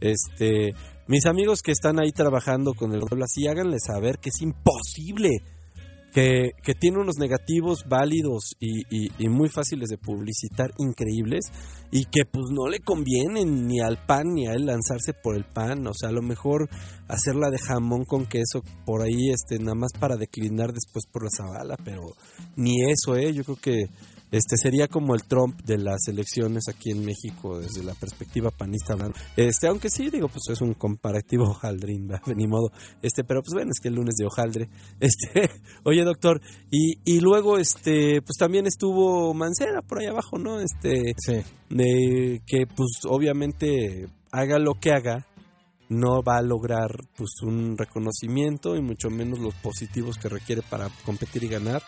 Este, 0.00 0.74
mis 1.08 1.26
amigos 1.26 1.60
que 1.62 1.72
están 1.72 2.00
ahí 2.00 2.12
trabajando 2.12 2.74
con 2.74 2.92
el 2.92 3.00
rol 3.02 3.22
así, 3.22 3.46
háganle 3.46 3.78
saber 3.78 4.18
que 4.18 4.28
es 4.30 4.40
imposible, 4.40 5.30
que, 6.12 6.50
que 6.62 6.74
tiene 6.74 6.98
unos 6.98 7.16
negativos 7.16 7.84
válidos 7.88 8.54
y, 8.60 8.80
y- 8.94 9.10
y 9.18 9.28
muy 9.30 9.48
fáciles 9.48 9.88
de 9.88 9.96
publicitar, 9.96 10.70
increíbles, 10.78 11.46
y 11.90 12.04
que 12.04 12.24
pues 12.30 12.46
no 12.52 12.68
le 12.68 12.80
conviene 12.80 13.44
ni 13.46 13.80
al 13.80 13.96
pan 14.04 14.34
ni 14.34 14.46
a 14.46 14.52
él 14.52 14.66
lanzarse 14.66 15.14
por 15.14 15.36
el 15.36 15.44
pan, 15.44 15.86
o 15.86 15.92
sea, 15.94 16.10
a 16.10 16.12
lo 16.12 16.20
mejor 16.22 16.68
hacerla 17.08 17.48
de 17.50 17.58
jamón 17.58 18.04
con 18.04 18.26
queso 18.26 18.62
por 18.84 19.00
ahí, 19.02 19.30
este, 19.30 19.58
nada 19.58 19.74
más 19.74 19.92
para 19.98 20.16
declinar 20.16 20.72
después 20.72 21.04
por 21.10 21.22
la 21.24 21.30
zabala, 21.34 21.76
pero 21.82 22.02
ni 22.56 22.74
eso, 22.90 23.16
eh, 23.16 23.32
yo 23.32 23.42
creo 23.44 23.56
que 23.56 23.84
este 24.32 24.56
sería 24.56 24.88
como 24.88 25.14
el 25.14 25.24
Trump 25.24 25.60
de 25.62 25.76
las 25.76 26.08
elecciones 26.08 26.64
aquí 26.68 26.90
en 26.90 27.04
México 27.04 27.60
desde 27.60 27.84
la 27.84 27.94
perspectiva 27.94 28.50
panista 28.50 28.94
hablando. 28.94 29.14
Este, 29.36 29.68
aunque 29.68 29.90
sí 29.90 30.08
digo, 30.10 30.28
pues 30.28 30.42
es 30.48 30.62
un 30.62 30.72
comparativo 30.72 31.44
hojaldrín, 31.44 32.08
ni 32.34 32.46
modo. 32.46 32.72
Este, 33.02 33.24
pero 33.24 33.42
pues 33.42 33.52
bueno, 33.52 33.70
es 33.70 33.80
que 33.80 33.88
el 33.88 33.94
lunes 33.94 34.14
de 34.16 34.26
hojaldre. 34.26 34.68
Este, 35.02 35.50
oye 35.84 36.04
doctor, 36.04 36.40
y, 36.70 36.94
y 37.04 37.20
luego 37.20 37.58
este, 37.58 38.22
pues 38.22 38.36
también 38.38 38.66
estuvo 38.66 39.34
Mancera 39.34 39.82
por 39.82 39.98
ahí 39.98 40.06
abajo, 40.06 40.38
¿no? 40.38 40.60
Este, 40.60 41.14
de 41.68 42.42
que 42.46 42.66
pues 42.66 43.00
obviamente 43.04 44.06
haga 44.30 44.58
lo 44.58 44.74
que 44.74 44.92
haga, 44.92 45.26
no 45.92 46.22
va 46.22 46.38
a 46.38 46.42
lograr 46.42 46.90
pues 47.16 47.42
un 47.42 47.76
reconocimiento 47.76 48.76
y 48.76 48.80
mucho 48.80 49.10
menos 49.10 49.38
los 49.38 49.54
positivos 49.54 50.16
que 50.16 50.28
requiere 50.28 50.62
para 50.62 50.88
competir 51.04 51.44
y 51.44 51.48
ganar. 51.48 51.82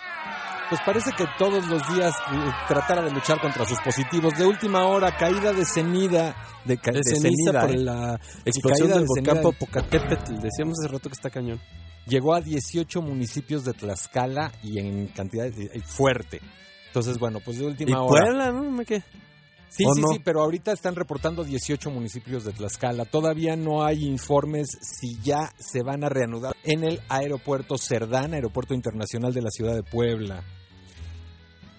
Pues 0.71 0.81
parece 0.85 1.11
que 1.12 1.25
todos 1.39 1.67
los 1.69 1.83
días 1.95 2.15
eh, 2.33 2.51
tratara 2.67 3.03
de 3.03 3.11
luchar 3.11 3.41
contra 3.41 3.65
sus 3.67 3.79
positivos. 3.81 4.33
De 4.39 4.47
última 4.47 4.87
hora, 4.87 5.17
caída 5.17 5.53
de 5.53 5.65
cenida. 5.65 6.35
De, 6.65 6.79
ca- 6.79 6.91
De 6.91 6.99
de 6.99 7.05
ceniza 7.05 7.53
cenida, 7.53 7.61
por 7.61 7.71
¿eh? 7.71 7.79
la 7.79 8.21
explosión 8.45 8.89
caída 8.89 8.95
del 8.99 9.05
de 9.05 9.09
volcán. 9.09 9.43
Popocatépetl. 9.43 10.35
Decíamos 10.41 10.79
hace 10.81 10.89
rato 10.93 11.09
que 11.11 11.15
está 11.15 11.31
cañón. 11.31 11.61
Llegó 12.07 12.35
a 12.35 12.41
18 12.41 13.03
municipios 13.03 13.65
de 13.65 13.73
Tlaxcala 13.75 14.53
y 14.62 14.79
en 14.79 15.09
cantidad 15.09 15.47
eh, 15.47 15.81
fuerte. 15.85 16.41
Entonces, 16.89 17.19
bueno, 17.19 17.41
pues 17.45 17.59
de 17.59 17.65
¿Y 17.65 17.67
última 17.67 18.03
hora. 18.03 18.23
Puebla, 18.25 18.53
no? 18.53 18.71
¿Me 18.71 18.85
qué? 18.85 19.03
Sí, 19.77 19.85
¿O 19.85 19.93
sí, 19.93 20.01
no? 20.03 20.09
sí, 20.09 20.20
pero 20.25 20.41
ahorita 20.41 20.70
están 20.70 20.95
reportando 20.95 21.43
18 21.43 21.91
municipios 21.91 22.45
de 22.45 22.53
Tlaxcala. 22.53 23.07
Todavía 23.07 23.57
no 23.57 23.85
hay 23.85 24.05
informes 24.05 24.68
si 24.81 25.18
ya 25.20 25.53
se 25.59 25.83
van 25.83 26.05
a 26.05 26.09
reanudar 26.09 26.55
en 26.62 26.85
el 26.85 27.01
aeropuerto 27.09 27.77
Cerdán, 27.77 28.35
Aeropuerto 28.35 28.75
Internacional 28.75 29.35
de 29.35 29.43
la 29.43 29.51
Ciudad 29.51 29.75
de 29.75 29.83
Puebla. 29.83 30.45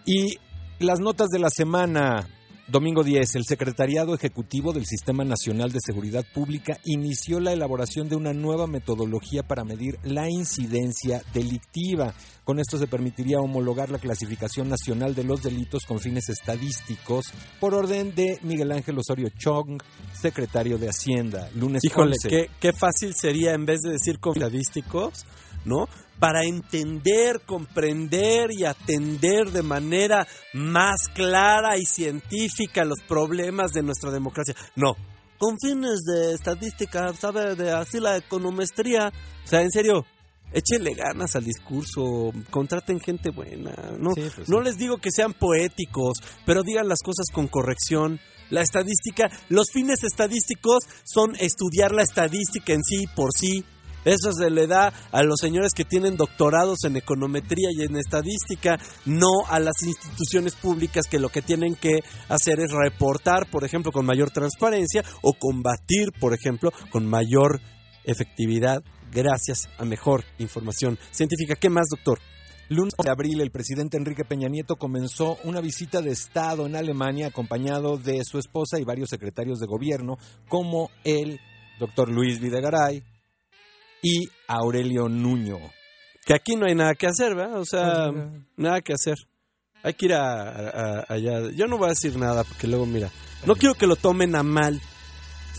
Y 0.05 0.39
las 0.79 0.99
notas 0.99 1.29
de 1.29 1.39
la 1.39 1.49
semana. 1.49 2.27
Domingo 2.67 3.03
10, 3.03 3.35
el 3.35 3.45
Secretariado 3.45 4.15
Ejecutivo 4.15 4.73
del 4.73 4.87
Sistema 4.87 5.23
Nacional 5.23 5.71
de 5.71 5.77
Seguridad 5.85 6.25
Pública 6.33 6.79
inició 6.83 7.39
la 7.39 7.53
elaboración 7.53 8.09
de 8.09 8.15
una 8.15 8.33
nueva 8.33 8.65
metodología 8.65 9.43
para 9.43 9.63
medir 9.63 9.99
la 10.01 10.31
incidencia 10.31 11.21
delictiva. 11.31 12.15
Con 12.43 12.59
esto 12.59 12.79
se 12.79 12.87
permitiría 12.87 13.37
homologar 13.37 13.91
la 13.91 13.99
clasificación 13.99 14.67
nacional 14.67 15.13
de 15.13 15.25
los 15.25 15.43
delitos 15.43 15.85
con 15.85 15.99
fines 15.99 16.27
estadísticos 16.29 17.25
por 17.59 17.75
orden 17.75 18.15
de 18.15 18.39
Miguel 18.41 18.71
Ángel 18.71 18.97
Osorio 18.97 19.29
Chong, 19.37 19.79
secretario 20.19 20.79
de 20.79 20.89
Hacienda, 20.89 21.47
lunes 21.53 21.83
Híjole, 21.85 22.15
11. 22.23 22.29
qué, 22.29 22.49
qué 22.59 22.73
fácil 22.73 23.13
sería 23.15 23.53
en 23.53 23.67
vez 23.67 23.81
de 23.81 23.91
decir 23.91 24.19
con 24.19 24.33
estadísticos, 24.33 25.23
¿no? 25.65 25.87
Para 26.19 26.43
entender, 26.43 27.41
comprender 27.45 28.49
y 28.51 28.63
atender 28.63 29.51
de 29.51 29.63
manera 29.63 30.27
más 30.53 31.07
clara 31.13 31.77
y 31.77 31.85
científica 31.85 32.85
los 32.85 33.01
problemas 33.07 33.71
de 33.71 33.83
nuestra 33.83 34.11
democracia. 34.11 34.55
No, 34.75 34.95
con 35.37 35.57
fines 35.59 36.01
de 36.05 36.33
estadística, 36.33 37.13
¿sabe? 37.13 37.55
De 37.55 37.71
así 37.71 37.99
la 37.99 38.17
econometría. 38.17 39.11
O 39.43 39.47
sea, 39.47 39.61
en 39.61 39.71
serio, 39.71 40.05
échenle 40.53 40.93
ganas 40.93 41.35
al 41.35 41.43
discurso, 41.43 42.31
contraten 42.49 42.99
gente 42.99 43.29
buena. 43.31 43.75
No, 43.99 44.11
Sí, 44.15 44.23
pues 44.35 44.47
no 44.49 44.59
sí. 44.59 44.63
les 44.63 44.77
digo 44.77 44.97
que 44.97 45.11
sean 45.11 45.33
poéticos, 45.33 46.19
pero 46.45 46.63
digan 46.63 46.87
las 46.87 46.99
cosas 47.03 47.25
con 47.33 47.47
corrección. 47.47 48.19
La 48.49 48.61
estadística, 48.61 49.29
los 49.49 49.71
fines 49.71 50.03
estadísticos 50.03 50.83
son 51.03 51.35
estudiar 51.39 51.91
la 51.91 52.03
estadística 52.03 52.73
en 52.73 52.83
sí 52.83 53.05
por 53.15 53.31
sí. 53.35 53.65
Eso 54.05 54.31
se 54.31 54.49
le 54.49 54.67
da 54.67 54.93
a 55.11 55.23
los 55.23 55.39
señores 55.39 55.73
que 55.73 55.83
tienen 55.83 56.15
doctorados 56.15 56.83
en 56.85 56.95
econometría 56.95 57.69
y 57.73 57.83
en 57.83 57.97
estadística, 57.97 58.79
no 59.05 59.45
a 59.49 59.59
las 59.59 59.81
instituciones 59.81 60.55
públicas 60.55 61.07
que 61.09 61.19
lo 61.19 61.29
que 61.29 61.41
tienen 61.41 61.75
que 61.75 61.99
hacer 62.29 62.59
es 62.59 62.71
reportar, 62.71 63.49
por 63.49 63.63
ejemplo, 63.63 63.91
con 63.91 64.05
mayor 64.05 64.29
transparencia 64.29 65.03
o 65.21 65.33
combatir, 65.33 66.11
por 66.19 66.33
ejemplo, 66.33 66.71
con 66.91 67.05
mayor 67.07 67.59
efectividad 68.03 68.83
gracias 69.11 69.69
a 69.77 69.85
mejor 69.85 70.23
información 70.37 70.99
científica. 71.11 71.55
¿Qué 71.55 71.69
más, 71.69 71.87
doctor? 71.89 72.19
Lunes 72.67 72.93
de 73.01 73.11
abril, 73.11 73.41
el 73.41 73.51
presidente 73.51 73.97
Enrique 73.97 74.25
Peña 74.25 74.49
Nieto 74.49 74.75
comenzó 74.75 75.37
una 75.43 75.61
visita 75.61 76.01
de 76.01 76.11
Estado 76.11 76.65
en 76.65 76.75
Alemania 76.75 77.27
acompañado 77.27 77.97
de 77.97 78.23
su 78.23 78.39
esposa 78.39 78.79
y 78.79 78.83
varios 78.83 79.09
secretarios 79.09 79.59
de 79.59 79.67
gobierno, 79.67 80.17
como 80.47 80.89
el 81.03 81.39
doctor 81.79 82.09
Luis 82.09 82.39
Videgaray 82.39 83.03
y 84.05 84.29
Aurelio 84.47 85.09
Nuño. 85.09 85.57
Que 86.25 86.33
aquí 86.35 86.55
no 86.55 86.65
hay 86.67 86.75
nada 86.75 86.93
que 86.95 87.07
hacer, 87.07 87.33
¿verdad? 87.35 87.59
O 87.59 87.65
sea, 87.65 88.11
Pues, 88.11 88.23
nada 88.57 88.81
que 88.81 88.93
hacer. 88.93 89.15
Hay 89.83 89.93
que 89.93 90.05
ir 90.05 90.13
a, 90.13 90.41
a- 90.99 91.05
allá. 91.09 91.41
Yo 91.55 91.65
no 91.67 91.77
voy 91.77 91.87
a 91.87 91.89
decir 91.89 92.15
nada 92.17 92.43
porque 92.43 92.67
luego, 92.67 92.85
mira, 92.85 93.09
no 93.45 93.55
quiero 93.55 93.73
que 93.75 93.87
lo 93.87 93.95
tomen 93.95 94.35
a 94.35 94.43
mal, 94.43 94.79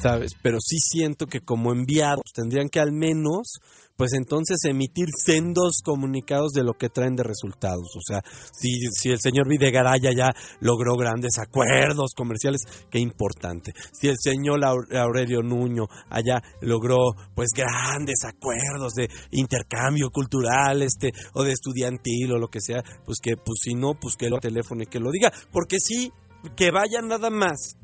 ¿sabes? 0.01 0.33
Pero 0.43 0.59
sí 0.61 0.77
siento 0.79 1.27
que 1.27 1.41
como 1.41 1.73
enviados 1.73 2.25
tendrían 2.35 2.69
que 2.69 2.81
al 2.81 2.93
menos, 2.93 3.59
pues 3.97 4.13
entonces 4.13 4.59
emitir 4.65 5.07
sendos 5.25 5.79
comunicados 5.83 6.53
de 6.53 6.63
lo 6.63 6.75
que 6.75 6.89
traen 6.91 7.17
de 7.17 7.23
resultados. 7.23 7.97
O 7.97 8.01
sea, 8.07 8.23
si, 8.53 8.79
si 8.93 9.11
el 9.11 9.21
señor 9.21 9.49
Videgaraya 9.49 10.11
ya 10.13 10.31
logró 10.61 10.97
grandes 10.97 11.39
acuerdos 11.39 12.13
comerciales, 12.15 12.61
qué 12.91 12.99
importante. 12.99 13.73
Si 13.93 14.09
el 14.09 14.17
señor 14.21 14.61
Aur- 14.61 14.95
Aurelio 14.97 15.43
Nuño 15.43 15.87
allá 16.11 16.43
logró 16.61 16.99
pues 17.35 17.49
grandes 17.57 18.25
acuerdos 18.25 18.93
de 18.95 19.09
intercambio 19.31 20.11
cultural, 20.11 20.83
este, 20.83 21.13
o 21.33 21.43
de 21.43 21.53
estudiantil 21.53 22.33
o 22.33 22.39
lo 22.39 22.49
que 22.49 22.61
sea, 22.61 22.83
pues 23.05 23.19
que, 23.23 23.37
pues 23.37 23.61
si 23.63 23.75
no, 23.75 23.95
pues 23.95 24.17
que 24.17 24.29
lo 24.29 24.39
teléfono 24.39 24.83
y 24.83 24.87
que 24.87 25.01
lo 25.01 25.11
diga. 25.11 25.33
Porque 25.51 25.79
sí, 25.81 26.13
que 26.55 26.71
vayan 26.71 27.09
nada 27.09 27.31
más. 27.31 27.77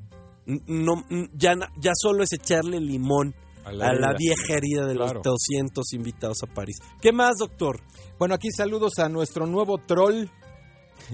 No, 0.47 1.05
ya, 1.35 1.55
ya 1.81 1.93
solo 1.95 2.25
es 2.25 2.33
echarle 2.33 2.81
limón 2.81 3.35
A 3.65 3.69
a 3.69 3.73
la 3.95 4.13
vieja 4.19 4.55
herida 4.55 4.87
de 4.87 4.95
Claro. 4.95 5.15
los 5.15 5.23
200 5.23 5.93
invitados 5.93 6.39
a 6.43 6.47
París. 6.53 6.77
¿Qué 7.01 7.13
más, 7.13 7.37
doctor? 7.39 7.81
Bueno, 8.19 8.35
aquí 8.35 8.49
saludos 8.51 8.99
a 8.99 9.09
nuestro 9.09 9.47
nuevo 9.47 9.79
troll 9.79 10.27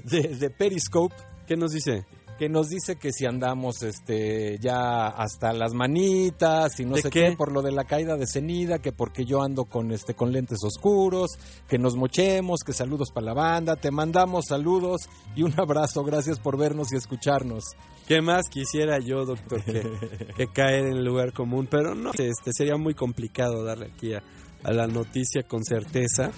de, 0.05 0.23
de 0.29 0.51
Periscope. 0.51 1.15
¿Qué 1.47 1.57
nos 1.57 1.73
dice? 1.73 2.07
Que 2.39 2.49
nos 2.49 2.69
dice 2.69 2.97
que 2.97 3.11
si 3.13 3.27
andamos 3.27 3.83
este 3.83 4.59
ya 4.61 5.09
hasta 5.09 5.53
las 5.53 5.75
manitas 5.75 6.79
y 6.79 6.85
no 6.85 6.95
¿De 6.95 7.03
sé 7.03 7.11
qué? 7.11 7.31
qué? 7.31 7.37
por 7.37 7.51
lo 7.51 7.63
de 7.63 7.73
la 7.73 7.83
caída 7.85 8.17
de 8.17 8.29
cenida, 8.29 8.79
que 8.79 8.93
porque 8.93 9.25
yo 9.25 9.43
ando 9.43 9.65
con 9.65 9.91
este 9.91 10.15
con 10.15 10.31
lentes 10.31 10.59
oscuros, 10.63 11.33
que 11.67 11.79
nos 11.79 11.97
mochemos, 11.97 12.61
que 12.65 12.73
saludos 12.73 13.11
para 13.13 13.27
la 13.27 13.35
banda, 13.35 13.75
te 13.75 13.91
mandamos 13.91 14.45
saludos 14.47 15.09
y 15.35 15.43
un 15.43 15.53
abrazo, 15.59 16.05
gracias 16.05 16.39
por 16.39 16.57
vernos 16.57 16.93
y 16.93 16.97
escucharnos. 16.97 17.65
¿Qué 18.07 18.23
más 18.23 18.49
quisiera 18.49 19.01
yo, 19.01 19.25
doctor, 19.25 19.63
que, 19.65 19.83
que 20.37 20.47
caer 20.47 20.87
en 20.87 20.99
el 20.99 21.05
lugar 21.05 21.33
común? 21.33 21.67
Pero 21.69 21.97
no, 21.97 22.13
este 22.13 22.53
sería 22.53 22.77
muy 22.77 22.95
complicado 22.95 23.65
darle 23.65 23.87
aquí 23.87 24.15
a, 24.15 24.23
a 24.63 24.73
la 24.73 24.87
noticia 24.87 25.43
con 25.43 25.65
certeza. 25.65 26.31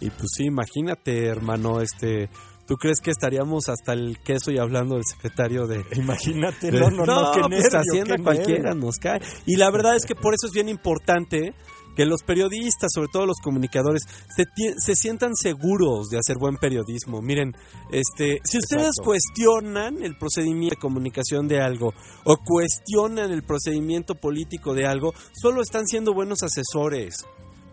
Y 0.00 0.10
pues 0.10 0.28
sí, 0.36 0.44
imagínate, 0.44 1.26
hermano, 1.26 1.80
este... 1.80 2.28
¿Tú 2.68 2.76
crees 2.76 3.00
que 3.00 3.10
estaríamos 3.10 3.68
hasta 3.68 3.94
el 3.94 4.18
queso 4.22 4.50
y 4.52 4.58
hablando 4.58 4.94
del 4.96 5.04
secretario 5.04 5.66
de... 5.66 5.84
Imagínate, 5.96 6.70
de- 6.70 6.78
no, 6.78 6.90
no, 6.90 7.04
no, 7.06 7.32
qué 7.32 7.40
pues 7.40 7.64
nervio, 7.64 7.80
Hacienda 7.80 8.16
qué 8.16 8.22
cualquiera 8.22 8.62
nervio. 8.74 8.84
nos 8.86 8.96
cae. 8.98 9.20
Y 9.46 9.56
la 9.56 9.70
verdad 9.70 9.96
es 9.96 10.04
que 10.04 10.14
por 10.14 10.34
eso 10.34 10.46
es 10.46 10.52
bien 10.52 10.68
importante 10.68 11.54
que 11.96 12.04
los 12.06 12.22
periodistas, 12.22 12.90
sobre 12.94 13.08
todo 13.12 13.26
los 13.26 13.38
comunicadores, 13.42 14.02
se, 14.36 14.44
se 14.76 14.94
sientan 14.94 15.34
seguros 15.34 16.10
de 16.10 16.18
hacer 16.18 16.36
buen 16.38 16.56
periodismo. 16.56 17.20
Miren, 17.20 17.54
este, 17.90 18.38
si 18.44 18.58
ustedes 18.58 18.82
Exacto. 18.98 19.02
cuestionan 19.04 20.04
el 20.04 20.16
procedimiento 20.16 20.76
de 20.76 20.80
comunicación 20.80 21.48
de 21.48 21.60
algo 21.60 21.92
o 22.24 22.36
cuestionan 22.44 23.32
el 23.32 23.42
procedimiento 23.42 24.14
político 24.14 24.74
de 24.74 24.86
algo, 24.86 25.12
solo 25.32 25.60
están 25.60 25.86
siendo 25.88 26.12
buenos 26.14 26.42
asesores. 26.44 27.16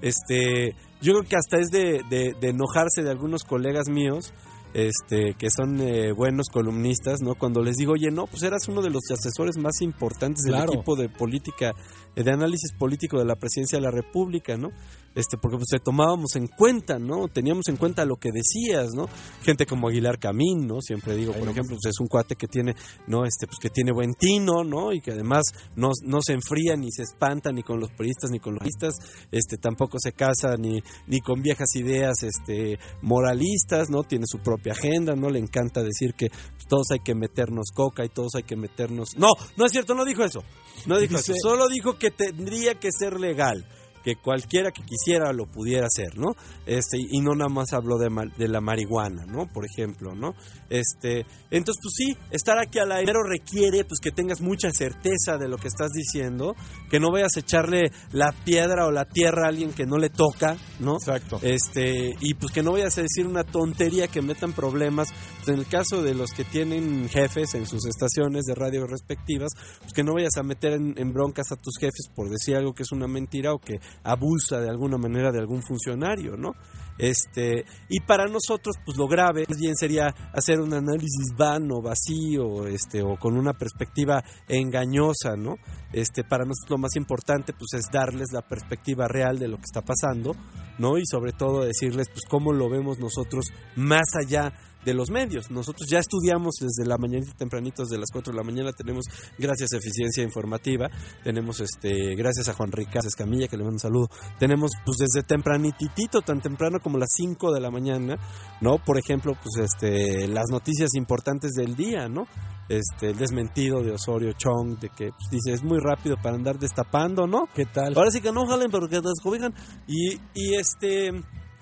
Este, 0.01 0.71
yo 1.01 1.13
creo 1.13 1.23
que 1.29 1.35
hasta 1.35 1.57
es 1.59 1.67
de, 1.69 2.01
de- 2.09 2.33
de 2.39 2.49
enojarse 2.49 3.03
de 3.03 3.11
algunos 3.11 3.43
colegas 3.43 3.89
míos 3.89 4.33
este, 4.76 5.36
que 5.39 5.49
son 5.49 5.80
eh, 5.80 6.11
buenos 6.11 6.47
columnistas, 6.51 7.21
¿no? 7.21 7.36
Cuando 7.36 7.63
les 7.63 7.78
digo, 7.78 7.93
oye, 7.93 8.11
no, 8.11 8.28
pues 8.28 8.43
eras 8.43 8.67
uno 8.67 8.82
de 8.82 8.89
los 8.89 9.03
asesores 9.09 9.57
más 9.57 9.82
importantes 9.82 10.43
del 10.43 10.55
Claro. 10.55 10.73
equipo 10.73 10.97
de 10.97 11.07
política, 11.07 11.71
eh, 12.15 12.23
de 12.23 12.32
análisis 12.32 12.73
político 12.78 13.17
de 13.17 13.23
la 13.23 13.38
presidencia 13.38 13.78
de 13.78 13.86
la 13.86 13.91
República, 13.91 14.57
¿no? 14.57 14.71
Este, 15.16 15.38
porque 15.38 15.57
pues 15.57 15.70
te 15.70 15.80
tomábamos 15.80 16.36
en 16.36 16.47
cuenta, 16.47 16.99
¿no? 16.99 17.28
Teníamos 17.30 17.68
en 17.70 17.78
cuenta 17.78 18.03
lo 18.05 18.18
que 18.18 18.30
decías, 18.32 18.89
¿no? 18.93 19.07
Gente 19.43 19.66
como 19.66 19.88
Aguilar 19.88 20.20
Camín, 20.20 20.68
¿no? 20.68 20.82
Siempre 20.82 21.16
digo, 21.16 21.32
por 21.32 21.39
nomás. 21.39 21.55
ejemplo, 21.55 21.78
pues 21.82 21.93
es 21.93 21.99
un 22.01 22.07
cuate 22.07 22.36
que 22.36 22.47
tiene, 22.47 22.76
¿no? 23.07 23.26
Este, 23.26 23.47
pues 23.47 23.57
que 23.59 23.70
tiene 23.70 23.93
buen 23.93 24.13
tino, 24.13 24.63
¿no? 24.63 24.91
Y 24.93 24.99
que 25.01 25.11
además 25.11 25.43
no, 25.76 25.91
no 26.03 26.20
se 26.22 26.34
enfría 26.34 26.76
ni 26.76 26.91
se 26.91 27.03
espanta 27.03 27.51
ni 27.51 27.63
con 27.63 27.80
los 27.80 27.89
periodistas 27.91 28.30
ni 28.30 28.39
con 28.39 28.55
los 28.55 28.59
periodistas, 28.59 28.95
este, 29.32 29.57
tampoco 29.57 29.97
se 29.99 30.11
casa 30.11 30.57
ni, 30.57 30.84
ni 31.07 31.22
con 31.22 31.41
viejas 31.41 31.74
ideas, 31.76 32.22
este, 32.24 32.78
moralistas, 33.01 33.89
¿no? 33.89 34.03
Tiene 34.03 34.26
su 34.28 34.39
propia 34.39 34.74
agenda, 34.74 35.16
¿no? 35.16 35.30
Le 35.30 35.39
encanta 35.39 35.82
decir 35.82 36.13
que 36.13 36.28
pues, 36.30 36.66
todos 36.68 36.88
hay 36.91 36.99
que 36.99 37.16
meternos 37.16 37.68
coca 37.74 38.03
y 38.05 38.09
todos 38.09 38.36
hay 38.36 38.43
que 38.43 38.55
meternos... 38.55 39.09
No, 39.18 39.30
no 39.57 39.66
es 39.66 39.72
cierto, 39.72 39.95
no 39.95 40.03
dijo 40.05 40.24
eso. 40.24 40.43
No 40.86 40.97
dijo 40.97 41.18
Dice- 41.18 41.32
eso. 41.34 41.49
Solo 41.49 41.68
dijo 41.70 41.97
que 41.97 42.11
tendría 42.11 42.76
que 42.76 42.89
ser 42.91 43.20
legal. 43.20 43.66
Que 44.06 44.16
cualquiera 44.16 44.72
que 44.72 44.84
quisiera 44.84 45.34
lo 45.34 45.47
pudiera 45.47 45.88
hacer, 45.88 46.18
¿no? 46.18 46.36
Este, 46.66 46.97
y 46.99 47.20
no 47.22 47.34
nada 47.36 47.49
más 47.49 47.74
habló 47.74 47.97
de, 47.97 48.10
de 48.38 48.47
la 48.47 48.62
marihuana, 48.62 49.26
¿no? 49.26 49.47
Por 49.47 49.66
ejemplo, 49.66 50.14
¿no? 50.14 50.36
Este, 50.70 51.26
entonces, 51.51 51.82
pues 51.82 51.93
sí, 51.95 52.18
estar 52.32 52.58
aquí 52.60 52.80
al 52.80 52.91
aire 52.91 53.14
requiere 53.28 53.84
pues 53.84 53.99
que 53.99 54.12
tengas 54.12 54.41
mucha 54.41 54.72
certeza 54.72 55.38
de 55.39 55.47
lo 55.47 55.58
que 55.58 55.68
estás 55.68 55.91
diciendo, 55.91 56.56
que 56.89 56.99
no 56.99 57.12
vayas 57.12 57.36
a 57.36 57.39
echarle 57.39 57.91
la 58.12 58.32
piedra 58.32 58.86
o 58.86 58.91
la 58.91 59.06
tierra 59.06 59.45
a 59.45 59.49
alguien 59.49 59.74
que 59.74 59.86
no 59.86 59.97
le 59.97 60.10
toca, 60.10 60.58
¿no? 60.80 60.93
Exacto. 60.93 61.39
Este, 61.41 62.16
y 62.20 62.34
pues 62.36 62.51
que 62.51 62.64
no 62.64 62.74
vayas 62.74 62.97
a 62.97 63.01
decir 63.01 63.26
una 63.26 63.43
tontería 63.43 64.08
que 64.08 64.22
metan 64.22 64.53
problemas. 64.53 65.10
Pues 65.38 65.49
en 65.49 65.56
el 65.56 65.68
caso 65.68 66.01
de 66.01 66.14
los 66.14 66.32
que 66.32 66.43
tienen 66.43 67.10
jefes 67.10 67.56
en 67.56 67.66
sus 67.66 67.86
estaciones 67.86 68.45
de 68.45 68.56
radio 68.56 68.86
respectivas, 68.86 69.51
pues 69.80 69.93
que 69.93 70.03
no 70.03 70.14
vayas 70.14 70.38
a 70.38 70.43
meter 70.43 70.74
en, 70.74 70.93
en 70.97 71.14
broncas 71.14 71.51
a 71.51 71.56
tus 71.56 71.78
jefes 71.80 72.10
por 72.14 72.30
decir 72.30 72.56
algo 72.56 72.74
que 72.74 72.84
es 72.84 72.91
una 72.91 73.08
mentira 73.08 73.53
o 73.53 73.60
que 73.60 73.80
abusa 74.03 74.59
de 74.59 74.69
alguna 74.69 74.97
manera 74.97 75.31
de 75.31 75.39
algún 75.39 75.61
funcionario, 75.63 76.35
¿no? 76.37 76.53
Este, 76.97 77.65
y 77.89 77.99
para 78.01 78.25
nosotros, 78.25 78.77
pues 78.85 78.97
lo 78.97 79.07
grave 79.07 79.45
bien 79.59 79.75
sería 79.75 80.07
hacer 80.33 80.61
un 80.61 80.73
análisis 80.73 81.33
vano, 81.37 81.81
vacío, 81.81 82.67
este, 82.67 83.01
o 83.01 83.17
con 83.17 83.37
una 83.37 83.53
perspectiva 83.53 84.23
engañosa, 84.47 85.35
¿no? 85.35 85.55
Este, 85.91 86.23
para 86.23 86.45
nosotros 86.45 86.71
lo 86.71 86.77
más 86.77 86.95
importante, 86.95 87.53
pues 87.53 87.73
es 87.73 87.91
darles 87.91 88.31
la 88.31 88.41
perspectiva 88.41 89.07
real 89.07 89.39
de 89.39 89.49
lo 89.49 89.57
que 89.57 89.65
está 89.65 89.81
pasando, 89.81 90.35
¿no? 90.77 90.97
Y 90.97 91.03
sobre 91.05 91.33
todo 91.33 91.65
decirles, 91.65 92.07
pues 92.09 92.23
cómo 92.29 92.53
lo 92.53 92.69
vemos 92.69 92.97
nosotros 92.99 93.47
más 93.75 94.15
allá 94.15 94.53
de 94.86 94.93
los 94.93 95.09
medios. 95.09 95.51
Nosotros 95.51 95.88
ya 95.89 95.99
estudiamos 95.99 96.55
desde 96.59 96.88
la 96.88 96.97
mañanita 96.97 97.33
tempranito, 97.33 97.83
desde 97.83 97.97
las 97.97 98.09
4 98.11 98.31
de 98.31 98.38
la 98.38 98.43
mañana, 98.43 98.71
tenemos, 98.71 99.05
gracias 99.38 99.73
a 99.73 99.77
Eficiencia 99.77 100.23
Informativa, 100.23 100.89
tenemos, 101.23 101.59
este 101.59 102.15
gracias 102.15 102.47
a 102.47 102.53
Juan 102.53 102.71
Ricardo 102.71 103.07
Escamilla, 103.07 103.47
que 103.47 103.57
le 103.57 103.63
mando 103.63 103.75
un 103.75 103.79
saludo, 103.79 104.07
tenemos 104.39 104.71
pues 104.86 104.97
desde 104.97 105.23
tempranitito, 105.23 106.21
tan 106.21 106.41
temprano 106.41 106.79
como 106.79 106.97
las 106.97 107.09
5 107.15 107.51
de 107.51 107.59
la 107.59 107.71
mañana, 107.71 108.17
¿no? 108.61 108.77
Por 108.77 108.97
ejemplo, 108.97 109.33
pues 109.33 109.71
este 109.71 110.27
las 110.27 110.45
noticias 110.51 110.93
importantes 110.95 111.53
del 111.53 111.75
día, 111.75 112.07
¿no? 112.07 112.27
Este, 112.67 113.09
el 113.11 113.17
desmentido 113.17 113.83
de 113.83 113.91
Osorio 113.91 114.33
Chong, 114.33 114.79
de 114.79 114.89
que 114.89 115.11
pues, 115.11 115.29
dice 115.29 115.53
es 115.53 115.63
muy 115.63 115.79
rápido 115.79 116.17
para 116.21 116.36
andar 116.36 116.57
destapando, 116.57 117.27
¿no? 117.27 117.47
¿Qué 117.53 117.65
tal? 117.65 117.93
Ahora 117.95 118.11
sí 118.11 118.21
que 118.21 118.31
no 118.31 118.47
jalen, 118.47 118.71
pero 118.71 118.88
que 118.88 119.01
descobijan. 119.01 119.53
Y, 119.88 120.15
y 120.33 120.55
este, 120.55 121.11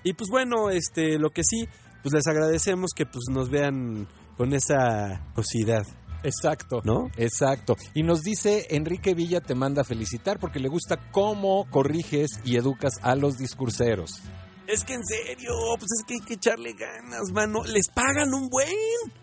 y 0.02 0.12
pues 0.14 0.30
bueno, 0.30 0.70
este, 0.70 1.18
lo 1.18 1.30
que 1.30 1.42
sí, 1.44 1.66
pues 2.04 2.12
les 2.12 2.26
agradecemos 2.26 2.90
que 2.94 3.06
pues 3.06 3.24
nos 3.30 3.48
vean 3.48 4.06
con 4.36 4.52
esa 4.52 5.26
cosidad. 5.34 5.86
Exacto. 6.22 6.82
¿No? 6.84 7.10
Exacto. 7.16 7.76
Y 7.94 8.02
nos 8.02 8.20
dice 8.20 8.66
Enrique 8.70 9.14
Villa 9.14 9.40
te 9.40 9.54
manda 9.54 9.80
a 9.82 9.84
felicitar 9.84 10.38
porque 10.38 10.60
le 10.60 10.68
gusta 10.68 11.10
cómo 11.10 11.66
corriges 11.70 12.28
y 12.44 12.56
educas 12.56 12.94
a 13.00 13.16
los 13.16 13.38
discurseros. 13.38 14.20
Es 14.66 14.84
que 14.84 14.94
en 14.94 15.04
serio, 15.04 15.50
pues 15.78 15.90
es 15.98 16.04
que 16.06 16.14
hay 16.14 16.20
que 16.20 16.34
echarle 16.34 16.72
ganas, 16.72 17.30
mano. 17.32 17.64
Les 17.64 17.88
pagan 17.88 18.32
un 18.32 18.48
buen. 18.48 18.68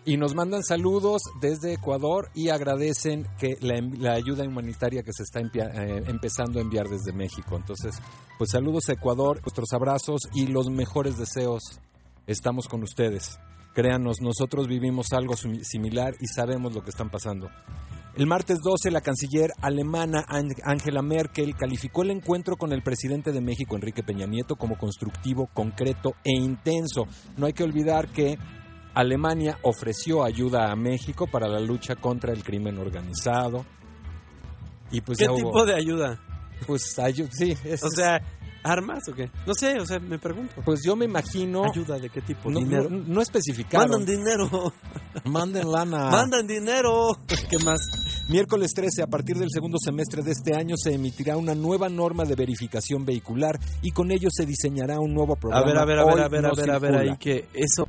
Y 0.04 0.16
nos 0.16 0.34
mandan 0.34 0.62
saludos 0.64 1.22
desde 1.40 1.74
Ecuador 1.74 2.30
y 2.34 2.48
agradecen 2.48 3.28
que 3.38 3.56
la, 3.60 3.80
la 3.98 4.12
ayuda 4.12 4.44
humanitaria 4.44 5.02
que 5.02 5.12
se 5.12 5.22
está 5.22 5.40
eh, 5.40 6.02
empezando 6.06 6.58
a 6.58 6.62
enviar 6.62 6.86
desde 6.88 7.12
México. 7.12 7.56
Entonces, 7.56 7.96
pues 8.38 8.50
saludos 8.50 8.88
a 8.88 8.92
Ecuador, 8.92 9.40
nuestros 9.40 9.72
abrazos 9.72 10.22
y 10.32 10.46
los 10.46 10.68
mejores 10.68 11.16
deseos. 11.16 11.80
Estamos 12.26 12.68
con 12.68 12.82
ustedes. 12.82 13.38
Créanos, 13.74 14.20
nosotros 14.20 14.68
vivimos 14.68 15.12
algo 15.12 15.34
simi- 15.34 15.64
similar 15.64 16.14
y 16.20 16.26
sabemos 16.26 16.74
lo 16.74 16.82
que 16.82 16.90
están 16.90 17.10
pasando. 17.10 17.48
El 18.14 18.26
martes 18.26 18.58
12, 18.62 18.90
la 18.90 19.00
canciller 19.00 19.50
alemana 19.62 20.22
Ang- 20.28 20.60
Angela 20.64 21.00
Merkel 21.00 21.56
calificó 21.56 22.02
el 22.02 22.10
encuentro 22.10 22.56
con 22.56 22.72
el 22.72 22.82
presidente 22.82 23.32
de 23.32 23.40
México, 23.40 23.74
Enrique 23.74 24.02
Peña 24.02 24.26
Nieto, 24.26 24.56
como 24.56 24.76
constructivo, 24.76 25.48
concreto 25.54 26.14
e 26.22 26.32
intenso. 26.36 27.06
No 27.38 27.46
hay 27.46 27.54
que 27.54 27.64
olvidar 27.64 28.08
que 28.08 28.36
Alemania 28.92 29.58
ofreció 29.62 30.22
ayuda 30.22 30.70
a 30.70 30.76
México 30.76 31.26
para 31.26 31.48
la 31.48 31.60
lucha 31.60 31.96
contra 31.96 32.34
el 32.34 32.44
crimen 32.44 32.76
organizado. 32.78 33.64
Y 34.90 35.00
pues 35.00 35.16
¿Qué 35.16 35.28
hubo- 35.30 35.36
tipo 35.36 35.64
de 35.64 35.74
ayuda? 35.74 36.20
Pues 36.66 36.98
ayu- 36.98 37.30
sí, 37.32 37.56
es- 37.64 37.82
O 37.82 37.88
sea, 37.88 38.20
¿armas 38.62 39.00
o 39.08 39.14
qué? 39.14 39.30
No 39.46 39.52
sé, 39.54 39.78
o 39.80 39.86
sea, 39.86 39.98
me 39.98 40.18
pregunto. 40.18 40.54
pues 40.64 40.80
yo 40.84 40.96
me 40.96 41.04
imagino... 41.04 41.64
¿Ayuda 41.64 41.98
de 41.98 42.08
qué 42.10 42.20
tipo? 42.20 42.50
No, 42.50 42.60
¿Dinero? 42.60 42.88
no, 42.90 43.02
no 43.06 43.20
especificaron. 43.20 43.90
Mandan 43.90 44.06
dinero. 44.16 44.72
Manden 45.24 45.70
lana. 45.70 46.10
Mandan 46.10 46.46
dinero. 46.46 47.08
¿Qué 47.50 47.58
más? 47.64 47.80
Miércoles 48.28 48.72
13, 48.74 49.02
a 49.02 49.06
partir 49.06 49.36
del 49.36 49.48
segundo 49.50 49.78
semestre 49.82 50.22
de 50.22 50.32
este 50.32 50.54
año, 50.56 50.74
se 50.76 50.94
emitirá 50.94 51.36
una 51.36 51.54
nueva 51.54 51.88
norma 51.88 52.24
de 52.24 52.34
verificación 52.34 53.04
vehicular 53.04 53.58
y 53.82 53.90
con 53.90 54.10
ello 54.10 54.28
se 54.30 54.46
diseñará 54.46 55.00
un 55.00 55.12
nuevo 55.12 55.34
A 55.34 55.36
programa. 55.36 55.66
ver, 55.66 55.76
a 55.78 55.84
ver, 55.84 55.98
a 55.98 56.04
ver, 56.04 56.14
Hoy 56.14 56.20
a 56.20 56.28
ver, 56.28 56.46
a 56.46 56.50
ver, 56.54 56.70
a 56.70 56.78
ver 56.78 56.94
ahí 56.96 57.16
que 57.18 57.48
eso. 57.54 57.84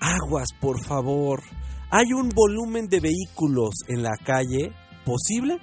Aguas, 0.00 0.48
por 0.60 0.82
favor. 0.84 1.42
Hay 1.90 2.12
un 2.12 2.28
volumen 2.30 2.88
de 2.88 3.00
vehículos 3.00 3.74
en 3.88 4.02
la 4.02 4.16
calle 4.24 4.72
posible 5.04 5.58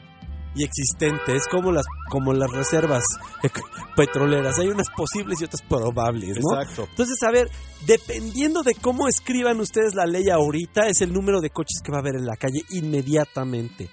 y 0.56 0.64
existente. 0.64 1.36
Es 1.36 1.48
como 1.48 1.72
las 1.72 1.86
como 2.10 2.34
las 2.34 2.52
reservas 2.52 3.04
petroleras. 3.96 4.60
Hay 4.60 4.68
unas 4.68 4.90
posibles 4.90 5.42
y 5.42 5.46
otras 5.46 5.62
probables, 5.62 6.38
¿no? 6.40 6.60
Exacto. 6.60 6.88
Entonces, 6.90 7.22
a 7.24 7.32
ver, 7.32 7.50
dependiendo 7.86 8.64
de 8.64 8.76
cómo 8.76 9.08
escriban 9.08 9.60
ustedes 9.60 9.96
la 9.96 10.06
ley 10.06 10.30
ahorita, 10.30 10.88
es 10.88 11.02
el 11.02 11.14
número 11.14 11.42
de 11.42 11.50
coches 11.50 11.82
que 11.84 11.92
va 11.92 11.98
a 11.98 12.02
haber 12.02 12.16
en 12.16 12.26
la 12.26 12.38
calle 12.38 12.62
inmediatamente. 12.72 13.90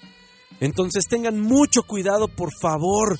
Entonces, 0.59 1.05
tengan 1.09 1.39
mucho 1.39 1.83
cuidado, 1.83 2.27
por 2.27 2.49
favor. 2.61 3.17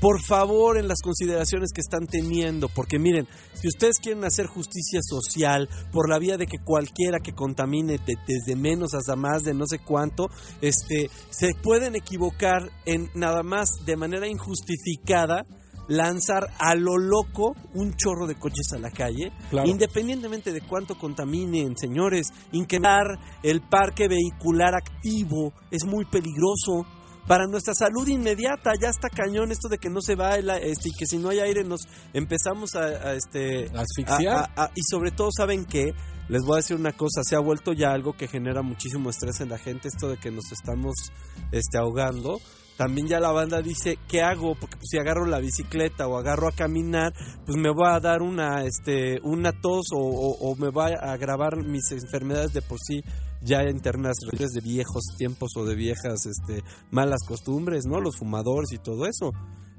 Por 0.00 0.22
favor, 0.22 0.78
en 0.78 0.88
las 0.88 1.00
consideraciones 1.02 1.72
que 1.74 1.82
están 1.82 2.06
teniendo, 2.06 2.68
porque 2.68 2.98
miren, 2.98 3.28
si 3.54 3.68
ustedes 3.68 3.98
quieren 4.02 4.24
hacer 4.24 4.46
justicia 4.46 5.00
social 5.02 5.68
por 5.92 6.08
la 6.08 6.18
vía 6.18 6.38
de 6.38 6.46
que 6.46 6.58
cualquiera 6.58 7.18
que 7.20 7.34
contamine 7.34 7.98
de- 7.98 8.16
desde 8.26 8.56
menos 8.56 8.94
hasta 8.94 9.14
más 9.14 9.42
de 9.42 9.52
no 9.52 9.66
sé 9.66 9.78
cuánto, 9.78 10.28
este, 10.62 11.10
se 11.28 11.50
pueden 11.62 11.96
equivocar 11.96 12.70
en 12.86 13.10
nada 13.14 13.42
más 13.42 13.68
de 13.84 13.96
manera 13.96 14.26
injustificada 14.26 15.44
lanzar 15.88 16.46
a 16.60 16.76
lo 16.76 16.96
loco 16.98 17.54
un 17.74 17.94
chorro 17.96 18.26
de 18.28 18.36
coches 18.36 18.72
a 18.72 18.78
la 18.78 18.90
calle, 18.92 19.32
Claro. 19.50 19.68
independientemente 19.68 20.52
de 20.52 20.60
cuánto 20.60 20.96
contaminen, 20.96 21.76
señores, 21.76 22.28
incrementar 22.52 23.06
el 23.42 23.60
parque 23.60 24.06
vehicular 24.06 24.74
activo 24.76 25.52
es 25.72 25.84
muy 25.84 26.04
peligroso 26.04 26.86
para 27.26 27.46
nuestra 27.46 27.74
salud 27.74 28.06
inmediata. 28.08 28.72
Ya 28.80 28.88
está 28.88 29.08
cañón 29.08 29.52
esto 29.52 29.68
de 29.68 29.78
que 29.78 29.88
no 29.90 30.00
se 30.00 30.14
va 30.16 30.34
el, 30.36 30.50
este, 30.50 30.88
y 30.88 30.92
que 30.98 31.06
si 31.06 31.18
no 31.18 31.28
hay 31.30 31.40
aire 31.40 31.64
nos 31.64 31.80
empezamos 32.12 32.74
a, 32.74 32.84
a, 32.84 33.14
este 33.14 33.70
Asfixiar. 33.76 34.36
a- 34.36 34.40
a- 34.56 34.64
a- 34.64 34.70
y 34.74 34.80
sobre 34.90 35.10
todo 35.10 35.28
saben 35.36 35.64
que 35.64 35.92
les 36.28 36.42
voy 36.42 36.54
a 36.54 36.56
decir 36.58 36.76
una 36.76 36.92
cosa, 36.92 37.22
se 37.24 37.34
ha 37.36 37.40
vuelto 37.40 37.72
ya 37.72 37.92
algo 37.92 38.12
que 38.12 38.28
genera 38.28 38.62
muchísimo 38.62 39.10
estrés 39.10 39.40
en 39.40 39.48
la 39.48 39.58
gente, 39.58 39.88
esto 39.88 40.08
de 40.08 40.16
que 40.16 40.30
nos 40.30 40.52
estamos 40.52 40.94
este, 41.52 41.78
ahogando. 41.78 42.38
También 42.76 43.08
ya 43.08 43.20
la 43.20 43.30
banda 43.30 43.60
dice, 43.60 43.98
¿qué 44.08 44.22
hago? 44.22 44.54
Porque 44.58 44.76
pues, 44.78 44.88
si 44.90 44.96
agarro 44.98 45.26
la 45.26 45.38
bicicleta 45.38 46.06
o 46.08 46.16
agarro 46.16 46.48
a 46.48 46.52
caminar, 46.52 47.12
pues 47.44 47.58
me 47.58 47.68
va 47.74 47.94
a 47.96 48.00
dar 48.00 48.22
una, 48.22 48.64
este, 48.64 49.18
una 49.22 49.52
tos 49.52 49.86
o, 49.92 49.98
o- 49.98 50.50
o 50.50 50.56
me 50.56 50.70
va 50.70 50.86
a 50.86 51.12
agravar 51.12 51.56
mis 51.62 51.90
enfermedades 51.90 52.54
de 52.54 52.62
por 52.62 52.78
sí 52.80 53.02
ya 53.42 53.62
internas 53.68 54.16
de 54.20 54.60
viejos 54.60 55.02
tiempos 55.16 55.52
o 55.56 55.64
de 55.64 55.74
viejas 55.74 56.26
este, 56.26 56.62
malas 56.90 57.20
costumbres, 57.26 57.84
¿no? 57.86 58.00
Los 58.00 58.16
fumadores 58.16 58.72
y 58.72 58.78
todo 58.78 59.06
eso. 59.06 59.32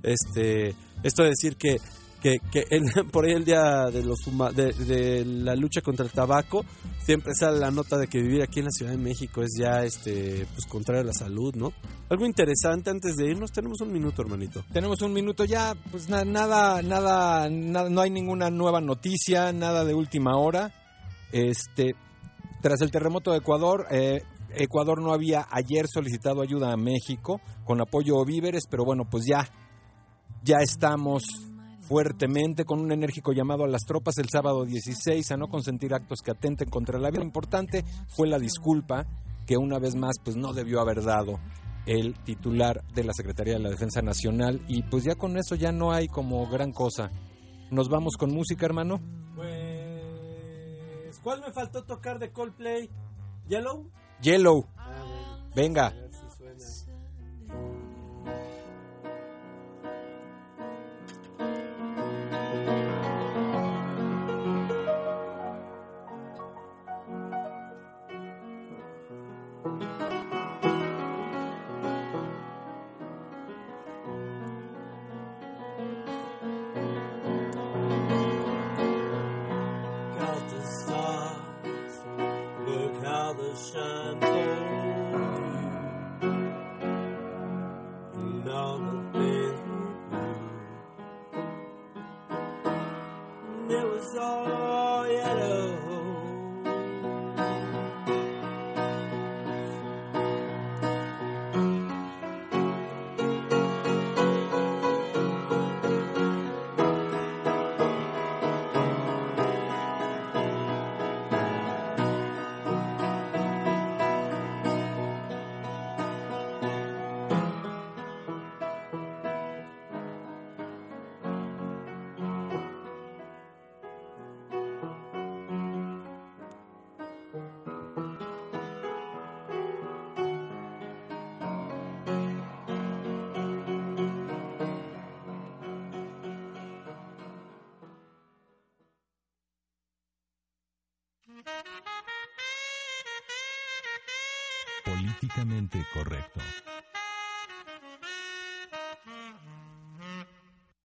Este, 0.04 0.76
esto 1.04 1.24
de 1.24 1.30
decir 1.30 1.56
que, 1.58 1.78
que, 2.22 2.40
que 2.52 2.66
por 3.12 3.26
ahí 3.26 3.34
el 3.34 3.46
día 3.46 3.86
de 3.92 4.04
los 4.04 4.20
fuma- 4.26 4.52
de, 4.52 4.74
de 4.74 5.26
la 5.26 5.56
lucha 5.56 5.82
contra 5.82 6.06
el 6.06 6.12
tabaco, 6.12 6.66
siempre 7.06 7.34
sale 7.36 7.60
la 7.60 7.70
nota 7.72 7.98
de 7.98 8.08
que 8.08 8.22
vivir 8.22 8.42
aquí 8.42 8.60
en 8.60 8.66
la 8.66 8.72
Ciudad 8.72 8.92
de 8.92 8.98
México 8.98 9.42
es 9.44 9.52
ya 9.60 9.84
este 9.84 10.48
pues 10.54 10.66
contrario 10.68 11.02
a 11.04 11.06
la 11.06 11.14
salud, 11.14 11.54
¿no? 11.56 11.72
Algo 12.10 12.26
interesante 12.26 12.90
antes 12.90 13.16
de 13.16 13.30
irnos, 13.30 13.52
tenemos 13.52 13.80
un 13.82 13.92
minuto, 13.94 14.22
hermanito. 14.24 14.66
Tenemos 14.74 15.02
un 15.02 15.14
minuto 15.14 15.46
ya, 15.46 15.76
pues 15.92 16.10
na- 16.10 16.26
nada, 16.26 16.82
nada, 16.82 17.48
nada, 17.50 17.90
no 17.90 18.02
hay 18.02 18.10
ninguna 18.10 18.50
nueva 18.50 18.82
noticia, 18.82 19.52
nada 19.54 19.86
de 19.86 19.94
última 19.94 20.36
hora. 20.38 20.74
Este, 21.32 21.96
tras 22.62 22.82
el 22.82 22.92
terremoto 22.92 23.32
de 23.32 23.40
Ecuador, 23.40 23.88
eh, 23.92 24.22
Ecuador 24.56 25.02
no 25.02 25.14
había 25.14 25.48
ayer 25.50 25.88
solicitado 25.88 26.42
ayuda 26.42 26.72
a 26.72 26.78
México 26.78 27.42
con 27.66 27.82
apoyo 27.82 28.18
o 28.18 28.26
víveres, 28.26 28.64
pero 28.70 28.86
bueno, 28.86 29.06
pues 29.10 29.26
ya, 29.26 29.48
ya 30.44 30.58
estamos 30.62 31.24
fuertemente 31.82 32.64
con 32.64 32.80
un 32.80 32.92
enérgico 32.92 33.34
llamado 33.34 33.64
a 33.64 33.68
las 33.68 33.82
tropas 33.82 34.18
el 34.18 34.30
sábado 34.30 34.66
16 34.66 35.30
a 35.32 35.38
no 35.38 35.48
consentir 35.48 35.94
actos 35.94 36.20
que 36.24 36.32
atenten 36.32 36.70
contra 36.70 37.00
la 37.00 37.10
vida. 37.10 37.20
Lo 37.20 37.26
importante 37.26 37.84
fue 38.08 38.28
la 38.28 38.40
disculpa 38.40 39.06
que 39.46 39.58
una 39.58 39.80
vez 39.80 39.96
más 39.96 40.16
pues 40.24 40.38
no 40.38 40.54
debió 40.54 40.80
haber 40.80 41.04
dado 41.04 41.40
el 41.86 42.14
titular 42.24 42.84
de 42.94 43.04
la 43.04 43.14
Secretaría 43.14 43.56
de 43.56 43.60
la 43.60 43.70
Defensa 43.70 44.02
Nacional 44.02 44.62
y 44.68 44.84
pues 44.84 45.04
ya 45.04 45.16
con 45.16 45.38
eso 45.38 45.56
ya 45.56 45.72
no 45.72 45.92
hay 45.92 46.08
como 46.08 46.48
gran 46.48 46.72
cosa. 46.72 47.12
Nos 47.72 47.90
vamos 47.90 48.16
con 48.18 48.34
música, 48.34 48.66
hermano. 48.66 49.02
¿Cuál 51.24 51.42
me 51.42 51.52
faltó 51.52 51.84
tocar 51.84 52.20
de 52.20 52.32
Coldplay? 52.32 52.90
¿Yellow? 53.48 53.90
Yellow. 54.22 54.66
Venga. 55.56 55.94